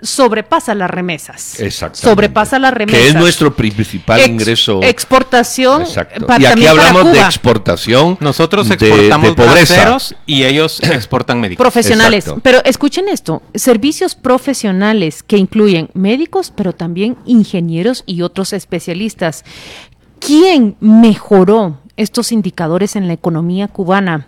sobrepasa 0.02 0.74
las 0.76 0.90
remesas. 0.90 1.60
Exactamente. 1.60 2.10
Sobrepasa 2.10 2.60
las 2.60 2.74
remesas. 2.74 3.02
Que 3.02 3.08
es 3.10 3.16
nuestro 3.16 3.56
principal 3.56 4.20
Ex- 4.20 4.30
ingreso. 4.30 4.82
Exportación. 4.84 5.82
Exacto. 5.84 6.26
pa- 6.26 6.40
Y 6.40 6.46
aquí 6.46 6.62
para 6.62 6.72
hablamos 6.72 7.06
de 7.06 7.12
Cuba. 7.12 7.26
exportación. 7.26 8.18
Nosotros 8.20 8.70
exportamos 8.70 9.30
de 9.30 9.36
pobreza. 9.36 9.98
y 10.26 10.44
ellos 10.44 10.80
exportan 10.84 11.40
médicos. 11.40 11.64
Profesionales. 11.64 12.26
Exacto. 12.26 12.42
Pero 12.44 12.62
escuchen 12.66 13.08
esto, 13.10 13.42
servicios 13.54 14.16
profesionales 14.16 15.24
que 15.24 15.38
incluyen 15.38 15.90
médicos, 15.94 16.52
pero 16.56 16.74
también 16.74 17.18
ingenieros 17.26 18.04
y 18.06 18.22
otros 18.22 18.54
especialistas. 18.54 19.44
¿Quién 20.20 20.76
mejoró 20.80 21.80
estos 21.98 22.32
indicadores 22.32 22.96
en 22.96 23.08
la 23.08 23.14
economía 23.14 23.68
cubana? 23.68 24.28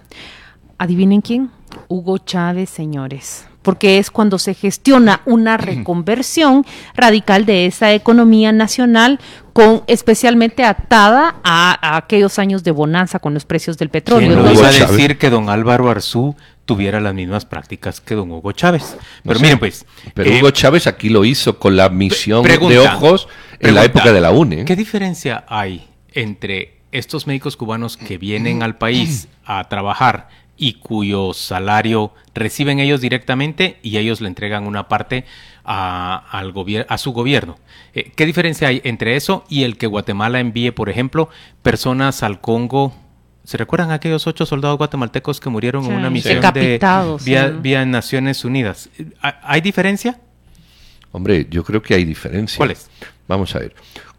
Adivinen 0.77 1.21
quién. 1.21 1.51
Hugo 1.87 2.17
Chávez, 2.17 2.69
señores. 2.69 3.45
Porque 3.65 3.97
es 3.97 4.11
cuando 4.11 4.39
se 4.39 4.53
gestiona 4.53 5.21
una 5.25 5.57
reconversión 5.57 6.65
radical 6.95 7.45
de 7.45 7.65
esa 7.65 7.91
economía 7.93 8.51
nacional, 8.53 9.19
con 9.53 9.83
especialmente 9.87 10.63
atada 10.63 11.35
a, 11.43 11.77
a 11.81 11.97
aquellos 11.97 12.39
años 12.39 12.63
de 12.63 12.71
bonanza 12.71 13.19
con 13.19 13.33
los 13.33 13.43
precios 13.45 13.77
del 13.77 13.89
petróleo. 13.89 14.29
¿Quién 14.29 14.39
nos 14.43 14.51
Entonces- 14.51 14.77
iba 14.79 14.87
a 14.87 14.91
decir 14.91 15.17
que 15.17 15.29
don 15.29 15.49
Álvaro 15.49 15.89
Arzú 15.89 16.35
tuviera 16.65 16.99
las 16.99 17.13
mismas 17.13 17.45
prácticas 17.45 17.99
que 18.01 18.15
don 18.15 18.31
Hugo 18.31 18.51
Chávez? 18.51 18.95
No 19.23 19.29
Pero 19.29 19.39
sé. 19.39 19.43
miren 19.45 19.59
pues. 19.59 19.85
Pero 20.13 20.29
eh, 20.31 20.37
Hugo 20.39 20.51
Chávez 20.51 20.87
aquí 20.87 21.09
lo 21.09 21.25
hizo 21.25 21.57
con 21.57 21.75
la 21.75 21.89
misión 21.89 22.43
de 22.43 22.79
ojos 22.79 23.27
en 23.59 23.73
la 23.75 23.83
época 23.83 24.13
de 24.13 24.21
la 24.21 24.31
UNE. 24.31 24.65
¿Qué 24.65 24.75
diferencia 24.75 25.43
hay 25.47 25.87
entre 26.13 26.77
estos 26.91 27.25
médicos 27.27 27.57
cubanos 27.57 27.97
que 27.97 28.17
vienen 28.17 28.61
al 28.63 28.77
país 28.77 29.27
a 29.45 29.67
trabajar 29.69 30.27
y 30.57 30.73
cuyo 30.73 31.33
salario 31.33 32.13
reciben 32.33 32.79
ellos 32.79 33.01
directamente 33.01 33.77
y 33.83 33.97
ellos 33.97 34.21
le 34.21 34.27
entregan 34.27 34.67
una 34.67 34.87
parte 34.87 35.25
a, 35.63 36.15
al 36.31 36.53
a 36.87 36.97
su 36.97 37.11
gobierno? 37.11 37.57
Eh, 37.93 38.11
¿Qué 38.15 38.25
diferencia 38.25 38.67
hay 38.69 38.81
entre 38.83 39.15
eso 39.15 39.43
y 39.49 39.63
el 39.63 39.77
que 39.77 39.87
Guatemala 39.87 40.39
envíe, 40.39 40.71
por 40.71 40.89
ejemplo, 40.89 41.29
personas 41.61 42.23
al 42.23 42.41
Congo? 42.41 42.95
¿Se 43.43 43.57
recuerdan 43.57 43.91
aquellos 43.91 44.25
ocho 44.27 44.45
soldados 44.45 44.77
guatemaltecos 44.77 45.39
que 45.39 45.49
murieron 45.49 45.83
Sí. 45.83 45.91
en 45.91 45.95
una 45.97 46.09
misión 46.09 46.33
de 46.35 46.39
Decapitados, 46.41 47.23
vía, 47.25 47.49
sí. 47.49 47.53
vía 47.61 47.85
Naciones 47.85 48.43
Unidas? 48.43 48.89
¿Ha- 49.21 49.39
¿Hay 49.43 49.61
diferencia? 49.61 50.19
Hombre, 51.11 51.47
yo 51.49 51.63
creo 51.63 51.81
que 51.81 51.93
hay 51.93 52.03
diferencia. 52.05 52.57
¿Cuál 52.57 52.71
es? 52.71 52.89
Vamos 53.27 53.55
a 53.55 53.59
ver. 53.59 53.75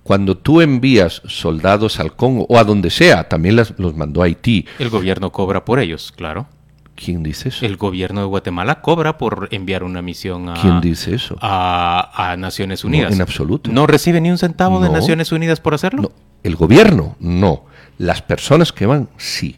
Cuando 0.06 0.36
tú 0.36 0.60
envías 0.60 1.20
soldados 1.26 1.98
al 1.98 2.14
Congo 2.14 2.46
o 2.48 2.58
a 2.58 2.62
donde 2.64 2.90
sea, 2.90 3.28
también 3.28 3.56
las- 3.56 3.74
los 3.76 3.96
mandó 3.96 4.22
a 4.22 4.26
Haití. 4.26 4.64
El 4.78 4.88
gobierno 4.88 5.32
cobra 5.32 5.64
por 5.64 5.80
ellos, 5.80 6.12
claro. 6.14 6.46
¿Quién 6.94 7.24
dice 7.24 7.48
eso? 7.48 7.66
El 7.66 7.76
gobierno 7.76 8.20
de 8.20 8.26
Guatemala 8.28 8.80
cobra 8.82 9.18
por 9.18 9.48
enviar 9.50 9.82
una 9.82 10.02
misión 10.02 10.48
a, 10.48 10.54
¿Quién 10.54 10.80
dice 10.80 11.16
eso? 11.16 11.36
a, 11.40 12.30
a 12.32 12.36
Naciones 12.36 12.84
No, 12.84 12.88
Unidas. 12.88 13.12
en 13.14 13.20
absoluto. 13.20 13.68
¿No 13.72 13.88
recibe 13.88 14.20
ni 14.20 14.30
un 14.30 14.38
centavo 14.38 14.78
de 14.80 14.86
No. 14.90 14.94
Naciones 14.94 15.32
Unidas 15.32 15.58
por 15.58 15.74
hacerlo? 15.74 16.02
No, 16.02 16.12
el 16.44 16.54
gobierno, 16.54 17.16
no. 17.18 17.64
Las 17.98 18.22
personas 18.22 18.72
que 18.72 18.86
van, 18.86 19.08
sí. 19.16 19.56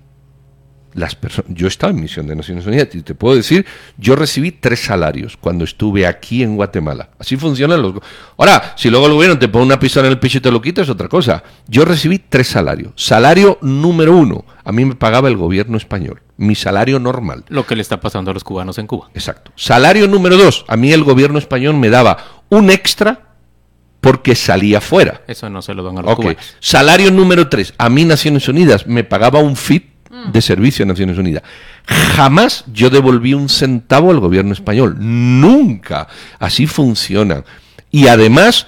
Las 0.95 1.21
perso- 1.21 1.45
yo 1.49 1.67
estaba 1.69 1.93
en 1.93 2.01
misión 2.01 2.27
de 2.27 2.35
Naciones 2.35 2.67
Unidas 2.67 2.89
y 2.95 3.03
te 3.03 3.15
puedo 3.15 3.37
decir, 3.37 3.67
yo 3.99 4.17
recibí 4.17 4.51
tres 4.53 4.81
salarios 4.81 5.37
cuando 5.37 5.65
estuve 5.65 6.07
aquí 6.07 6.43
en 6.43 6.57
Guatemala. 6.57 7.11
Así 7.19 7.37
funcionan 7.37 7.83
los... 7.83 7.95
Ahora, 8.37 8.73
si 8.77 8.89
luego 8.91 9.07
el 9.07 9.13
gobierno 9.13 9.39
te 9.39 9.49
pone 9.49 9.67
una 9.67 9.79
pistola 9.79 10.07
en 10.07 10.13
el 10.15 10.19
pecho 10.19 10.39
y 10.39 10.41
te 10.41 10.51
lo 10.51 10.61
quita, 10.63 10.83
es 10.83 10.89
otra 10.89 11.09
cosa. 11.09 11.43
Yo 11.69 11.85
recibí 11.85 12.19
tres 12.19 12.49
salarios. 12.49 12.93
Salario 12.97 13.59
número 13.61 14.17
uno, 14.17 14.45
a 14.65 14.73
mí 14.73 14.85
me 14.85 14.95
pagaba 14.95 15.29
el 15.29 15.37
gobierno 15.37 15.77
español. 15.77 16.23
Mi 16.37 16.55
salario 16.55 16.99
normal. 16.99 17.45
Lo 17.49 17.67
que 17.67 17.77
le 17.77 17.83
está 17.83 18.01
pasando 18.01 18.31
a 18.31 18.35
los 18.35 18.43
cubanos 18.45 18.79
en 18.79 18.87
Cuba. 18.87 19.11
Exacto. 19.15 19.53
Salario 19.57 20.09
número 20.09 20.37
dos, 20.37 20.65
a 20.69 20.77
mí 20.77 20.93
el 20.93 21.05
gobierno 21.05 21.39
español 21.39 21.75
me 21.77 21.91
daba 21.91 22.17
un 22.49 22.71
extra 22.71 23.35
porque 24.01 24.35
salía 24.37 24.81
fuera. 24.81 25.23
Eso 25.27 25.51
no 25.51 25.61
se 25.61 25.75
lo 25.75 25.83
dan 25.83 25.99
a 25.99 26.03
los 26.03 26.15
cubanos. 26.17 26.37
Salario 26.61 27.11
número 27.11 27.49
3. 27.49 27.75
A 27.79 27.89
mí 27.91 28.05
Naciones 28.05 28.49
Unidas 28.49 28.87
me 28.87 29.03
pagaba 29.05 29.41
un 29.41 29.57
FIT 29.57 29.98
de 30.33 30.43
servicio 30.43 30.85
a 30.85 30.89
Naciones 30.89 31.19
Unidas. 31.19 31.43
Jamás 31.87 32.65
yo 32.73 32.91
devolví 32.91 33.35
un 33.35 33.49
centavo 33.49 34.11
al 34.11 34.21
gobierno 34.21 34.53
español. 34.53 34.97
Nunca. 34.99 36.09
Así 36.39 36.67
funciona. 36.67 37.45
Y 37.91 38.09
además 38.09 38.67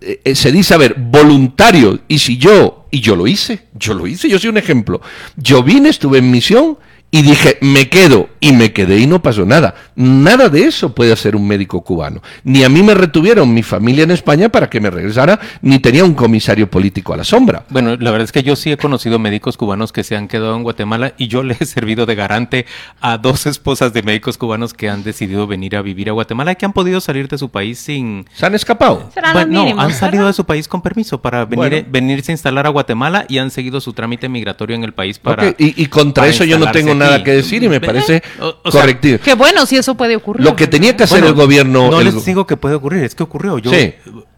eh, 0.00 0.20
eh, 0.24 0.34
se 0.34 0.52
dice, 0.52 0.74
a 0.74 0.78
ver, 0.78 0.94
voluntario. 0.98 2.00
Y 2.08 2.18
si 2.18 2.38
yo, 2.38 2.86
y 2.90 3.00
yo 3.00 3.16
lo 3.16 3.26
hice, 3.26 3.66
yo 3.74 3.94
lo 3.94 4.06
hice, 4.06 4.28
yo 4.28 4.38
soy 4.38 4.50
un 4.50 4.58
ejemplo. 4.58 5.00
Yo 5.36 5.62
vine, 5.62 5.88
estuve 5.88 6.18
en 6.18 6.30
misión 6.30 6.78
y 7.14 7.22
dije, 7.22 7.58
me 7.60 7.88
quedo, 7.88 8.28
y 8.40 8.50
me 8.50 8.72
quedé 8.72 8.98
y 8.98 9.06
no 9.06 9.22
pasó 9.22 9.46
nada. 9.46 9.76
Nada 9.94 10.48
de 10.48 10.64
eso 10.64 10.96
puede 10.96 11.12
hacer 11.12 11.36
un 11.36 11.46
médico 11.46 11.80
cubano. 11.82 12.20
Ni 12.42 12.64
a 12.64 12.68
mí 12.68 12.82
me 12.82 12.92
retuvieron 12.92 13.54
mi 13.54 13.62
familia 13.62 14.02
en 14.02 14.10
España 14.10 14.48
para 14.48 14.68
que 14.68 14.80
me 14.80 14.90
regresara, 14.90 15.38
ni 15.62 15.78
tenía 15.78 16.04
un 16.04 16.14
comisario 16.14 16.68
político 16.68 17.14
a 17.14 17.16
la 17.16 17.22
sombra. 17.22 17.66
Bueno, 17.68 17.94
la 17.94 18.10
verdad 18.10 18.24
es 18.24 18.32
que 18.32 18.42
yo 18.42 18.56
sí 18.56 18.72
he 18.72 18.76
conocido 18.76 19.20
médicos 19.20 19.56
cubanos 19.56 19.92
que 19.92 20.02
se 20.02 20.16
han 20.16 20.26
quedado 20.26 20.56
en 20.56 20.64
Guatemala 20.64 21.14
y 21.16 21.28
yo 21.28 21.42
le 21.44 21.56
he 21.60 21.64
servido 21.66 22.04
de 22.04 22.16
garante 22.16 22.66
a 23.00 23.16
dos 23.16 23.46
esposas 23.46 23.92
de 23.92 24.02
médicos 24.02 24.36
cubanos 24.36 24.74
que 24.74 24.90
han 24.90 25.04
decidido 25.04 25.46
venir 25.46 25.76
a 25.76 25.82
vivir 25.82 26.08
a 26.08 26.12
Guatemala 26.14 26.50
y 26.50 26.56
que 26.56 26.66
han 26.66 26.72
podido 26.72 27.00
salir 27.00 27.28
de 27.28 27.38
su 27.38 27.48
país 27.48 27.78
sin... 27.78 28.26
¿Se 28.34 28.44
han 28.44 28.56
escapado? 28.56 29.08
Serán 29.14 29.34
Bueno, 29.34 29.72
no, 29.72 29.80
han 29.80 29.92
salido 29.92 30.24
¿verdad? 30.24 30.30
de 30.30 30.32
su 30.32 30.46
país 30.46 30.66
con 30.66 30.82
permiso 30.82 31.22
para 31.22 31.44
venir, 31.44 31.70
Bueno. 31.70 31.88
venirse 31.90 32.32
a 32.32 32.34
instalar 32.34 32.66
a 32.66 32.70
Guatemala 32.70 33.24
y 33.28 33.38
han 33.38 33.52
seguido 33.52 33.80
su 33.80 33.92
trámite 33.92 34.28
migratorio 34.28 34.74
en 34.74 34.82
el 34.82 34.94
país 34.94 35.20
para... 35.20 35.50
Y, 35.50 35.80
y 35.80 35.86
contra 35.86 36.22
para 36.22 36.32
eso 36.32 36.42
yo 36.42 36.58
no 36.58 36.72
tengo 36.72 36.90
aquí. 36.90 37.03
Nada 37.04 37.24
que 37.24 37.30
decir 37.32 37.62
y 37.62 37.68
me 37.68 37.80
parece 37.80 38.22
o- 38.40 38.56
o 38.64 38.70
sea, 38.70 38.80
correctivo. 38.82 39.18
Qué 39.24 39.34
bueno 39.34 39.66
si 39.66 39.76
eso 39.76 39.94
puede 39.94 40.16
ocurrir. 40.16 40.44
Lo 40.44 40.56
que 40.56 40.66
tenía 40.66 40.96
que 40.96 41.04
hacer 41.04 41.20
Bueno, 41.20 41.28
el 41.28 41.34
gobierno... 41.34 41.90
No 41.90 41.98
el 42.00 42.06
les 42.06 42.14
go- 42.14 42.22
digo 42.24 42.46
que 42.46 42.56
puede 42.56 42.74
ocurrir, 42.74 43.04
es 43.04 43.14
que 43.14 43.22
ocurrió. 43.22 43.58
Yo, 43.58 43.70
sí, 43.70 43.94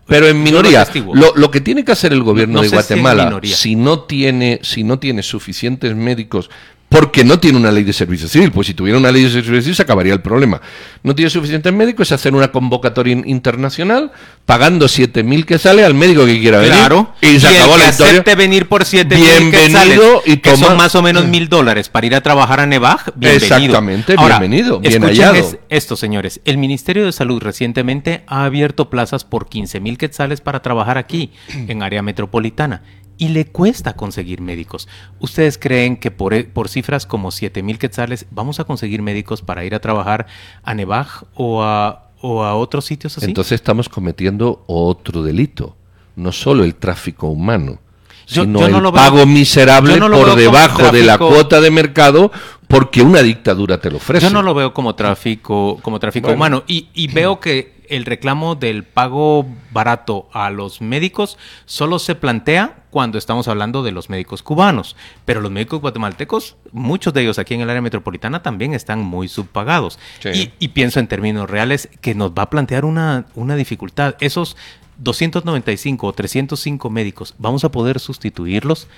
pero 0.06 0.28
en 0.28 0.42
minoría. 0.42 0.86
lo. 0.94 1.14
Lo, 1.14 1.32
lo 1.34 1.50
que 1.50 1.60
tiene 1.60 1.84
que 1.84 1.92
hacer 1.92 2.12
el 2.12 2.22
gobierno 2.22 2.54
No 2.56 2.62
de 2.62 2.68
si 2.68 2.74
Guatemala, 2.74 3.24
minoría. 3.24 3.56
si 3.56 3.74
no 3.76 4.00
tiene, 4.00 4.60
si 4.62 4.84
no 4.84 4.98
tiene 4.98 5.22
suficientes 5.22 5.94
médicos, 5.96 6.48
porque 6.88 7.24
no 7.24 7.38
tiene 7.40 7.58
una 7.58 7.72
ley 7.72 7.82
de 7.84 7.92
servicio 7.92 8.28
civil, 8.28 8.52
pues 8.52 8.68
si 8.68 8.74
tuviera 8.74 8.98
una 8.98 9.10
ley 9.10 9.24
de 9.24 9.30
servicio 9.30 9.60
civil 9.60 9.74
se 9.74 9.82
acabaría 9.82 10.12
el 10.14 10.20
problema. 10.20 10.60
No 11.02 11.14
tiene 11.14 11.30
suficientes 11.30 11.72
médicos, 11.72 12.08
es 12.08 12.12
hacer 12.12 12.32
una 12.34 12.52
convocatoria 12.52 13.12
in- 13.12 13.24
internacional 13.26 14.12
pagando 14.44 14.86
7.000 14.86 15.44
que 15.44 15.58
sale 15.58 15.84
al 15.84 15.94
médico 15.94 16.24
que 16.24 16.38
quiera 16.40 16.58
venir. 16.58 16.74
Claro. 16.74 17.12
Y 17.20 17.40
se 17.40 17.48
el 17.48 17.56
acabó 17.56 17.72
que 17.74 17.78
la 17.82 17.88
historia. 17.90 18.12
acepte 18.12 18.34
venir 18.36 18.68
por 18.68 18.84
7 18.84 19.16
Bienvenido 19.16 20.22
y 20.24 20.36
que 20.38 20.50
toma- 20.52 20.66
son 20.68 20.76
más 20.76 20.94
o 20.94 21.02
menos 21.02 21.26
mil 21.26 21.48
dólares 21.48 21.88
para 21.88 22.06
ir 22.06 22.14
a 22.14 22.20
trabajar 22.20 22.60
a 22.60 22.66
Nevaj, 22.66 23.06
bienvenido. 23.16 23.56
Exactamente, 23.56 24.14
Ahora, 24.16 24.38
bienvenido, 24.38 24.78
bien 24.80 25.02
hallado. 25.02 25.34
es- 25.34 25.58
esto, 25.68 25.96
señores. 25.96 26.40
El 26.44 26.58
Ministerio 26.58 27.04
de 27.04 27.12
Salud 27.12 27.40
recientemente 27.42 28.22
ha 28.26 28.44
abierto 28.44 28.90
plazas 28.90 29.24
por 29.24 29.48
15 29.48 29.80
mil 29.80 29.98
quetzales 29.98 30.40
para 30.40 30.62
trabajar 30.62 30.98
aquí, 30.98 31.32
en 31.68 31.82
área 31.82 32.02
metropolitana. 32.02 32.82
Y 33.18 33.28
le 33.28 33.46
cuesta 33.46 33.94
conseguir 33.94 34.40
médicos. 34.40 34.88
¿Ustedes 35.20 35.56
creen 35.58 35.96
que 35.96 36.10
por, 36.10 36.34
e- 36.34 36.44
por 36.44 36.68
cifras 36.68 37.06
como 37.06 37.30
7 37.30 37.62
mil 37.62 37.78
quetzales 37.78 38.26
vamos 38.30 38.60
a 38.60 38.64
conseguir 38.64 39.00
médicos 39.02 39.40
para 39.42 39.64
ir 39.64 39.74
a 39.74 39.80
trabajar 39.80 40.26
a 40.62 40.74
Nevaj 40.74 41.24
o 41.34 41.62
a, 41.62 42.10
o 42.20 42.42
a 42.44 42.54
otros 42.54 42.84
sitios 42.84 43.16
así? 43.16 43.26
Entonces 43.26 43.52
estamos 43.52 43.88
cometiendo 43.88 44.64
otro 44.66 45.22
delito, 45.22 45.76
no 46.14 46.30
solo 46.32 46.62
el 46.64 46.74
tráfico 46.74 47.28
humano, 47.28 47.78
sino 48.26 48.58
yo 48.60 48.68
no 48.68 48.78
el 48.78 48.82
lo 48.82 48.92
veo- 48.92 49.00
pago 49.02 49.24
miserable 49.24 49.98
no 50.00 50.10
por 50.10 50.34
debajo 50.34 50.90
de 50.90 51.04
la 51.04 51.16
cuota 51.16 51.60
de 51.60 51.70
mercado 51.70 52.32
porque 52.68 53.02
una 53.02 53.22
dictadura 53.22 53.80
te 53.80 53.90
lo 53.90 53.98
ofrece. 53.98 54.26
Yo 54.26 54.32
no 54.32 54.42
lo 54.42 54.54
veo 54.54 54.74
como 54.74 54.94
tráfico, 54.94 55.78
como 55.82 55.98
tráfico 56.00 56.26
Bueno. 56.28 56.36
humano. 56.36 56.64
Y, 56.66 56.88
y 56.94 57.08
veo 57.08 57.38
que 57.40 57.76
el 57.88 58.04
reclamo 58.04 58.56
del 58.56 58.82
pago 58.82 59.46
barato 59.70 60.28
a 60.32 60.50
los 60.50 60.80
médicos 60.80 61.38
solo 61.66 62.00
se 62.00 62.16
plantea 62.16 62.82
cuando 62.90 63.16
estamos 63.18 63.46
hablando 63.46 63.84
de 63.84 63.92
los 63.92 64.10
médicos 64.10 64.42
cubanos. 64.42 64.96
Pero 65.24 65.40
los 65.40 65.52
médicos 65.52 65.80
guatemaltecos, 65.80 66.56
muchos 66.72 67.14
de 67.14 67.22
ellos 67.22 67.38
aquí 67.38 67.54
en 67.54 67.60
el 67.60 67.70
área 67.70 67.82
metropolitana 67.82 68.42
también 68.42 68.74
están 68.74 69.00
muy 69.00 69.28
subpagados. 69.28 69.98
Sí. 70.20 70.30
Y, 70.30 70.52
y 70.58 70.68
pienso 70.68 70.98
en 70.98 71.06
términos 71.06 71.48
reales 71.48 71.88
que 72.00 72.14
nos 72.16 72.32
va 72.32 72.42
a 72.42 72.50
plantear 72.50 72.84
una, 72.84 73.26
una 73.36 73.54
dificultad. 73.54 74.16
Esos 74.18 74.56
295 74.98 76.06
o 76.06 76.12
305 76.12 76.90
médicos, 76.90 77.34
¿vamos 77.38 77.64
a 77.64 77.70
poder 77.70 78.00
sustituirlos? 78.00 78.88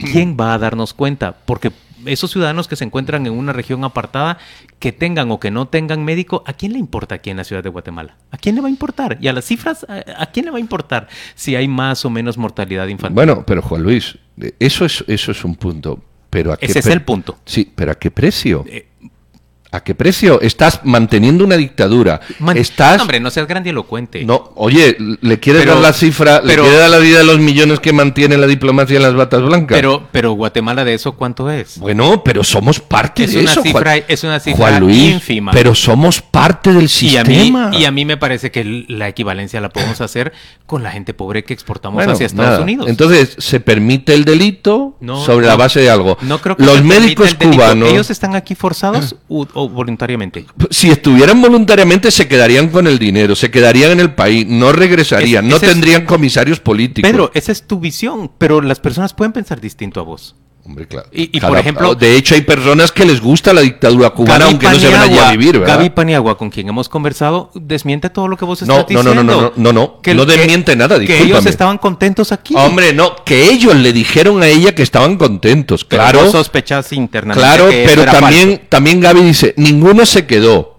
¿Quién 0.00 0.36
va 0.38 0.54
a 0.54 0.58
darnos 0.58 0.94
cuenta? 0.94 1.36
Porque 1.44 1.72
esos 2.06 2.30
ciudadanos 2.30 2.68
que 2.68 2.76
se 2.76 2.84
encuentran 2.84 3.26
en 3.26 3.32
una 3.32 3.52
región 3.52 3.84
apartada, 3.84 4.38
que 4.78 4.92
tengan 4.92 5.30
o 5.30 5.40
que 5.40 5.50
no 5.50 5.68
tengan 5.68 6.04
médico, 6.04 6.42
¿a 6.46 6.52
quién 6.52 6.72
le 6.72 6.78
importa 6.78 7.16
aquí 7.16 7.30
en 7.30 7.36
la 7.36 7.44
ciudad 7.44 7.62
de 7.62 7.68
Guatemala? 7.68 8.16
¿A 8.30 8.38
quién 8.38 8.54
le 8.54 8.60
va 8.60 8.68
a 8.68 8.70
importar? 8.70 9.18
Y 9.20 9.28
a 9.28 9.32
las 9.32 9.44
cifras, 9.44 9.86
¿a, 9.88 10.26
quién 10.26 10.46
le 10.46 10.52
va 10.52 10.58
a 10.58 10.60
importar 10.60 11.08
si 11.34 11.56
hay 11.56 11.68
más 11.68 12.04
o 12.04 12.10
menos 12.10 12.38
mortalidad 12.38 12.86
infantil? 12.88 13.14
Bueno, 13.14 13.44
pero 13.46 13.62
Juan 13.62 13.82
Luis, 13.82 14.18
eh, 14.40 14.54
eso 14.58 14.84
es, 14.84 15.04
eso 15.06 15.32
es 15.32 15.44
un 15.44 15.56
punto. 15.56 16.02
Pero 16.30 16.52
¿a 16.52 16.56
qué 16.56 16.66
Ese 16.66 16.78
es 16.78 16.86
el 16.86 17.02
punto. 17.02 17.38
Sí, 17.44 17.70
pero 17.74 17.90
¿a 17.90 17.96
qué 17.96 18.10
precio? 18.10 18.64
Eh, 18.68 18.86
¿A 19.72 19.80
qué 19.84 19.94
precio? 19.94 20.40
Estás 20.40 20.80
manteniendo 20.82 21.44
una 21.44 21.56
dictadura. 21.56 22.20
Man- 22.40 22.56
Estás... 22.56 22.96
No, 22.96 23.02
hombre, 23.02 23.20
no 23.20 23.30
seas 23.30 23.46
grandilocuente. 23.46 24.24
No, 24.24 24.50
oye, 24.56 24.96
¿le 25.20 25.38
quieres 25.38 25.62
Pero- 25.62 25.74
dar 25.74 25.82
la 25.82 25.92
cifra? 25.92 26.40
pero- 26.44 26.62
¿Le 26.64 26.68
quieres 26.68 26.80
dar 26.80 26.90
la 26.90 26.98
vida 26.98 27.18
de 27.18 27.24
los 27.24 27.38
millones 27.38 27.78
que 27.78 27.92
mantiene 27.92 28.36
la 28.36 28.48
diplomacia 28.48 28.96
en 28.96 29.02
las 29.02 29.14
batas 29.14 29.42
blancas? 29.42 29.76
Pero, 29.76 30.08
pero 30.10 30.32
Guatemala 30.32 30.84
de 30.84 30.94
eso, 30.94 31.12
¿cuánto 31.12 31.48
es? 31.50 31.78
Bueno, 31.78 32.22
pero 32.24 32.42
somos 32.42 32.80
parte 32.80 33.24
Es 33.24 33.32
de 33.34 33.40
una 33.42 33.52
eso, 33.52 33.62
cifra- 33.62 33.92
Juan, 33.92 34.02
es 34.08 34.24
una 34.24 34.40
cifra 34.40 34.58
Juan 34.58 34.80
Luis, 34.80 35.12
ínfima. 35.12 35.52
Pero 35.52 35.74
somos 35.76 36.20
parte 36.20 36.72
del 36.72 36.90
Y 37.00 37.16
a, 37.16 37.22
mí, 37.24 37.34
sistema. 37.34 37.70
y 37.72 37.84
a 37.84 37.92
mí 37.92 38.04
me 38.04 38.16
parece 38.16 38.50
que 38.50 38.84
la 38.88 39.06
equivalencia 39.08 39.60
la 39.60 39.68
podemos 39.68 40.00
hacer 40.00 40.32
con 40.66 40.82
la 40.82 40.90
gente 40.90 41.14
pobre 41.14 41.44
que 41.44 41.54
exportamos 41.54 41.94
Bueno, 41.94 42.12
hacia 42.12 42.26
Estados 42.26 42.50
nada. 42.50 42.62
Unidos. 42.62 42.88
Entonces, 42.88 43.36
se 43.38 43.60
permite 43.60 44.14
el 44.14 44.24
delito 44.24 44.96
No, 45.00 45.24
sobre 45.24 45.46
la 45.46 45.54
base 45.54 45.78
de 45.80 45.90
algo. 45.90 46.18
No 46.22 46.40
creo 46.40 46.56
que 46.56 46.64
Los 46.64 46.82
médicos 46.82 47.34
cubanos, 47.34 47.88
¿Ellos 47.88 48.10
están 48.10 48.34
aquí 48.34 48.56
forzados 48.56 49.14
o 49.60 49.68
voluntariamente? 49.68 50.46
si 50.70 50.90
estuvieran 50.90 51.40
voluntariamente, 51.40 52.10
se 52.10 52.26
quedarían 52.28 52.68
con 52.68 52.86
el 52.86 52.98
dinero, 52.98 53.34
se 53.34 53.50
quedarían 53.50 53.92
en 53.92 54.00
el 54.00 54.14
país, 54.14 54.46
no 54.46 54.72
regresarían, 54.72 55.44
Es- 55.44 55.50
no 55.50 55.56
es- 55.56 55.62
tendrían 55.62 56.04
comisarios 56.06 56.60
políticos. 56.60 57.10
Pedro, 57.10 57.30
esa 57.34 57.52
es 57.52 57.66
tu 57.66 57.78
visión, 57.80 58.30
pero 58.38 58.60
las 58.60 58.80
personas 58.80 59.14
pueden 59.14 59.32
pensar 59.32 59.60
distinto 59.60 60.00
a 60.00 60.02
vos. 60.04 60.36
Hombre, 60.62 60.86
claro. 60.86 61.08
Y, 61.10 61.40
por 61.40 61.56
ejemplo, 61.58 61.94
de 61.94 62.16
hecho, 62.16 62.34
hay 62.34 62.42
personas 62.42 62.92
que 62.92 63.04
les 63.04 63.20
gusta 63.20 63.52
la 63.52 63.62
dictadura 63.62 64.10
cubana, 64.10 64.40
Gaby 64.40 64.50
aunque 64.50 64.68
no 64.68 64.78
se 64.78 64.88
van 64.88 65.00
allí 65.02 65.18
a 65.18 65.30
vivir, 65.32 65.58
¿verdad? 65.58 65.76
Gaby 65.78 65.90
Paniagua, 65.90 66.36
con 66.38 66.50
quien 66.50 66.68
hemos 66.68 66.88
conversado, 66.88 67.50
desmiente 67.54 68.10
todo 68.10 68.28
lo 68.28 68.36
que 68.36 68.44
vos 68.44 68.60
No, 68.62 68.80
estás 68.80 68.90
no, 68.92 69.02
no, 69.02 69.10
diciendo. 69.10 69.22
no, 69.34 69.40
no, 69.40 69.52
no, 69.56 69.72
no, 69.72 70.00
Que- 70.02 70.14
no 70.14 70.26
que- 70.26 70.36
desmiente 70.36 70.76
nada, 70.76 70.96
Que 70.98 71.04
ellos 71.04 71.18
discúlpame. 71.18 71.50
estaban 71.50 71.78
contentos 71.78 72.30
aquí. 72.30 72.54
Hombre, 72.56 72.92
no, 72.92 73.16
que 73.24 73.50
ellos 73.50 73.74
le 73.74 73.92
dijeron 73.92 74.42
a 74.42 74.48
ella 74.48 74.74
que 74.74 74.82
estaban 74.82 75.16
contentos, 75.16 75.84
Pero 75.84 76.02
claro. 76.02 76.20
vos 76.24 76.32
sospechás 76.32 76.92
internamente 76.92 77.40
Claro, 77.42 77.68
que 77.70 77.84
pero 77.88 78.04
también, 78.04 78.48
falso. 78.50 78.62
también 78.68 79.00
Gaby 79.00 79.22
dice, 79.22 79.54
ninguno 79.56 80.04
se 80.06 80.26
quedó. 80.26 80.69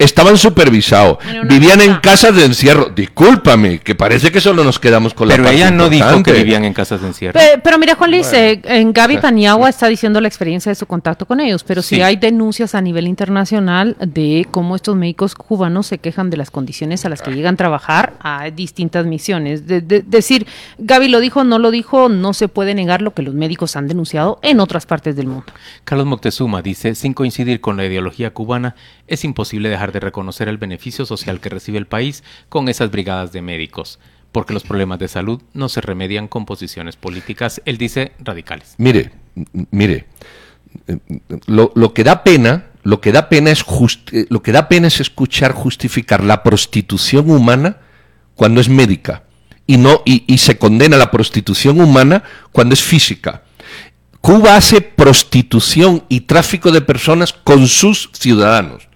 Estaban 0.00 0.36
supervisados, 0.38 1.18
Bueno, 1.22 1.42
vivían 1.48 1.80
en 1.80 1.94
casas 1.96 2.34
de 2.34 2.44
encierro. 2.44 2.86
Discúlpame, 2.94 3.78
que 3.78 3.94
parece 3.94 4.32
que 4.32 4.40
solo 4.40 4.64
nos 4.64 4.78
quedamos 4.78 5.14
con 5.14 5.28
la 5.28 5.36
Pero 5.36 5.48
ella 5.48 5.70
no 5.70 5.88
dijo 5.88 6.22
que 6.22 6.32
vivían 6.32 6.64
en 6.64 6.72
casas 6.72 7.02
de 7.02 7.08
encierro. 7.08 7.38
Pe- 7.38 7.60
Pero 7.62 7.78
mira, 7.78 7.94
Juan 7.94 8.10
Luis, 8.10 8.32
eh, 8.32 8.60
en 8.64 8.92
Gaby 8.92 9.18
Paniagua 9.18 9.68
está 9.68 9.86
diciendo 9.88 10.20
la 10.20 10.28
experiencia 10.28 10.70
de 10.70 10.74
su 10.76 10.86
contacto 10.86 11.26
con 11.26 11.38
ellos, 11.40 11.62
pero 11.64 11.82
sí. 11.82 11.96
Sí. 11.96 12.02
hay 12.02 12.16
denuncias 12.16 12.74
a 12.74 12.80
nivel 12.80 13.06
internacional 13.08 13.96
de 14.00 14.46
cómo 14.50 14.74
estos 14.76 14.96
médicos 14.96 15.34
cubanos 15.34 15.86
se 15.88 15.98
quejan 15.98 16.30
de 16.30 16.36
las 16.38 16.50
condiciones 16.50 17.04
a 17.04 17.08
las 17.10 17.20
que 17.20 17.30
llegan 17.32 17.54
a 17.54 17.56
trabajar 17.58 18.14
a 18.20 18.48
distintas 18.50 19.04
misiones. 19.06 19.66
De, 19.66 19.80
de- 19.82 20.02
decir, 20.02 20.46
Gaby 20.78 21.08
lo 21.08 21.20
dijo, 21.20 21.44
no 21.44 21.58
lo 21.58 21.70
dijo, 21.70 22.08
no 22.08 22.32
se 22.32 22.48
puede 22.48 22.74
negar 22.74 23.02
lo 23.02 23.12
que 23.12 23.22
los 23.22 23.34
médicos 23.34 23.76
han 23.76 23.86
denunciado 23.86 24.38
en 24.42 24.60
otras 24.60 24.86
partes 24.86 25.14
del 25.16 25.26
mundo. 25.26 25.46
Carlos 25.84 26.06
Moctezuma 26.06 26.62
dice, 26.62 26.94
sin 26.94 27.12
coincidir 27.12 27.60
con 27.60 27.76
la 27.76 27.84
ideología 27.84 28.30
cubana, 28.32 28.74
es 29.06 29.24
imposible 29.24 29.68
dejar 29.68 29.89
de 29.90 30.00
reconocer 30.00 30.48
el 30.48 30.58
beneficio 30.58 31.06
social 31.06 31.40
que 31.40 31.48
recibe 31.48 31.78
el 31.78 31.86
país 31.86 32.22
con 32.48 32.68
esas 32.68 32.90
brigadas 32.90 33.32
de 33.32 33.42
médicos, 33.42 33.98
porque 34.32 34.54
los 34.54 34.62
problemas 34.64 34.98
de 34.98 35.08
salud 35.08 35.42
no 35.54 35.68
se 35.68 35.80
remedian 35.80 36.28
con 36.28 36.46
posiciones 36.46 36.96
políticas, 36.96 37.60
él 37.64 37.78
dice 37.78 38.12
radicales. 38.20 38.74
Mire, 38.78 39.10
mire, 39.70 40.06
lo, 41.46 41.72
lo 41.74 41.92
que 41.94 42.04
da 42.04 42.22
pena, 42.22 42.66
lo 42.82 43.00
que 43.00 43.12
da 43.12 43.28
pena 43.28 43.50
es 43.50 43.62
just- 43.62 44.12
eh, 44.12 44.26
lo 44.30 44.42
que 44.42 44.52
da 44.52 44.68
pena 44.68 44.86
es 44.88 45.00
escuchar 45.00 45.52
justificar 45.52 46.22
la 46.22 46.42
prostitución 46.42 47.30
humana 47.30 47.78
cuando 48.34 48.60
es 48.60 48.68
médica 48.68 49.24
y 49.66 49.76
no 49.76 50.02
y, 50.04 50.24
y 50.26 50.38
se 50.38 50.58
condena 50.58 50.96
la 50.96 51.10
prostitución 51.10 51.80
humana 51.80 52.22
cuando 52.52 52.74
es 52.74 52.82
física. 52.82 53.42
Cuba 54.20 54.56
hace 54.56 54.80
prostitución 54.82 56.04
y 56.08 56.20
tráfico 56.22 56.70
de 56.70 56.82
personas 56.82 57.32
con 57.32 57.66
sus 57.66 58.10
ciudadanos. 58.12 58.88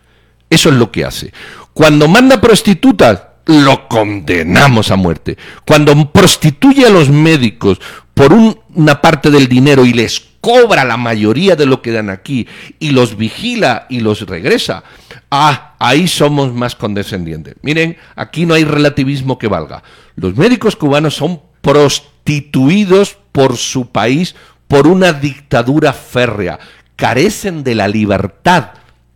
Eso 0.50 0.68
es 0.68 0.74
lo 0.76 0.90
que 0.90 1.04
hace. 1.04 1.32
Cuando 1.72 2.06
manda 2.08 2.40
prostitutas, 2.40 3.22
lo 3.46 3.88
condenamos 3.88 4.90
a 4.90 4.96
muerte. 4.96 5.36
Cuando 5.66 6.10
prostituye 6.12 6.86
a 6.86 6.90
los 6.90 7.08
médicos 7.10 7.80
por 8.14 8.32
un- 8.32 8.58
una 8.74 9.00
parte 9.02 9.30
del 9.30 9.48
dinero 9.48 9.84
y 9.84 9.92
les 9.92 10.20
cobra 10.40 10.84
la 10.84 10.96
mayoría 10.96 11.56
de 11.56 11.66
lo 11.66 11.80
que 11.82 11.90
dan 11.90 12.10
aquí 12.10 12.46
y 12.78 12.90
los 12.90 13.16
vigila 13.16 13.86
y 13.88 14.00
los 14.00 14.22
regresa, 14.26 14.84
ah, 15.30 15.74
ahí 15.78 16.06
somos 16.06 16.52
más 16.52 16.74
condescendientes. 16.76 17.54
Miren, 17.62 17.96
aquí 18.14 18.44
no 18.46 18.54
hay 18.54 18.64
relativismo 18.64 19.38
que 19.38 19.48
valga. 19.48 19.82
Los 20.16 20.36
médicos 20.36 20.76
cubanos 20.76 21.14
son 21.16 21.40
prostituidos 21.62 23.16
por 23.32 23.56
su 23.56 23.90
país 23.90 24.34
por 24.68 24.86
una 24.86 25.12
dictadura 25.12 25.92
férrea. 25.92 26.58
Carecen 26.96 27.64
de 27.64 27.74
la 27.74 27.88
libertad 27.88 28.70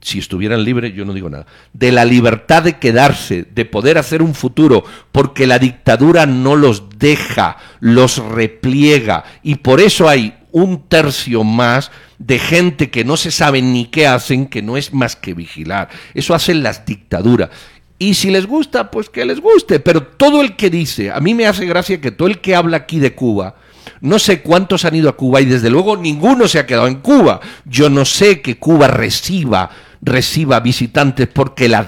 si 0.08 0.18
estuvieran 0.18 0.64
libres, 0.64 0.94
yo 0.94 1.04
no 1.04 1.12
digo 1.12 1.28
nada, 1.28 1.46
de 1.74 1.92
la 1.92 2.04
libertad 2.04 2.62
de 2.62 2.78
quedarse, 2.78 3.46
de 3.54 3.64
poder 3.66 3.98
hacer 3.98 4.22
un 4.22 4.34
futuro, 4.34 4.84
porque 5.12 5.46
la 5.46 5.58
dictadura 5.58 6.24
no 6.24 6.56
los 6.56 6.98
deja, 6.98 7.58
los 7.80 8.16
repliega, 8.16 9.24
y 9.42 9.56
por 9.56 9.80
eso 9.80 10.08
hay 10.08 10.34
un 10.50 10.88
tercio 10.88 11.44
más 11.44 11.90
de 12.18 12.38
gente 12.38 12.90
que 12.90 13.04
no 13.04 13.18
se 13.18 13.30
sabe 13.30 13.60
ni 13.60 13.84
qué 13.86 14.06
hacen, 14.06 14.46
que 14.46 14.62
no 14.62 14.78
es 14.78 14.94
más 14.94 15.14
que 15.14 15.34
vigilar. 15.34 15.90
Eso 16.14 16.34
hacen 16.34 16.62
las 16.62 16.86
dictaduras. 16.86 17.50
Y 17.98 18.14
si 18.14 18.30
les 18.30 18.46
gusta, 18.46 18.90
pues 18.90 19.10
que 19.10 19.26
les 19.26 19.40
guste, 19.40 19.78
pero 19.78 20.02
todo 20.02 20.40
el 20.40 20.56
que 20.56 20.70
dice, 20.70 21.10
a 21.10 21.20
mí 21.20 21.34
me 21.34 21.46
hace 21.46 21.66
gracia 21.66 22.00
que 22.00 22.12
todo 22.12 22.28
el 22.28 22.40
que 22.40 22.54
habla 22.54 22.78
aquí 22.78 22.98
de 22.98 23.14
Cuba, 23.14 23.56
no 24.00 24.18
sé 24.18 24.40
cuántos 24.40 24.84
han 24.84 24.94
ido 24.94 25.08
a 25.08 25.16
Cuba 25.16 25.40
y 25.40 25.46
desde 25.46 25.70
luego 25.70 25.96
ninguno 25.96 26.48
se 26.48 26.58
ha 26.58 26.66
quedado 26.66 26.86
en 26.86 26.96
Cuba. 26.96 27.40
Yo 27.64 27.90
no 27.90 28.04
sé 28.04 28.40
que 28.40 28.58
Cuba 28.58 28.88
reciba 28.88 29.70
reciba 30.02 30.60
visitantes 30.60 31.28
porque 31.28 31.68
la 31.68 31.82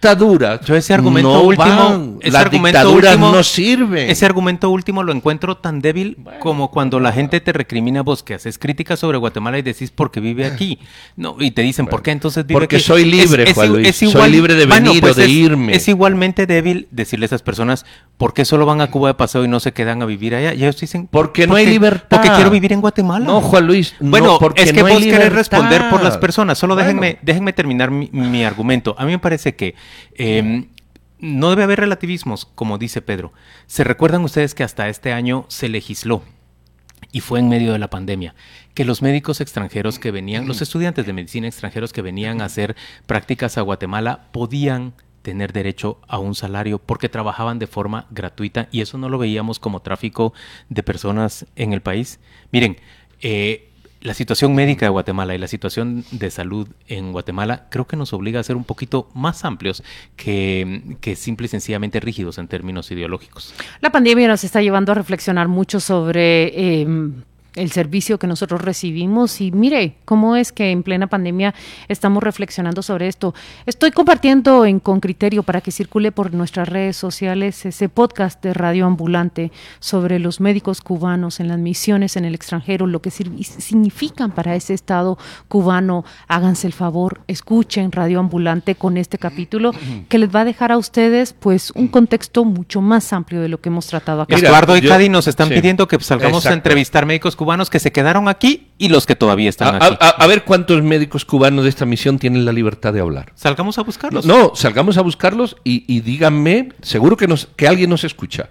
dictadura 0.00 0.60
Yo 0.60 0.76
ese 0.76 0.92
argumento 0.94 1.32
no 1.32 1.42
último, 1.42 2.18
ese 2.20 2.30
las 2.30 2.42
argumento 2.42 2.78
dictaduras 2.78 3.12
último- 3.14 3.32
no 3.32 3.42
sirven. 3.42 4.10
Ese 4.10 4.26
argumento 4.26 4.70
último 4.70 5.02
lo 5.02 5.12
encuentro 5.12 5.56
tan 5.56 5.80
débil 5.80 6.18
como 6.40 6.70
cuando 6.70 7.00
la 7.00 7.12
gente 7.12 7.40
te 7.40 7.52
recrimina 7.52 8.02
vos 8.02 8.22
que 8.22 8.34
haces 8.34 8.58
críticas 8.58 8.98
sobre 9.00 9.18
Guatemala 9.18 9.58
y 9.58 9.62
decís 9.62 9.90
porque 9.90 10.20
vive 10.20 10.44
aquí. 10.46 10.78
No, 11.16 11.36
y 11.40 11.50
te 11.52 11.62
dicen, 11.62 11.86
¿por 11.86 12.02
qué 12.02 12.10
entonces 12.10 12.46
vive 12.46 12.58
Porque 12.60 12.76
aquí? 12.76 12.84
soy 12.84 13.04
libre, 13.04 13.52
Juan 13.54 13.66
i- 13.66 13.72
Luis, 13.72 13.96
soy 13.96 14.30
libre 14.30 14.54
de 14.54 14.66
Bueno, 14.66 14.90
venir 14.90 15.02
o 15.04 15.06
pues 15.06 15.16
de 15.16 15.24
es- 15.24 15.30
irme. 15.30 15.74
Es 15.74 15.88
igualmente 15.88 16.46
débil 16.46 16.88
decirle 16.90 17.24
a 17.24 17.28
esas 17.28 17.42
personas, 17.42 17.86
¿por 18.18 18.34
qué 18.34 18.44
solo 18.44 18.66
van 18.66 18.80
a 18.80 18.90
Cuba 18.90 19.08
de 19.08 19.14
paseo 19.14 19.44
y 19.44 19.48
no 19.48 19.60
se 19.60 19.72
quedan 19.72 20.02
a 20.02 20.06
vivir 20.06 20.34
allá? 20.34 20.52
Y 20.54 20.62
ellos 20.62 20.78
dicen, 20.78 21.08
Porque 21.10 21.46
no 21.46 21.54
hay 21.56 21.66
libertad. 21.66 22.06
Porque 22.10 22.30
quiero 22.30 22.50
vivir 22.50 22.72
en 22.72 22.80
Guatemala. 22.80 23.24
No, 23.24 23.40
Juan 23.40 23.66
Luis, 23.66 23.94
no, 24.00 24.10
Bueno, 24.10 24.36
porque 24.38 24.62
es 24.62 24.72
que 24.72 24.82
no 24.82 24.88
vos 24.88 25.02
querés 25.02 25.32
responder 25.32 25.88
por 25.90 26.02
las 26.02 26.18
personas. 26.18 26.58
Solo 26.58 26.76
déjenme, 26.76 27.18
déjenme 27.22 27.52
terminar 27.52 27.90
mi, 27.90 28.08
mi 28.12 28.44
argumento. 28.44 28.94
A 28.98 29.04
mí 29.04 29.12
me 29.12 29.18
parece 29.18 29.54
que 29.54 29.74
eh, 30.14 30.66
no 31.18 31.50
debe 31.50 31.64
haber 31.64 31.80
relativismos, 31.80 32.44
como 32.44 32.78
dice 32.78 33.02
Pedro. 33.02 33.32
¿Se 33.66 33.84
recuerdan 33.84 34.24
ustedes 34.24 34.54
que 34.54 34.64
hasta 34.64 34.88
este 34.88 35.12
año 35.12 35.46
se 35.48 35.68
legisló? 35.68 36.22
Y 37.12 37.20
fue 37.20 37.38
en 37.38 37.48
medio 37.48 37.72
de 37.72 37.78
la 37.78 37.88
pandemia, 37.88 38.34
que 38.74 38.84
los 38.84 39.00
médicos 39.00 39.40
extranjeros 39.40 39.98
que 39.98 40.10
venían, 40.10 40.46
los 40.46 40.60
estudiantes 40.60 41.06
de 41.06 41.12
medicina 41.12 41.46
extranjeros 41.46 41.92
que 41.92 42.02
venían 42.02 42.40
a 42.40 42.46
hacer 42.46 42.76
prácticas 43.06 43.56
a 43.56 43.62
Guatemala 43.62 44.28
podían 44.32 44.92
tener 45.22 45.52
derecho 45.52 45.98
a 46.06 46.18
un 46.18 46.34
salario 46.34 46.78
porque 46.78 47.08
trabajaban 47.08 47.58
de 47.58 47.66
forma 47.66 48.06
gratuita 48.10 48.68
y 48.70 48.80
eso 48.80 48.96
no 48.98 49.08
lo 49.08 49.18
veíamos 49.18 49.58
como 49.58 49.80
tráfico 49.80 50.34
de 50.68 50.82
personas 50.82 51.46
en 51.56 51.72
el 51.72 51.80
país. 51.80 52.20
Miren, 52.52 52.76
eh, 53.20 53.72
la 54.06 54.14
situación 54.14 54.54
médica 54.54 54.86
de 54.86 54.90
Guatemala 54.90 55.34
y 55.34 55.38
la 55.38 55.48
situación 55.48 56.04
de 56.12 56.30
salud 56.30 56.68
en 56.86 57.10
Guatemala 57.10 57.66
creo 57.70 57.86
que 57.88 57.96
nos 57.96 58.12
obliga 58.12 58.38
a 58.38 58.42
ser 58.44 58.54
un 58.54 58.62
poquito 58.62 59.08
más 59.14 59.44
amplios 59.44 59.82
que, 60.14 60.96
que 61.00 61.16
simple 61.16 61.46
y 61.46 61.48
sencillamente 61.48 61.98
rígidos 61.98 62.38
en 62.38 62.46
términos 62.46 62.90
ideológicos. 62.92 63.52
La 63.80 63.90
pandemia 63.90 64.28
nos 64.28 64.44
está 64.44 64.62
llevando 64.62 64.92
a 64.92 64.94
reflexionar 64.94 65.48
mucho 65.48 65.80
sobre 65.80 66.52
eh, 66.54 66.86
el 67.56 67.72
servicio 67.72 68.18
que 68.18 68.26
nosotros 68.26 68.60
recibimos 68.60 69.40
y 69.40 69.50
mire 69.50 69.96
cómo 70.04 70.36
es 70.36 70.52
que 70.52 70.70
en 70.70 70.82
plena 70.82 71.06
pandemia 71.08 71.54
estamos 71.88 72.22
reflexionando 72.22 72.82
sobre 72.82 73.08
esto. 73.08 73.34
Estoy 73.64 73.90
compartiendo 73.90 74.64
en 74.66 74.78
Con 74.78 75.00
Criterio 75.00 75.42
para 75.42 75.62
que 75.62 75.72
circule 75.72 76.12
por 76.12 76.32
nuestras 76.34 76.68
redes 76.68 76.96
sociales 76.96 77.64
ese 77.64 77.88
podcast 77.88 78.42
de 78.42 78.54
Radio 78.54 78.86
Ambulante 78.86 79.50
sobre 79.80 80.18
los 80.18 80.40
médicos 80.40 80.82
cubanos 80.82 81.40
en 81.40 81.48
las 81.48 81.58
misiones 81.58 82.16
en 82.16 82.26
el 82.26 82.34
extranjero, 82.34 82.86
lo 82.86 83.00
que 83.00 83.10
significan 83.10 84.30
para 84.30 84.54
ese 84.54 84.74
Estado 84.74 85.18
cubano. 85.48 86.04
Háganse 86.28 86.66
el 86.66 86.74
favor, 86.74 87.22
escuchen 87.26 87.90
Radio 87.90 88.20
Ambulante 88.20 88.74
con 88.74 88.98
este 88.98 89.16
capítulo 89.16 89.72
que 90.08 90.18
les 90.18 90.34
va 90.34 90.42
a 90.42 90.44
dejar 90.44 90.72
a 90.72 90.76
ustedes 90.76 91.32
pues 91.32 91.70
un 91.70 91.88
contexto 91.88 92.44
mucho 92.44 92.82
más 92.82 93.12
amplio 93.14 93.40
de 93.40 93.48
lo 93.48 93.60
que 93.60 93.70
hemos 93.70 93.86
tratado 93.86 94.22
acá. 94.22 94.36
Eduardo 94.36 94.76
y 94.76 94.82
Cadi 94.82 95.08
nos 95.08 95.26
están 95.26 95.48
sí. 95.48 95.54
pidiendo 95.54 95.88
que 95.88 95.98
salgamos 96.00 96.44
a 96.44 96.52
entrevistar 96.52 97.06
médicos 97.06 97.34
cubanos 97.34 97.45
que 97.70 97.78
se 97.78 97.92
quedaron 97.92 98.28
aquí 98.28 98.68
y 98.78 98.88
los 98.88 99.06
que 99.06 99.14
todavía 99.16 99.48
están 99.48 99.74
A, 99.82 99.86
aquí. 99.86 99.96
a- 100.00 100.08
a 100.08 100.26
ver 100.26 100.44
cuántos 100.44 100.82
médicos 100.82 101.24
cubanos 101.24 101.64
de 101.64 101.70
esta 101.70 101.86
misión 101.86 102.18
tienen 102.18 102.44
la 102.44 102.52
libertad 102.52 102.92
de 102.92 103.00
hablar. 103.00 103.32
Salgamos 103.34 103.78
a 103.78 103.82
buscarlos. 103.82 104.26
No, 104.26 104.52
salgamos 104.54 104.98
a 104.98 105.02
buscarlos 105.02 105.56
y, 105.64 105.84
y 105.86 106.00
díganme, 106.00 106.70
seguro 106.82 107.16
que, 107.16 107.26
nos, 107.28 107.48
que 107.56 107.68
alguien 107.68 107.90
nos 107.90 108.04
escucha. 108.04 108.50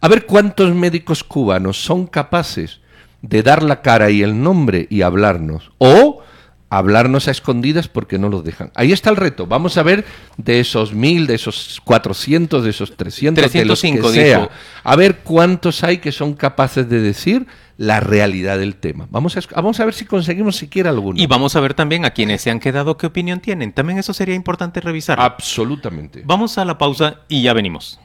A 0.00 0.08
ver 0.08 0.26
cuántos 0.26 0.74
médicos 0.74 1.24
cubanos 1.24 1.82
son 1.82 2.06
capaces 2.06 2.80
de 3.22 3.42
dar 3.42 3.62
la 3.62 3.80
cara 3.82 4.10
y 4.10 4.22
el 4.22 4.40
nombre 4.42 4.86
y 4.90 5.02
hablarnos. 5.02 5.70
O 5.78 6.22
hablarnos 6.68 7.28
a 7.28 7.30
escondidas 7.30 7.86
porque 7.88 8.18
no 8.18 8.28
los 8.28 8.42
dejan. 8.44 8.72
Ahí 8.74 8.92
está 8.92 9.08
el 9.10 9.16
reto. 9.16 9.46
Vamos 9.46 9.76
a 9.78 9.82
ver 9.84 10.04
de 10.36 10.58
esos 10.60 10.92
mil, 10.92 11.26
de 11.28 11.36
esos 11.36 11.80
400, 11.84 12.64
de 12.64 12.70
esos 12.70 12.96
300, 12.96 13.36
de 13.52 13.64
los 13.64 13.80
305 13.80 14.08
que 14.12 14.14
sea. 14.14 14.50
A 14.82 14.96
ver 14.96 15.18
cuántos 15.18 15.84
hay 15.84 15.98
que 15.98 16.10
son 16.12 16.34
capaces 16.34 16.88
de 16.88 17.00
decir 17.00 17.46
la 17.76 18.00
realidad 18.00 18.58
del 18.58 18.76
tema. 18.76 19.06
Vamos 19.10 19.36
a, 19.36 19.40
vamos 19.54 19.80
a 19.80 19.84
ver 19.84 19.94
si 19.94 20.04
conseguimos 20.04 20.56
siquiera 20.56 20.90
alguno. 20.90 21.20
Y 21.20 21.26
vamos 21.26 21.56
a 21.56 21.60
ver 21.60 21.74
también 21.74 22.04
a 22.04 22.10
quienes 22.10 22.40
se 22.42 22.50
han 22.50 22.60
quedado 22.60 22.96
qué 22.96 23.06
opinión 23.06 23.40
tienen. 23.40 23.72
También 23.72 23.98
eso 23.98 24.14
sería 24.14 24.34
importante 24.34 24.80
revisar. 24.80 25.20
Absolutamente. 25.20 26.22
Vamos 26.24 26.58
a 26.58 26.64
la 26.64 26.78
pausa 26.78 27.20
y 27.28 27.42
ya 27.42 27.52
venimos. 27.52 28.00